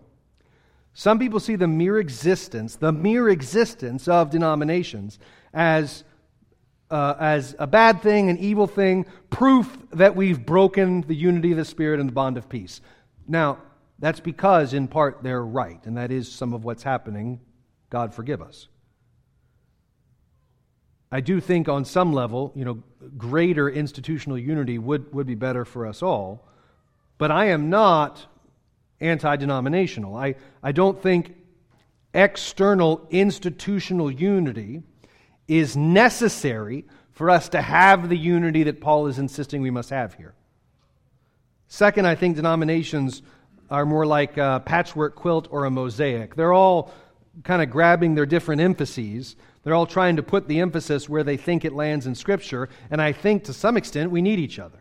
some 0.93 1.19
people 1.19 1.39
see 1.39 1.55
the 1.55 1.67
mere 1.67 1.99
existence, 1.99 2.75
the 2.75 2.91
mere 2.91 3.29
existence 3.29 4.07
of 4.07 4.31
denominations 4.31 5.19
as, 5.53 6.03
uh, 6.89 7.13
as 7.19 7.55
a 7.59 7.67
bad 7.67 8.01
thing, 8.01 8.31
an 8.31 8.37
evil 8.39 8.65
thing, 8.65 9.05
proof 9.29 9.77
that 9.91 10.15
we've 10.15 10.43
broken 10.43 11.01
the 11.01 11.13
unity 11.13 11.51
of 11.51 11.57
the 11.57 11.65
Spirit 11.65 11.99
and 11.99 12.09
the 12.09 12.13
bond 12.13 12.35
of 12.35 12.49
peace. 12.49 12.81
Now, 13.27 13.59
that's 13.99 14.19
because, 14.19 14.73
in 14.73 14.87
part, 14.87 15.21
they're 15.21 15.45
right, 15.45 15.79
and 15.85 15.97
that 15.97 16.11
is 16.11 16.31
some 16.31 16.51
of 16.53 16.63
what's 16.63 16.81
happening. 16.81 17.41
God 17.91 18.11
forgive 18.11 18.41
us. 18.41 18.67
I 21.11 21.21
do 21.21 21.39
think, 21.39 21.69
on 21.69 21.85
some 21.85 22.11
level, 22.11 22.51
you 22.55 22.65
know, 22.65 22.83
greater 23.17 23.69
institutional 23.69 24.37
unity 24.37 24.77
would, 24.77 25.13
would 25.13 25.27
be 25.27 25.35
better 25.35 25.63
for 25.63 25.85
us 25.85 26.03
all. 26.03 26.47
But 27.17 27.31
I 27.31 27.45
am 27.45 27.69
not 27.69 28.25
anti 28.99 29.35
denominational. 29.35 30.15
I, 30.15 30.35
I 30.61 30.71
don't 30.71 31.01
think 31.01 31.35
external 32.13 33.07
institutional 33.09 34.11
unity 34.11 34.83
is 35.47 35.77
necessary 35.77 36.85
for 37.11 37.29
us 37.29 37.49
to 37.49 37.61
have 37.61 38.09
the 38.09 38.17
unity 38.17 38.63
that 38.63 38.81
Paul 38.81 39.07
is 39.07 39.17
insisting 39.17 39.61
we 39.61 39.71
must 39.71 39.89
have 39.89 40.13
here. 40.15 40.33
Second, 41.67 42.05
I 42.05 42.15
think 42.15 42.35
denominations 42.35 43.21
are 43.69 43.85
more 43.85 44.05
like 44.05 44.37
a 44.37 44.61
patchwork 44.65 45.15
quilt 45.15 45.47
or 45.51 45.65
a 45.65 45.71
mosaic. 45.71 46.35
They're 46.35 46.53
all 46.53 46.93
kind 47.43 47.61
of 47.61 47.69
grabbing 47.69 48.15
their 48.15 48.25
different 48.25 48.61
emphases. 48.61 49.35
They're 49.67 49.75
all 49.75 49.85
trying 49.85 50.15
to 50.15 50.23
put 50.23 50.47
the 50.47 50.61
emphasis 50.61 51.09
where 51.09 51.25
they 51.25 51.35
think 51.35 51.65
it 51.65 51.73
lands 51.73 52.07
in 52.07 52.15
Scripture, 52.15 52.69
and 52.89 53.01
I 53.01 53.11
think 53.11 53.43
to 53.43 53.53
some 53.53 53.75
extent 53.75 54.11
we 54.11 54.21
need 54.21 54.39
each 54.39 54.59
other. 54.59 54.79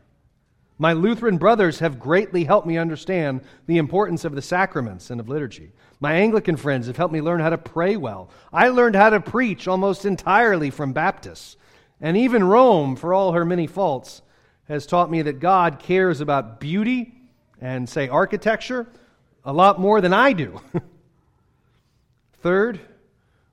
My 0.79 0.93
Lutheran 0.93 1.39
brothers 1.39 1.81
have 1.81 1.99
greatly 1.99 2.45
helped 2.45 2.69
me 2.69 2.79
understand 2.79 3.41
the 3.67 3.79
importance 3.79 4.25
of 4.25 4.37
the 4.37 4.43
sacraments 4.43 5.11
and 5.11 5.19
of 5.19 5.29
liturgy. 5.29 5.73
My 5.99 6.13
Anglican 6.13 6.57
friends 6.57 6.87
have 6.87 6.97
helped 6.97 7.13
me 7.13 7.21
learn 7.21 7.41
how 7.41 7.51
to 7.51 7.59
pray 7.59 7.97
well. 7.97 8.31
I 8.53 8.69
learned 8.69 8.95
how 8.95 9.11
to 9.11 9.19
preach 9.19 9.67
almost 9.67 10.05
entirely 10.05 10.71
from 10.71 10.93
Baptists. 10.93 11.57
And 12.01 12.17
even 12.17 12.45
Rome, 12.45 12.95
for 12.95 13.13
all 13.13 13.33
her 13.33 13.45
many 13.45 13.67
faults, 13.67 14.23
has 14.69 14.87
taught 14.87 15.11
me 15.11 15.21
that 15.23 15.41
God 15.41 15.81
cares 15.81 16.21
about 16.21 16.61
beauty 16.61 17.13
and, 17.61 17.89
say, 17.89 18.09
architecture 18.09 18.87
a 19.45 19.53
lot 19.53 19.81
more 19.81 20.01
than 20.01 20.13
I 20.13 20.33
do. 20.33 20.61
Third, 22.41 22.79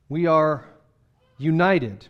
we 0.10 0.28
are 0.28 0.68
united, 1.38 2.08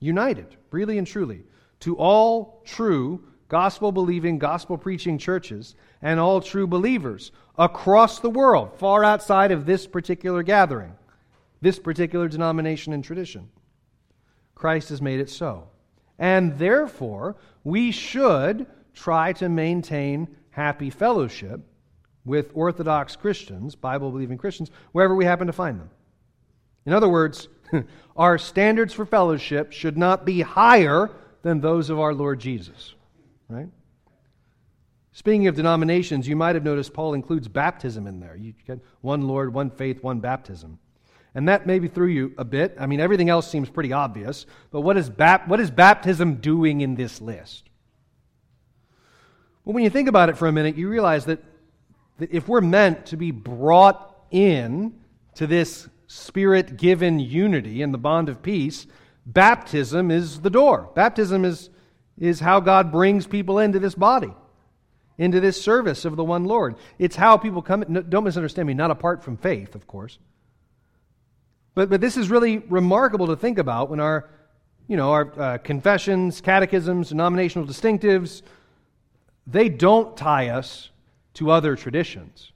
united, 0.00 0.56
really 0.70 0.98
and 0.98 1.06
truly, 1.06 1.42
to 1.80 1.96
all 1.96 2.62
true 2.64 3.22
gospel 3.48 3.92
believing, 3.92 4.38
gospel 4.38 4.76
preaching 4.76 5.18
churches 5.18 5.74
and 6.02 6.18
all 6.18 6.40
true 6.40 6.66
believers 6.66 7.30
across 7.58 8.20
the 8.20 8.30
world, 8.30 8.76
far 8.78 9.04
outside 9.04 9.52
of 9.52 9.66
this 9.66 9.86
particular 9.86 10.42
gathering, 10.42 10.92
this 11.60 11.78
particular 11.78 12.28
denomination 12.28 12.92
and 12.92 13.04
tradition. 13.04 13.48
Christ 14.54 14.88
has 14.88 15.02
made 15.02 15.20
it 15.20 15.30
so. 15.30 15.68
And 16.18 16.58
therefore, 16.58 17.36
we 17.64 17.90
should 17.90 18.66
try 18.94 19.32
to 19.34 19.48
maintain 19.48 20.28
happy 20.50 20.90
fellowship 20.90 21.60
with 22.24 22.50
Orthodox 22.54 23.16
Christians, 23.16 23.74
Bible 23.74 24.10
believing 24.10 24.38
Christians, 24.38 24.70
wherever 24.92 25.14
we 25.14 25.24
happen 25.24 25.46
to 25.46 25.52
find 25.52 25.78
them. 25.78 25.90
In 26.86 26.92
other 26.92 27.08
words, 27.08 27.48
our 28.16 28.38
standards 28.38 28.92
for 28.92 29.06
fellowship 29.06 29.72
should 29.72 29.96
not 29.96 30.24
be 30.24 30.40
higher 30.40 31.10
than 31.42 31.60
those 31.60 31.90
of 31.90 31.98
our 31.98 32.14
Lord 32.14 32.40
Jesus 32.40 32.94
right? 33.48 33.68
Speaking 35.12 35.46
of 35.46 35.54
denominations, 35.54 36.26
you 36.26 36.36
might 36.36 36.54
have 36.54 36.64
noticed 36.64 36.92
Paul 36.92 37.14
includes 37.14 37.46
baptism 37.46 38.06
in 38.06 38.20
there. 38.20 38.36
You 38.36 38.54
get 38.66 38.80
one 39.00 39.22
Lord, 39.22 39.54
one 39.54 39.70
faith, 39.70 40.02
one 40.02 40.20
baptism. 40.20 40.78
And 41.36 41.48
that 41.48 41.66
maybe 41.66 41.88
threw 41.88 42.08
you 42.08 42.32
a 42.38 42.44
bit. 42.44 42.76
I 42.78 42.86
mean, 42.86 43.00
everything 43.00 43.28
else 43.28 43.48
seems 43.48 43.68
pretty 43.68 43.92
obvious, 43.92 44.46
but 44.70 44.82
what 44.82 44.96
is, 44.96 45.10
bap- 45.10 45.48
what 45.48 45.60
is 45.60 45.70
baptism 45.70 46.36
doing 46.36 46.80
in 46.80 46.94
this 46.94 47.20
list? 47.20 47.64
Well, 49.64 49.74
when 49.74 49.84
you 49.84 49.90
think 49.90 50.08
about 50.08 50.28
it 50.28 50.36
for 50.36 50.46
a 50.46 50.52
minute, 50.52 50.76
you 50.76 50.88
realize 50.88 51.24
that, 51.26 51.42
that 52.18 52.32
if 52.32 52.48
we're 52.48 52.60
meant 52.60 53.06
to 53.06 53.16
be 53.16 53.30
brought 53.30 54.14
in 54.30 54.94
to 55.36 55.46
this 55.46 55.88
spirit 56.14 56.76
given 56.76 57.18
unity 57.18 57.82
and 57.82 57.92
the 57.92 57.98
bond 57.98 58.28
of 58.28 58.42
peace, 58.42 58.86
baptism 59.26 60.10
is 60.10 60.40
the 60.40 60.50
door. 60.50 60.90
Baptism 60.94 61.44
is 61.44 61.70
is 62.16 62.40
how 62.40 62.60
God 62.60 62.92
brings 62.92 63.26
people 63.26 63.58
into 63.58 63.80
this 63.80 63.96
body. 63.96 64.32
into 65.18 65.40
this 65.40 65.60
service 65.60 66.04
of 66.04 66.16
the 66.16 66.24
one 66.24 66.44
Lord. 66.44 66.76
It's 66.98 67.16
how 67.16 67.36
people 67.36 67.62
come. 67.62 67.82
Don't 68.08 68.24
misunderstand 68.24 68.66
me, 68.66 68.74
not 68.74 68.90
apart 68.90 69.22
from 69.22 69.36
faith, 69.36 69.74
of 69.74 69.86
course. 69.86 70.18
But, 71.74 71.90
but 71.90 72.00
this 72.00 72.16
is 72.16 72.30
really 72.30 72.58
remarkable 72.58 73.28
to 73.28 73.36
think 73.36 73.58
about 73.58 73.90
when 73.90 74.00
our, 74.00 74.28
you 74.88 74.96
know, 74.96 75.10
our 75.10 75.40
uh, 75.40 75.58
confessions, 75.58 76.40
catechisms, 76.40 77.08
denominational 77.08 77.66
distinctives, 77.66 78.42
they 79.46 79.68
don't 79.68 80.16
tie 80.16 80.48
us 80.48 80.90
to 81.34 81.50
other 81.50 81.76
traditions. 81.76 82.52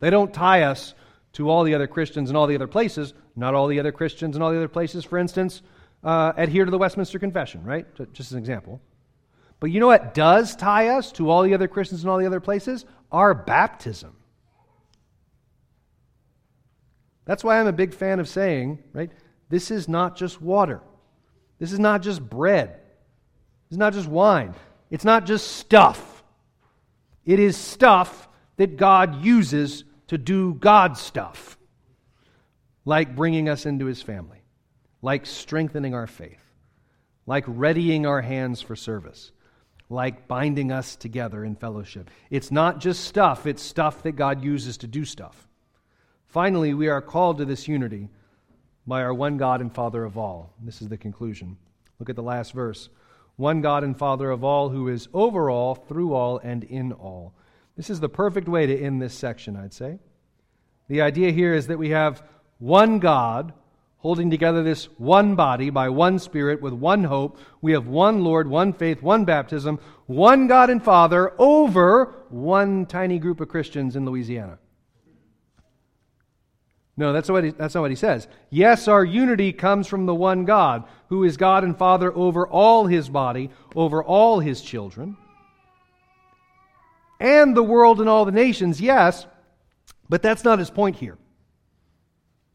They 0.00 0.10
don't 0.10 0.32
tie 0.32 0.62
us 0.62 0.94
to 1.36 1.50
all 1.50 1.64
the 1.64 1.74
other 1.74 1.86
Christians 1.86 2.30
in 2.30 2.36
all 2.36 2.46
the 2.46 2.54
other 2.54 2.66
places. 2.66 3.12
Not 3.36 3.54
all 3.54 3.66
the 3.66 3.78
other 3.78 3.92
Christians 3.92 4.36
in 4.36 4.42
all 4.42 4.50
the 4.50 4.56
other 4.56 4.68
places, 4.68 5.04
for 5.04 5.18
instance, 5.18 5.60
uh, 6.02 6.32
adhere 6.34 6.64
to 6.64 6.70
the 6.70 6.78
Westminster 6.78 7.18
Confession, 7.18 7.62
right? 7.62 7.86
Just 8.14 8.30
as 8.30 8.32
an 8.32 8.38
example. 8.38 8.80
But 9.60 9.70
you 9.70 9.78
know 9.78 9.86
what 9.86 10.14
does 10.14 10.56
tie 10.56 10.88
us 10.88 11.12
to 11.12 11.28
all 11.30 11.42
the 11.42 11.52
other 11.52 11.68
Christians 11.68 12.02
in 12.02 12.08
all 12.08 12.18
the 12.18 12.24
other 12.24 12.40
places? 12.40 12.86
Our 13.12 13.34
baptism. 13.34 14.16
That's 17.26 17.44
why 17.44 17.60
I'm 17.60 17.66
a 17.66 17.72
big 17.72 17.92
fan 17.92 18.18
of 18.18 18.28
saying, 18.28 18.82
right, 18.94 19.10
this 19.50 19.70
is 19.70 19.88
not 19.88 20.16
just 20.16 20.40
water. 20.40 20.80
This 21.58 21.70
is 21.70 21.78
not 21.78 22.00
just 22.00 22.26
bread. 22.26 22.80
This 23.68 23.72
is 23.72 23.78
not 23.78 23.92
just 23.92 24.08
wine. 24.08 24.54
It's 24.90 25.04
not 25.04 25.26
just 25.26 25.48
stuff. 25.48 26.24
It 27.26 27.40
is 27.40 27.58
stuff 27.58 28.26
that 28.56 28.78
God 28.78 29.22
uses 29.22 29.84
to 30.08 30.18
do 30.18 30.54
God 30.54 30.96
stuff, 30.96 31.58
like 32.84 33.16
bringing 33.16 33.48
us 33.48 33.66
into 33.66 33.86
his 33.86 34.02
family, 34.02 34.42
like 35.02 35.26
strengthening 35.26 35.94
our 35.94 36.06
faith, 36.06 36.40
like 37.26 37.44
readying 37.46 38.06
our 38.06 38.22
hands 38.22 38.62
for 38.62 38.76
service, 38.76 39.32
like 39.88 40.28
binding 40.28 40.72
us 40.72 40.96
together 40.96 41.44
in 41.44 41.56
fellowship. 41.56 42.10
It's 42.30 42.50
not 42.50 42.80
just 42.80 43.04
stuff, 43.04 43.46
it's 43.46 43.62
stuff 43.62 44.02
that 44.02 44.12
God 44.12 44.42
uses 44.42 44.78
to 44.78 44.86
do 44.86 45.04
stuff. 45.04 45.48
Finally, 46.26 46.74
we 46.74 46.88
are 46.88 47.00
called 47.00 47.38
to 47.38 47.44
this 47.44 47.66
unity 47.66 48.08
by 48.86 49.02
our 49.02 49.14
one 49.14 49.36
God 49.36 49.60
and 49.60 49.74
Father 49.74 50.04
of 50.04 50.16
all. 50.16 50.52
This 50.62 50.82
is 50.82 50.88
the 50.88 50.96
conclusion. 50.96 51.56
Look 51.98 52.10
at 52.10 52.16
the 52.16 52.22
last 52.22 52.52
verse. 52.52 52.88
One 53.36 53.60
God 53.60 53.84
and 53.84 53.96
Father 53.96 54.30
of 54.30 54.44
all, 54.44 54.68
who 54.70 54.88
is 54.88 55.08
over 55.12 55.50
all, 55.50 55.74
through 55.74 56.14
all, 56.14 56.38
and 56.38 56.64
in 56.64 56.92
all. 56.92 57.34
This 57.76 57.90
is 57.90 58.00
the 58.00 58.08
perfect 58.08 58.48
way 58.48 58.66
to 58.66 58.78
end 58.78 59.02
this 59.02 59.14
section, 59.14 59.56
I'd 59.56 59.74
say. 59.74 59.98
The 60.88 61.02
idea 61.02 61.30
here 61.30 61.54
is 61.54 61.66
that 61.66 61.78
we 61.78 61.90
have 61.90 62.22
one 62.58 62.98
God 63.00 63.52
holding 63.98 64.30
together 64.30 64.62
this 64.62 64.84
one 64.98 65.34
body 65.34 65.68
by 65.68 65.88
one 65.88 66.18
Spirit 66.18 66.62
with 66.62 66.72
one 66.72 67.04
hope. 67.04 67.38
We 67.60 67.72
have 67.72 67.86
one 67.86 68.22
Lord, 68.22 68.48
one 68.48 68.72
faith, 68.72 69.02
one 69.02 69.24
baptism, 69.24 69.78
one 70.06 70.46
God 70.46 70.70
and 70.70 70.82
Father 70.82 71.32
over 71.38 72.14
one 72.30 72.86
tiny 72.86 73.18
group 73.18 73.40
of 73.40 73.48
Christians 73.48 73.96
in 73.96 74.06
Louisiana. 74.06 74.58
No, 76.96 77.12
that's, 77.12 77.28
what 77.28 77.44
he, 77.44 77.50
that's 77.50 77.74
not 77.74 77.82
what 77.82 77.90
he 77.90 77.96
says. 77.96 78.26
Yes, 78.48 78.88
our 78.88 79.04
unity 79.04 79.52
comes 79.52 79.86
from 79.86 80.06
the 80.06 80.14
one 80.14 80.46
God, 80.46 80.84
who 81.08 81.24
is 81.24 81.36
God 81.36 81.62
and 81.62 81.76
Father 81.76 82.10
over 82.16 82.48
all 82.48 82.86
his 82.86 83.10
body, 83.10 83.50
over 83.74 84.02
all 84.02 84.40
his 84.40 84.62
children 84.62 85.18
and 87.18 87.56
the 87.56 87.62
world 87.62 88.00
and 88.00 88.08
all 88.08 88.24
the 88.24 88.32
nations, 88.32 88.80
yes, 88.80 89.26
but 90.08 90.22
that's 90.22 90.44
not 90.44 90.58
his 90.58 90.70
point 90.70 90.96
here. 90.96 91.18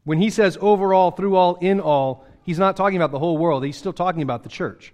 When 0.04 0.18
he 0.18 0.30
says 0.30 0.58
overall, 0.60 1.10
through 1.10 1.36
all, 1.36 1.56
in 1.56 1.80
all, 1.80 2.24
he's 2.42 2.58
not 2.58 2.76
talking 2.76 2.96
about 2.96 3.12
the 3.12 3.18
whole 3.18 3.38
world. 3.38 3.64
He's 3.64 3.76
still 3.76 3.92
talking 3.92 4.22
about 4.22 4.42
the 4.42 4.48
church. 4.48 4.92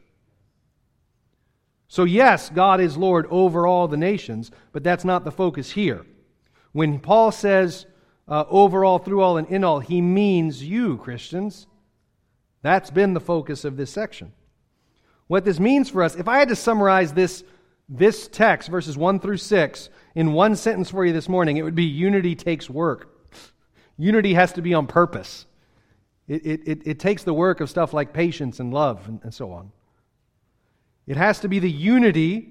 So, 1.88 2.04
yes, 2.04 2.50
God 2.50 2.80
is 2.80 2.98
Lord 2.98 3.26
over 3.30 3.66
all 3.66 3.88
the 3.88 3.96
nations, 3.96 4.50
but 4.72 4.84
that's 4.84 5.04
not 5.04 5.24
the 5.24 5.32
focus 5.32 5.70
here. 5.70 6.04
When 6.72 7.00
Paul 7.00 7.32
says 7.32 7.86
uh, 8.28 8.44
over 8.48 8.84
all, 8.84 8.98
through 8.98 9.22
all, 9.22 9.38
and 9.38 9.48
in 9.48 9.64
all, 9.64 9.80
he 9.80 10.02
means 10.02 10.62
you, 10.62 10.98
Christians. 10.98 11.66
That's 12.60 12.90
been 12.90 13.14
the 13.14 13.20
focus 13.20 13.64
of 13.64 13.78
this 13.78 13.90
section. 13.90 14.32
What 15.28 15.46
this 15.46 15.58
means 15.58 15.88
for 15.88 16.02
us, 16.02 16.14
if 16.16 16.28
I 16.28 16.38
had 16.38 16.48
to 16.48 16.56
summarize 16.56 17.14
this 17.14 17.42
this 17.88 18.28
text, 18.28 18.68
verses 18.68 18.96
1 18.96 19.20
through 19.20 19.38
6, 19.38 19.90
in 20.14 20.32
one 20.32 20.56
sentence 20.56 20.90
for 20.90 21.04
you 21.04 21.12
this 21.12 21.28
morning, 21.28 21.56
it 21.56 21.62
would 21.62 21.74
be 21.74 21.84
unity 21.84 22.34
takes 22.34 22.68
work. 22.68 23.14
Unity 23.96 24.34
has 24.34 24.52
to 24.52 24.62
be 24.62 24.74
on 24.74 24.86
purpose. 24.86 25.46
It, 26.28 26.44
it, 26.44 26.82
it, 26.84 26.98
takes 27.00 27.24
the 27.24 27.32
work 27.32 27.60
of 27.60 27.70
stuff 27.70 27.94
like 27.94 28.12
patience 28.12 28.60
and 28.60 28.72
love 28.72 29.08
and, 29.08 29.20
and 29.22 29.32
so 29.32 29.50
on. 29.50 29.72
It 31.06 31.16
has 31.16 31.40
to 31.40 31.48
be 31.48 31.58
the 31.58 31.70
unity, 31.70 32.50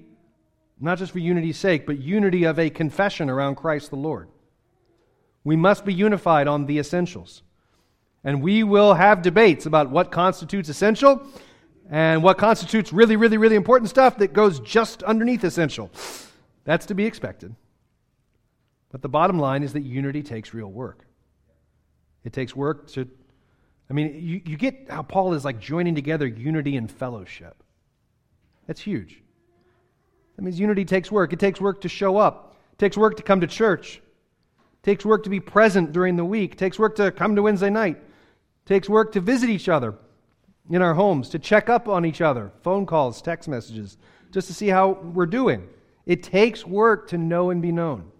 not 0.80 0.98
just 0.98 1.12
for 1.12 1.20
unity's 1.20 1.56
sake, 1.56 1.86
but 1.86 1.98
unity 1.98 2.42
of 2.42 2.58
a 2.58 2.70
confession 2.70 3.30
around 3.30 3.54
Christ 3.54 3.90
the 3.90 3.96
Lord. 3.96 4.28
We 5.44 5.54
must 5.54 5.84
be 5.84 5.94
unified 5.94 6.48
on 6.48 6.66
the 6.66 6.80
essentials. 6.80 7.42
And 8.24 8.42
we 8.42 8.64
will 8.64 8.94
have 8.94 9.22
debates 9.22 9.64
about 9.64 9.90
what 9.90 10.10
constitutes 10.10 10.68
essential 10.68 11.24
and 11.90 12.22
what 12.22 12.36
constitutes 12.36 12.92
really, 12.92 13.16
really, 13.16 13.38
really 13.38 13.56
important 13.56 13.88
stuff 13.88 14.18
that 14.18 14.32
goes 14.32 14.60
just 14.60 15.02
underneath 15.02 15.42
essential. 15.44 15.90
That's 16.64 16.86
to 16.86 16.94
be 16.94 17.06
expected. 17.06 17.54
But 18.90 19.02
the 19.02 19.08
bottom 19.08 19.38
line 19.38 19.62
is 19.62 19.72
that 19.72 19.80
unity 19.80 20.22
takes 20.22 20.52
real 20.52 20.70
work. 20.70 21.06
It 22.24 22.32
takes 22.32 22.54
work 22.54 22.88
to, 22.88 23.08
I 23.88 23.92
mean, 23.94 24.14
you, 24.14 24.42
you 24.44 24.56
get 24.56 24.90
how 24.90 25.02
Paul 25.02 25.32
is 25.32 25.44
like 25.44 25.60
joining 25.60 25.94
together 25.94 26.26
unity 26.26 26.76
and 26.76 26.90
fellowship. 26.90 27.62
That's 28.66 28.80
huge. 28.80 29.22
That 30.36 30.42
means 30.42 30.60
unity 30.60 30.84
takes 30.84 31.10
work. 31.10 31.32
It 31.32 31.40
takes 31.40 31.60
work 31.60 31.80
to 31.82 31.88
show 31.88 32.18
up, 32.18 32.56
it 32.72 32.78
takes 32.78 32.96
work 32.96 33.16
to 33.16 33.22
come 33.22 33.40
to 33.40 33.46
church, 33.46 33.96
it 33.96 34.82
takes 34.82 35.04
work 35.04 35.24
to 35.24 35.30
be 35.30 35.40
present 35.40 35.92
during 35.92 36.16
the 36.16 36.24
week, 36.24 36.52
it 36.52 36.58
takes 36.58 36.78
work 36.78 36.96
to 36.96 37.10
come 37.10 37.34
to 37.34 37.42
Wednesday 37.42 37.70
night, 37.70 37.96
it 37.96 38.66
takes 38.66 38.88
work 38.88 39.12
to 39.12 39.20
visit 39.20 39.48
each 39.48 39.68
other 39.68 39.94
in 40.70 40.82
our 40.82 40.94
homes, 40.94 41.28
to 41.30 41.38
check 41.38 41.68
up 41.68 41.88
on 41.88 42.04
each 42.04 42.20
other, 42.20 42.50
phone 42.62 42.86
calls, 42.86 43.22
text 43.22 43.48
messages, 43.48 43.96
just 44.30 44.48
to 44.48 44.54
see 44.54 44.68
how 44.68 44.90
we're 44.90 45.26
doing. 45.26 45.68
It 46.06 46.22
takes 46.22 46.66
work 46.66 47.08
to 47.08 47.18
know 47.18 47.50
and 47.50 47.62
be 47.62 47.72
known. 47.72 48.10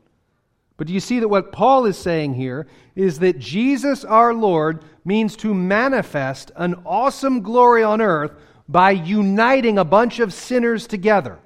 But 0.76 0.86
do 0.86 0.92
you 0.92 1.00
see 1.00 1.18
that 1.20 1.28
what 1.28 1.52
Paul 1.52 1.86
is 1.86 1.98
saying 1.98 2.34
here 2.34 2.68
is 2.94 3.18
that 3.18 3.38
Jesus 3.38 4.04
our 4.04 4.32
Lord 4.32 4.84
means 5.04 5.36
to 5.36 5.52
manifest 5.52 6.52
an 6.56 6.76
awesome 6.86 7.42
glory 7.42 7.82
on 7.82 8.00
earth 8.00 8.32
by 8.68 8.92
uniting 8.92 9.78
a 9.78 9.84
bunch 9.84 10.20
of 10.20 10.32
sinners 10.32 10.86
together, 10.86 11.38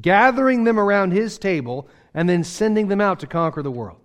gathering 0.00 0.64
them 0.64 0.78
around 0.78 1.12
his 1.12 1.38
table, 1.38 1.88
and 2.12 2.28
then 2.28 2.44
sending 2.44 2.88
them 2.88 3.00
out 3.00 3.20
to 3.20 3.26
conquer 3.26 3.62
the 3.62 3.70
world. 3.70 3.98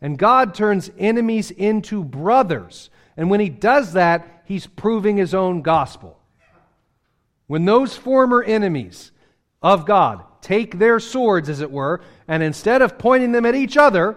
And 0.00 0.18
God 0.18 0.54
turns 0.54 0.90
enemies 0.98 1.50
into 1.50 2.02
brothers. 2.02 2.90
And 3.16 3.30
when 3.30 3.40
he 3.40 3.48
does 3.48 3.92
that, 3.92 4.35
he's 4.46 4.66
proving 4.66 5.16
his 5.16 5.34
own 5.34 5.62
gospel. 5.62 6.18
When 7.46 7.64
those 7.64 7.96
former 7.96 8.42
enemies 8.42 9.12
of 9.62 9.84
God 9.84 10.24
take 10.40 10.78
their 10.78 11.00
swords, 11.00 11.48
as 11.48 11.60
it 11.60 11.70
were, 11.70 12.00
and 12.26 12.42
instead 12.42 12.82
of 12.82 12.98
pointing 12.98 13.32
them 13.32 13.44
at 13.44 13.54
each 13.54 13.76
other, 13.76 14.16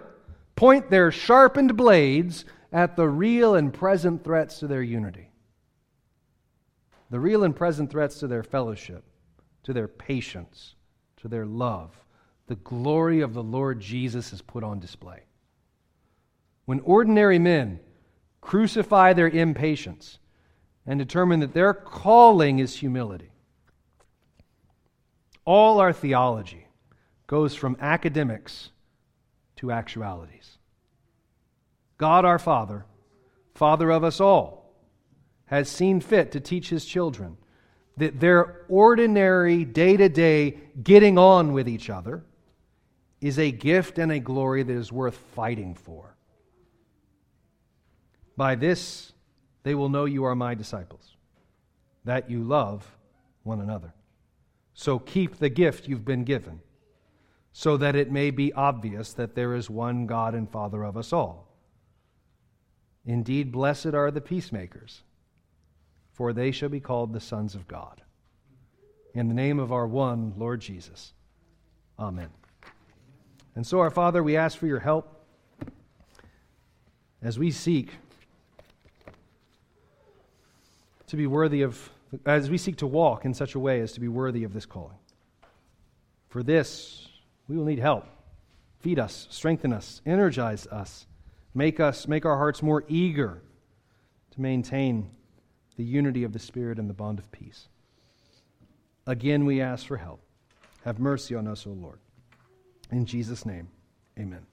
point 0.55 0.89
their 0.89 1.11
sharpened 1.11 1.75
blades 1.75 2.45
at 2.71 2.95
the 2.95 3.07
real 3.07 3.55
and 3.55 3.73
present 3.73 4.23
threats 4.23 4.59
to 4.59 4.67
their 4.67 4.83
unity, 4.83 5.31
the 7.09 7.19
real 7.19 7.43
and 7.43 7.55
present 7.55 7.89
threats 7.89 8.19
to 8.19 8.27
their 8.27 8.43
fellowship, 8.43 9.03
to 9.63 9.73
their 9.73 9.87
patience, 9.87 10.75
to 11.17 11.27
their 11.27 11.45
love. 11.45 11.95
The 12.47 12.55
glory 12.55 13.21
of 13.21 13.33
the 13.33 13.43
Lord 13.43 13.79
Jesus 13.79 14.33
is 14.33 14.41
put 14.41 14.63
on 14.63 14.79
display. 14.79 15.23
When 16.65 16.79
ordinary 16.81 17.39
men 17.39 17.79
crucify 18.41 19.13
their 19.13 19.29
impatience, 19.29 20.18
and 20.89 20.97
determine 20.97 21.39
that 21.39 21.53
their 21.53 21.71
calling 21.71 22.57
is 22.57 22.77
humility. 22.77 23.29
All 25.45 25.79
our 25.79 25.93
theology 25.93 26.65
goes 27.27 27.53
from 27.53 27.77
academics 27.79 28.71
to 29.57 29.71
actualities. 29.71 30.57
God 31.99 32.25
our 32.25 32.39
Father, 32.39 32.87
Father 33.53 33.91
of 33.91 34.03
us 34.03 34.19
all, 34.19 34.73
has 35.45 35.69
seen 35.69 36.01
fit 36.01 36.31
to 36.31 36.39
teach 36.39 36.69
his 36.69 36.85
children 36.85 37.37
that 37.97 38.19
their 38.19 38.65
ordinary 38.67 39.65
day 39.65 39.95
to 39.95 40.09
day 40.09 40.57
getting 40.81 41.19
on 41.19 41.53
with 41.53 41.69
each 41.69 41.91
other 41.91 42.25
is 43.21 43.37
a 43.37 43.51
gift 43.51 43.99
and 43.99 44.11
a 44.11 44.19
glory 44.19 44.63
that 44.63 44.73
is 44.73 44.91
worth 44.91 45.17
fighting 45.35 45.75
for. 45.75 46.15
By 48.35 48.55
this, 48.55 49.11
they 49.63 49.75
will 49.75 49.89
know 49.89 50.05
you 50.05 50.23
are 50.23 50.35
my 50.35 50.55
disciples, 50.55 51.15
that 52.05 52.29
you 52.29 52.43
love 52.43 52.95
one 53.43 53.61
another. 53.61 53.93
So 54.73 54.99
keep 54.99 55.37
the 55.37 55.49
gift 55.49 55.87
you've 55.87 56.05
been 56.05 56.23
given, 56.23 56.61
so 57.51 57.77
that 57.77 57.95
it 57.95 58.11
may 58.11 58.31
be 58.31 58.53
obvious 58.53 59.13
that 59.13 59.35
there 59.35 59.53
is 59.53 59.69
one 59.69 60.05
God 60.05 60.33
and 60.33 60.49
Father 60.49 60.83
of 60.83 60.95
us 60.95 61.11
all. 61.11 61.47
Indeed, 63.05 63.51
blessed 63.51 63.93
are 63.93 64.11
the 64.11 64.21
peacemakers, 64.21 65.01
for 66.13 66.31
they 66.31 66.51
shall 66.51 66.69
be 66.69 66.79
called 66.79 67.11
the 67.11 67.19
sons 67.19 67.55
of 67.55 67.67
God. 67.67 68.01
In 69.13 69.27
the 69.27 69.33
name 69.33 69.59
of 69.59 69.71
our 69.71 69.87
one 69.87 70.33
Lord 70.37 70.61
Jesus. 70.61 71.13
Amen. 71.97 72.29
And 73.55 73.65
so, 73.65 73.79
our 73.79 73.89
Father, 73.89 74.23
we 74.23 74.37
ask 74.37 74.57
for 74.57 74.67
your 74.67 74.79
help 74.79 75.25
as 77.21 77.37
we 77.37 77.51
seek 77.51 77.91
to 81.09 81.17
be 81.17 81.27
worthy 81.27 81.61
of, 81.61 81.89
as 82.25 82.49
we 82.49 82.57
seek 82.57 82.77
to 82.77 82.87
walk 82.87 83.25
in 83.25 83.33
such 83.33 83.55
a 83.55 83.59
way 83.59 83.81
as 83.81 83.91
to 83.93 83.99
be 83.99 84.07
worthy 84.07 84.43
of 84.43 84.53
this 84.53 84.65
calling. 84.65 84.97
For 86.29 86.43
this, 86.43 87.07
we 87.47 87.57
will 87.57 87.65
need 87.65 87.79
help. 87.79 88.05
Feed 88.79 88.99
us, 88.99 89.27
strengthen 89.29 89.73
us, 89.73 90.01
energize 90.05 90.65
us, 90.67 91.05
make 91.53 91.79
us, 91.79 92.07
make 92.07 92.25
our 92.25 92.37
hearts 92.37 92.61
more 92.63 92.83
eager 92.87 93.41
to 94.31 94.41
maintain 94.41 95.09
the 95.75 95.83
unity 95.83 96.23
of 96.23 96.33
the 96.33 96.39
Spirit 96.39 96.79
and 96.79 96.89
the 96.89 96.93
bond 96.93 97.19
of 97.19 97.31
peace. 97.31 97.67
Again, 99.07 99.45
we 99.45 99.61
ask 99.61 99.85
for 99.85 99.97
help. 99.97 100.21
Have 100.85 100.99
mercy 100.99 101.35
on 101.35 101.47
us, 101.47 101.65
O 101.65 101.71
Lord. 101.71 101.99
In 102.91 103.05
Jesus' 103.05 103.45
name, 103.45 103.67
amen. 104.17 104.45